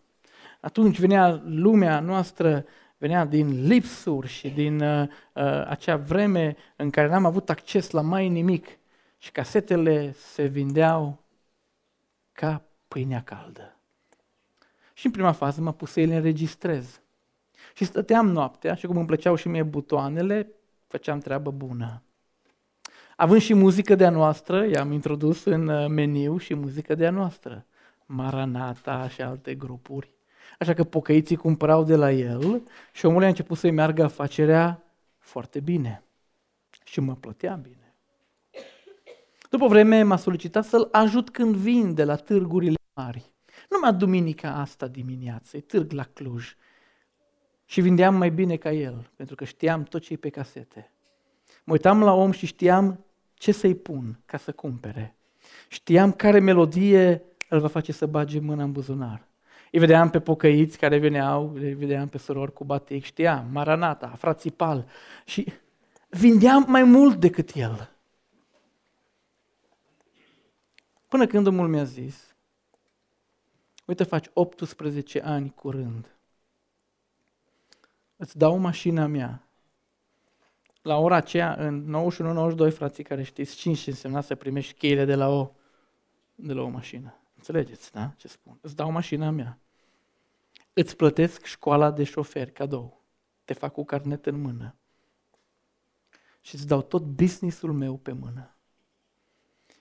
atunci 0.61 0.99
venea 0.99 1.43
lumea 1.45 2.01
noastră, 2.01 2.65
venea 2.99 3.25
din 3.25 3.67
lipsuri 3.67 4.29
și 4.29 4.49
din 4.49 4.81
uh, 4.81 5.09
uh, 5.35 5.67
acea 5.67 5.97
vreme 5.97 6.57
în 6.77 6.91
care 6.91 7.09
n-am 7.09 7.25
avut 7.25 7.51
acces 7.51 7.91
la 7.91 8.01
mai 8.01 8.29
nimic 8.29 8.67
și 9.19 9.33
casetele 9.33 10.13
se 10.13 10.47
vindeau 10.47 11.25
ca 12.33 12.63
pâinea 12.89 13.23
caldă. 13.23 13.80
Și 15.01 15.07
în 15.07 15.13
prima 15.13 15.33
fază 15.33 15.61
mă 15.61 15.73
pus 15.73 15.91
să 15.91 16.01
le 16.01 16.17
înregistrez. 16.17 17.01
Și 17.75 17.85
stăteam 17.85 18.29
noaptea 18.29 18.75
și 18.75 18.87
cum 18.87 18.97
îmi 18.97 19.07
plăceau 19.07 19.35
și 19.35 19.49
mie 19.49 19.63
butoanele, 19.63 20.51
făceam 20.87 21.19
treabă 21.19 21.51
bună. 21.51 22.03
Având 23.17 23.41
și 23.41 23.55
muzică 23.55 23.95
de-a 23.95 24.11
noastră, 24.11 24.67
i-am 24.67 24.93
introdus 24.93 25.45
în 25.45 25.69
uh, 25.69 25.87
meniu 25.89 26.37
și 26.37 26.55
muzică 26.55 26.95
de-a 26.95 27.11
noastră. 27.11 27.67
Maranata 28.07 29.09
și 29.09 29.23
alte 29.23 29.55
grupuri. 29.55 30.11
Așa 30.59 30.75
că 30.75 30.85
pocăiții 30.85 31.37
cumpărau 31.37 31.85
de 31.85 31.97
la 31.97 32.13
el 32.13 32.63
și 32.93 33.07
omul 33.07 33.23
a 33.23 33.27
început 33.27 33.59
să-i 33.59 33.71
meargă 33.71 34.03
afacerea 34.03 34.83
foarte 35.19 35.61
bine. 35.61 36.03
Și 36.85 37.01
mă 37.01 37.15
plătea 37.15 37.55
bine. 37.55 37.95
După 39.51 39.67
vreme 39.67 40.03
m-a 40.03 40.17
solicitat 40.17 40.65
să-l 40.65 40.89
ajut 40.93 41.31
când 41.31 41.55
vin 41.55 41.95
de 41.95 42.05
la 42.05 42.17
târgurile 42.17 42.77
mari. 42.95 43.30
Numai 43.71 43.95
duminica 43.95 44.55
asta 44.55 44.87
dimineață, 44.87 45.57
e 45.57 45.61
târg 45.61 45.93
la 45.93 46.05
Cluj. 46.05 46.57
Și 47.65 47.81
vindeam 47.81 48.15
mai 48.15 48.31
bine 48.31 48.57
ca 48.57 48.73
el, 48.73 49.11
pentru 49.17 49.35
că 49.35 49.45
știam 49.45 49.83
tot 49.83 50.03
ce 50.03 50.13
e 50.13 50.17
pe 50.17 50.29
casete. 50.29 50.91
Mă 51.65 51.73
uitam 51.73 52.03
la 52.03 52.13
om 52.13 52.31
și 52.31 52.47
știam 52.47 53.05
ce 53.35 53.53
să-i 53.53 53.75
pun 53.75 54.21
ca 54.27 54.37
să 54.37 54.53
cumpere. 54.53 55.17
Știam 55.69 56.13
care 56.13 56.39
melodie 56.39 57.23
îl 57.49 57.61
va 57.61 57.69
face 57.69 57.93
să 57.93 58.07
bage 58.07 58.41
mâna 58.41 58.63
în 58.63 58.73
buzunar. 58.73 59.29
Îi 59.73 59.79
vedeam 59.79 60.11
pe 60.11 60.21
pocăiți 60.21 60.79
care 60.79 60.99
veneau, 60.99 61.53
îi 61.55 61.75
vedeam 61.75 62.09
pe 62.09 62.19
surori 62.19 62.53
cu 62.53 62.65
batic, 62.65 63.05
știam, 63.05 63.49
Maranata, 63.53 64.09
frații 64.09 64.51
Pal. 64.51 64.87
Și 65.25 65.53
vindeam 66.09 66.65
mai 66.69 66.83
mult 66.83 67.21
decât 67.21 67.51
el. 67.55 67.91
Până 71.09 71.27
când 71.27 71.47
omul 71.47 71.69
mi-a 71.69 71.85
zis, 71.85 72.30
uite, 73.91 74.05
faci 74.05 74.27
18 74.33 75.23
ani 75.23 75.51
curând. 75.55 76.17
Îți 78.17 78.39
dau 78.39 78.57
mașina 78.57 79.07
mea. 79.07 79.49
La 80.83 80.97
ora 80.97 81.17
aceea, 81.17 81.55
în 81.55 81.97
91-92, 82.71 82.73
frații 82.73 83.05
care 83.05 83.23
știți, 83.23 83.57
5 83.57 83.87
însemna 83.87 84.21
să 84.21 84.35
primești 84.35 84.75
cheile 84.75 85.05
de 85.05 85.15
la 85.15 85.29
o, 85.29 85.51
de 86.35 86.53
la 86.53 86.63
o 86.63 86.69
mașină. 86.69 87.15
Înțelegeți, 87.37 87.93
da? 87.93 88.15
Ce 88.17 88.29
spun? 88.29 88.59
Îți 88.61 88.77
dau 88.77 88.91
mașina 88.91 89.31
mea. 89.31 89.59
Îți 90.73 90.97
plătesc 90.97 91.45
școala 91.45 91.91
de 91.91 92.05
șofer 92.05 92.51
cadou. 92.51 93.03
Te 93.45 93.53
fac 93.53 93.73
cu 93.73 93.85
carnet 93.85 94.27
în 94.27 94.41
mână. 94.41 94.75
Și 96.41 96.55
îți 96.55 96.67
dau 96.67 96.83
tot 96.83 97.03
businessul 97.03 97.73
meu 97.73 97.97
pe 97.97 98.13
mână. 98.13 98.55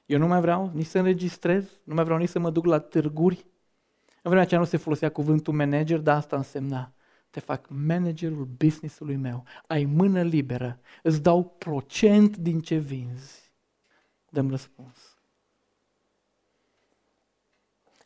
Eu 0.05 0.19
nu 0.19 0.27
mai 0.27 0.41
vreau 0.41 0.71
nici 0.73 0.85
să 0.85 0.97
înregistrez, 0.97 1.79
nu 1.83 1.93
mai 1.93 2.03
vreau 2.03 2.19
nici 2.19 2.29
să 2.29 2.39
mă 2.39 2.49
duc 2.49 2.65
la 2.65 2.79
târguri. 2.79 3.45
În 4.21 4.31
vremea 4.31 4.41
aceea 4.41 4.59
nu 4.59 4.65
se 4.65 4.77
folosea 4.77 5.09
cuvântul 5.11 5.53
manager, 5.53 5.99
dar 5.99 6.15
asta 6.17 6.35
însemna 6.35 6.93
te 7.29 7.39
fac 7.39 7.67
managerul 7.69 8.45
businessului 8.45 9.15
meu. 9.15 9.43
Ai 9.67 9.85
mână 9.85 10.21
liberă, 10.21 10.79
îți 11.03 11.21
dau 11.21 11.43
procent 11.43 12.37
din 12.37 12.61
ce 12.61 12.75
vinzi. 12.75 13.51
Dăm 14.29 14.49
răspuns. 14.49 15.17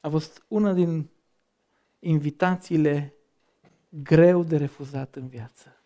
A 0.01 0.09
fost 0.09 0.45
una 0.47 0.73
din 0.73 1.09
invitațiile 1.99 3.13
greu 3.89 4.43
de 4.43 4.57
refuzat 4.57 5.15
în 5.15 5.27
viață. 5.27 5.77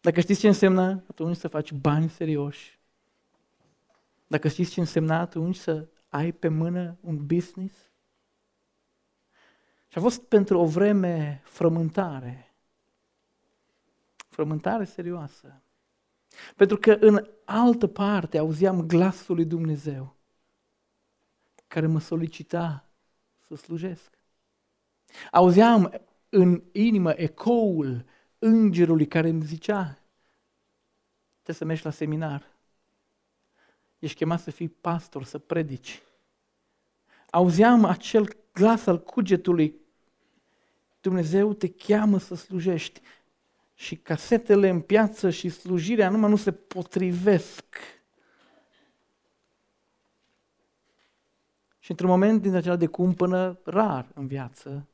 Dacă 0.00 0.20
știți 0.20 0.40
ce 0.40 0.46
însemna 0.46 0.88
atunci 0.90 1.36
să 1.36 1.48
faci 1.48 1.72
bani 1.72 2.08
serioși, 2.08 2.78
dacă 4.26 4.48
știți 4.48 4.70
ce 4.70 4.80
însemna 4.80 5.18
atunci 5.18 5.56
să 5.56 5.86
ai 6.08 6.32
pe 6.32 6.48
mână 6.48 6.96
un 7.00 7.26
business, 7.26 7.91
și 9.92 9.98
a 9.98 10.00
fost 10.00 10.22
pentru 10.22 10.58
o 10.58 10.66
vreme 10.66 11.40
frământare, 11.44 12.54
frământare 14.28 14.84
serioasă. 14.84 15.62
Pentru 16.56 16.76
că 16.76 16.92
în 17.00 17.28
altă 17.44 17.86
parte 17.86 18.38
auzeam 18.38 18.86
glasul 18.86 19.34
lui 19.34 19.44
Dumnezeu 19.44 20.16
care 21.66 21.86
mă 21.86 22.00
solicita 22.00 22.88
să 23.46 23.54
slujesc. 23.54 24.18
Auzeam 25.30 26.00
în 26.28 26.62
inimă 26.72 27.10
ecoul 27.10 28.04
îngerului 28.38 29.06
care 29.06 29.28
îmi 29.28 29.44
zicea, 29.44 29.98
trebuie 31.32 31.56
să 31.56 31.64
mergi 31.64 31.84
la 31.84 31.90
seminar. 31.90 32.56
Ești 33.98 34.16
chemat 34.16 34.40
să 34.40 34.50
fii 34.50 34.68
pastor, 34.68 35.24
să 35.24 35.38
predici. 35.38 36.02
Auzeam 37.30 37.84
acel 37.84 38.40
glas 38.52 38.86
al 38.86 39.02
cugetului, 39.02 39.80
Dumnezeu 41.02 41.52
te 41.52 41.68
cheamă 41.68 42.18
să 42.18 42.34
slujești. 42.34 43.00
Și 43.74 43.96
casetele 43.96 44.68
în 44.68 44.80
piață 44.80 45.30
și 45.30 45.48
slujirea 45.48 46.10
numai 46.10 46.30
nu 46.30 46.36
se 46.36 46.52
potrivesc 46.52 47.64
Și 51.82 51.90
într-un 51.90 52.08
moment 52.08 52.42
din 52.42 52.54
acela 52.54 52.76
de 52.76 52.86
cumpănă, 52.86 53.58
rar 53.64 54.06
în 54.14 54.26
viață, 54.26 54.86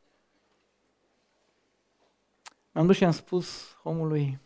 m-am 2.72 2.86
dus 2.86 2.96
și 2.96 3.04
am 3.04 3.10
spus 3.10 3.76
omului 3.82 4.38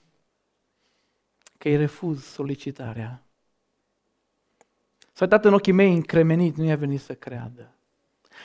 că 1.58 1.68
îi 1.68 1.76
refuz 1.76 2.24
solicitarea. 2.24 3.22
S-a 5.12 5.24
uitat 5.24 5.44
în 5.44 5.54
ochii 5.54 5.72
mei 5.72 5.92
încremenit, 5.92 6.56
nu 6.56 6.64
i-a 6.64 6.76
venit 6.76 7.00
să 7.00 7.14
creadă. 7.14 7.74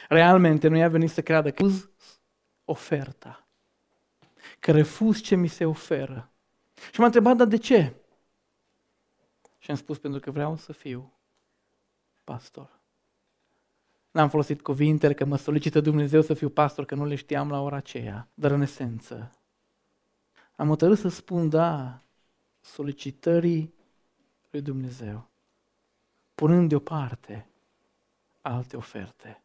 Realmente 0.10 0.68
nu 0.68 0.78
i-a 0.78 0.90
venit 0.90 1.10
să 1.10 1.22
creadă 1.22 1.52
că 1.52 1.64
refuz 1.64 1.90
oferta. 2.70 3.48
Că 4.60 4.72
refuz 4.72 5.22
ce 5.22 5.36
mi 5.36 5.48
se 5.48 5.66
oferă. 5.66 6.32
Și 6.92 7.00
m-a 7.00 7.06
întrebat, 7.06 7.36
dar 7.36 7.48
de 7.48 7.58
ce? 7.58 7.94
Și 9.58 9.72
am 9.72 9.78
spus 9.78 9.98
pentru 9.98 10.20
că 10.20 10.32
vreau 10.32 10.56
să 10.56 10.74
fiu 10.74 11.14
pastor. 12.24 12.80
N-am 14.12 14.30
folosit 14.30 14.62
cuvintele 14.62 15.14
că 15.14 15.26
mă 15.26 15.38
solicită 15.38 15.82
Dumnezeu 15.82 16.22
să 16.22 16.34
fiu 16.34 16.50
pastor, 16.50 16.86
că 16.86 16.96
nu 16.96 17.06
le 17.06 17.16
știam 17.16 17.50
la 17.50 17.62
ora 17.62 17.76
aceea, 17.76 18.28
dar 18.34 18.52
în 18.52 18.62
esență. 18.62 19.32
Am 20.56 20.68
hotărât 20.68 20.98
să 20.98 21.08
spun 21.08 21.50
da 21.50 22.02
solicitării 22.60 23.74
lui 24.50 24.62
Dumnezeu, 24.62 25.30
punând 26.36 26.70
deoparte 26.70 27.50
alte 28.42 28.78
oferte. 28.78 29.42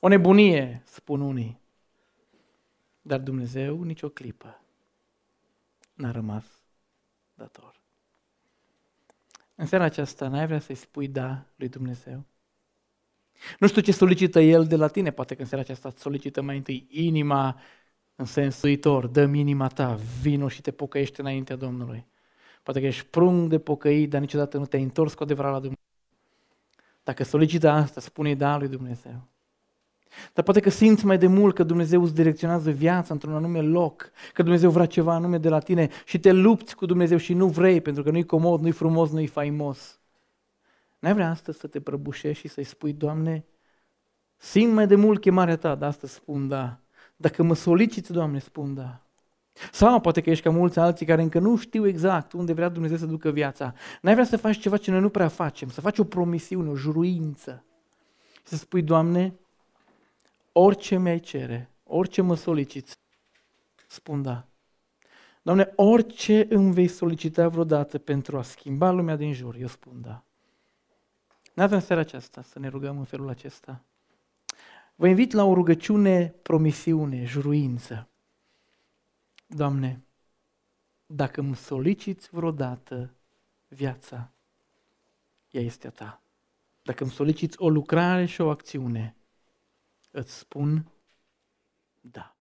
O 0.00 0.08
nebunie, 0.08 0.82
spun 0.84 1.20
unii, 1.20 1.60
dar 3.06 3.20
Dumnezeu 3.20 3.82
nicio 3.82 4.08
clipă 4.08 4.60
n-a 5.94 6.10
rămas 6.10 6.44
dator. 7.34 7.80
În 9.54 9.66
seara 9.66 9.84
aceasta 9.84 10.28
n-ai 10.28 10.46
vrea 10.46 10.58
să-i 10.58 10.74
spui 10.74 11.08
da 11.08 11.46
lui 11.56 11.68
Dumnezeu? 11.68 12.24
Nu 13.58 13.66
știu 13.66 13.80
ce 13.80 13.92
solicită 13.92 14.40
El 14.40 14.66
de 14.66 14.76
la 14.76 14.88
tine, 14.88 15.10
poate 15.10 15.34
că 15.34 15.40
în 15.40 15.46
seara 15.46 15.62
aceasta 15.62 15.88
îți 15.88 16.00
solicită 16.00 16.42
mai 16.42 16.56
întâi 16.56 16.86
inima 16.90 17.60
în 18.14 18.24
sens 18.24 18.62
uitor, 18.62 19.06
dă 19.06 19.22
inima 19.22 19.68
ta, 19.68 19.98
vino 20.20 20.48
și 20.48 20.60
te 20.60 20.70
pocăiește 20.70 21.20
înaintea 21.20 21.56
Domnului. 21.56 22.06
Poate 22.62 22.80
că 22.80 22.86
ești 22.86 23.06
prung 23.06 23.48
de 23.50 23.58
pocăit, 23.58 24.10
dar 24.10 24.20
niciodată 24.20 24.58
nu 24.58 24.66
te-ai 24.66 24.82
întors 24.82 25.14
cu 25.14 25.22
adevărat 25.22 25.52
la 25.52 25.58
Dumnezeu. 25.58 25.84
Dacă 27.02 27.24
solicită 27.24 27.68
asta, 27.68 28.00
spune 28.00 28.34
da 28.34 28.58
lui 28.58 28.68
Dumnezeu. 28.68 29.28
Dar 30.32 30.44
poate 30.44 30.60
că 30.60 30.70
simți 30.70 31.06
mai 31.06 31.18
de 31.18 31.26
mult 31.26 31.54
că 31.54 31.62
Dumnezeu 31.62 32.02
îți 32.02 32.14
direcționează 32.14 32.70
viața 32.70 33.14
într-un 33.14 33.34
anume 33.34 33.60
loc, 33.60 34.10
că 34.32 34.42
Dumnezeu 34.42 34.70
vrea 34.70 34.86
ceva 34.86 35.14
anume 35.14 35.38
de 35.38 35.48
la 35.48 35.58
tine 35.58 35.88
și 36.04 36.18
te 36.20 36.32
lupți 36.32 36.76
cu 36.76 36.86
Dumnezeu 36.86 37.16
și 37.16 37.34
nu 37.34 37.46
vrei 37.46 37.80
pentru 37.80 38.02
că 38.02 38.10
nu-i 38.10 38.24
comod, 38.24 38.60
nu-i 38.60 38.72
frumos, 38.72 39.10
nu-i 39.10 39.26
faimos. 39.26 40.00
N-ai 40.98 41.14
vrea 41.14 41.30
astăzi 41.30 41.58
să 41.58 41.66
te 41.66 41.80
prăbușești 41.80 42.40
și 42.46 42.52
să-i 42.52 42.64
spui, 42.64 42.92
Doamne, 42.92 43.44
simt 44.36 44.72
mai 44.72 44.86
de 44.86 44.94
mult 44.94 45.20
chemarea 45.20 45.56
Ta, 45.56 45.74
dar 45.74 45.88
astăzi 45.88 46.12
spun 46.12 46.48
da. 46.48 46.80
Dacă 47.16 47.42
mă 47.42 47.54
soliciți, 47.54 48.12
Doamne, 48.12 48.38
spun 48.38 48.74
da. 48.74 49.00
Sau 49.72 50.00
poate 50.00 50.20
că 50.20 50.30
ești 50.30 50.44
ca 50.44 50.50
mulți 50.50 50.78
alții 50.78 51.06
care 51.06 51.22
încă 51.22 51.38
nu 51.38 51.56
știu 51.56 51.86
exact 51.86 52.32
unde 52.32 52.52
vrea 52.52 52.68
Dumnezeu 52.68 52.96
să 52.96 53.06
ducă 53.06 53.30
viața. 53.30 53.74
N-ai 54.02 54.12
vrea 54.12 54.26
să 54.26 54.36
faci 54.36 54.58
ceva 54.58 54.76
ce 54.76 54.90
noi 54.90 55.00
nu 55.00 55.08
prea 55.08 55.28
facem, 55.28 55.68
să 55.68 55.80
faci 55.80 55.98
o 55.98 56.04
promisiune, 56.04 56.68
o 56.68 56.74
juruință. 56.74 57.64
Să 58.42 58.56
spui, 58.56 58.82
Doamne, 58.82 59.34
orice 60.58 60.98
mi-ai 60.98 61.20
cere, 61.20 61.70
orice 61.82 62.22
mă 62.22 62.34
soliciți, 62.34 62.98
spun 63.86 64.22
da. 64.22 64.46
Doamne, 65.42 65.72
orice 65.74 66.46
îmi 66.48 66.72
vei 66.72 66.88
solicita 66.88 67.48
vreodată 67.48 67.98
pentru 67.98 68.38
a 68.38 68.42
schimba 68.42 68.90
lumea 68.90 69.16
din 69.16 69.32
jur, 69.32 69.54
eu 69.54 69.66
spun 69.66 70.00
da. 70.00 70.22
Nu 71.54 71.62
avem 71.62 71.80
seara 71.80 72.00
aceasta 72.00 72.42
să 72.42 72.58
ne 72.58 72.68
rugăm 72.68 72.98
în 72.98 73.04
felul 73.04 73.28
acesta. 73.28 73.84
Vă 74.94 75.08
invit 75.08 75.32
la 75.32 75.44
o 75.44 75.54
rugăciune, 75.54 76.34
promisiune, 76.42 77.24
juruință. 77.24 78.08
Doamne, 79.46 80.04
dacă 81.06 81.40
îmi 81.40 81.56
soliciți 81.56 82.28
vreodată 82.30 83.14
viața, 83.68 84.30
ea 85.50 85.62
este 85.62 85.86
a 85.86 85.90
Ta. 85.90 86.20
Dacă 86.82 87.02
îmi 87.02 87.12
soliciți 87.12 87.56
o 87.60 87.68
lucrare 87.68 88.24
și 88.24 88.40
o 88.40 88.50
acțiune, 88.50 89.16
îți 90.16 90.38
spun 90.38 90.92
da. 92.00 92.35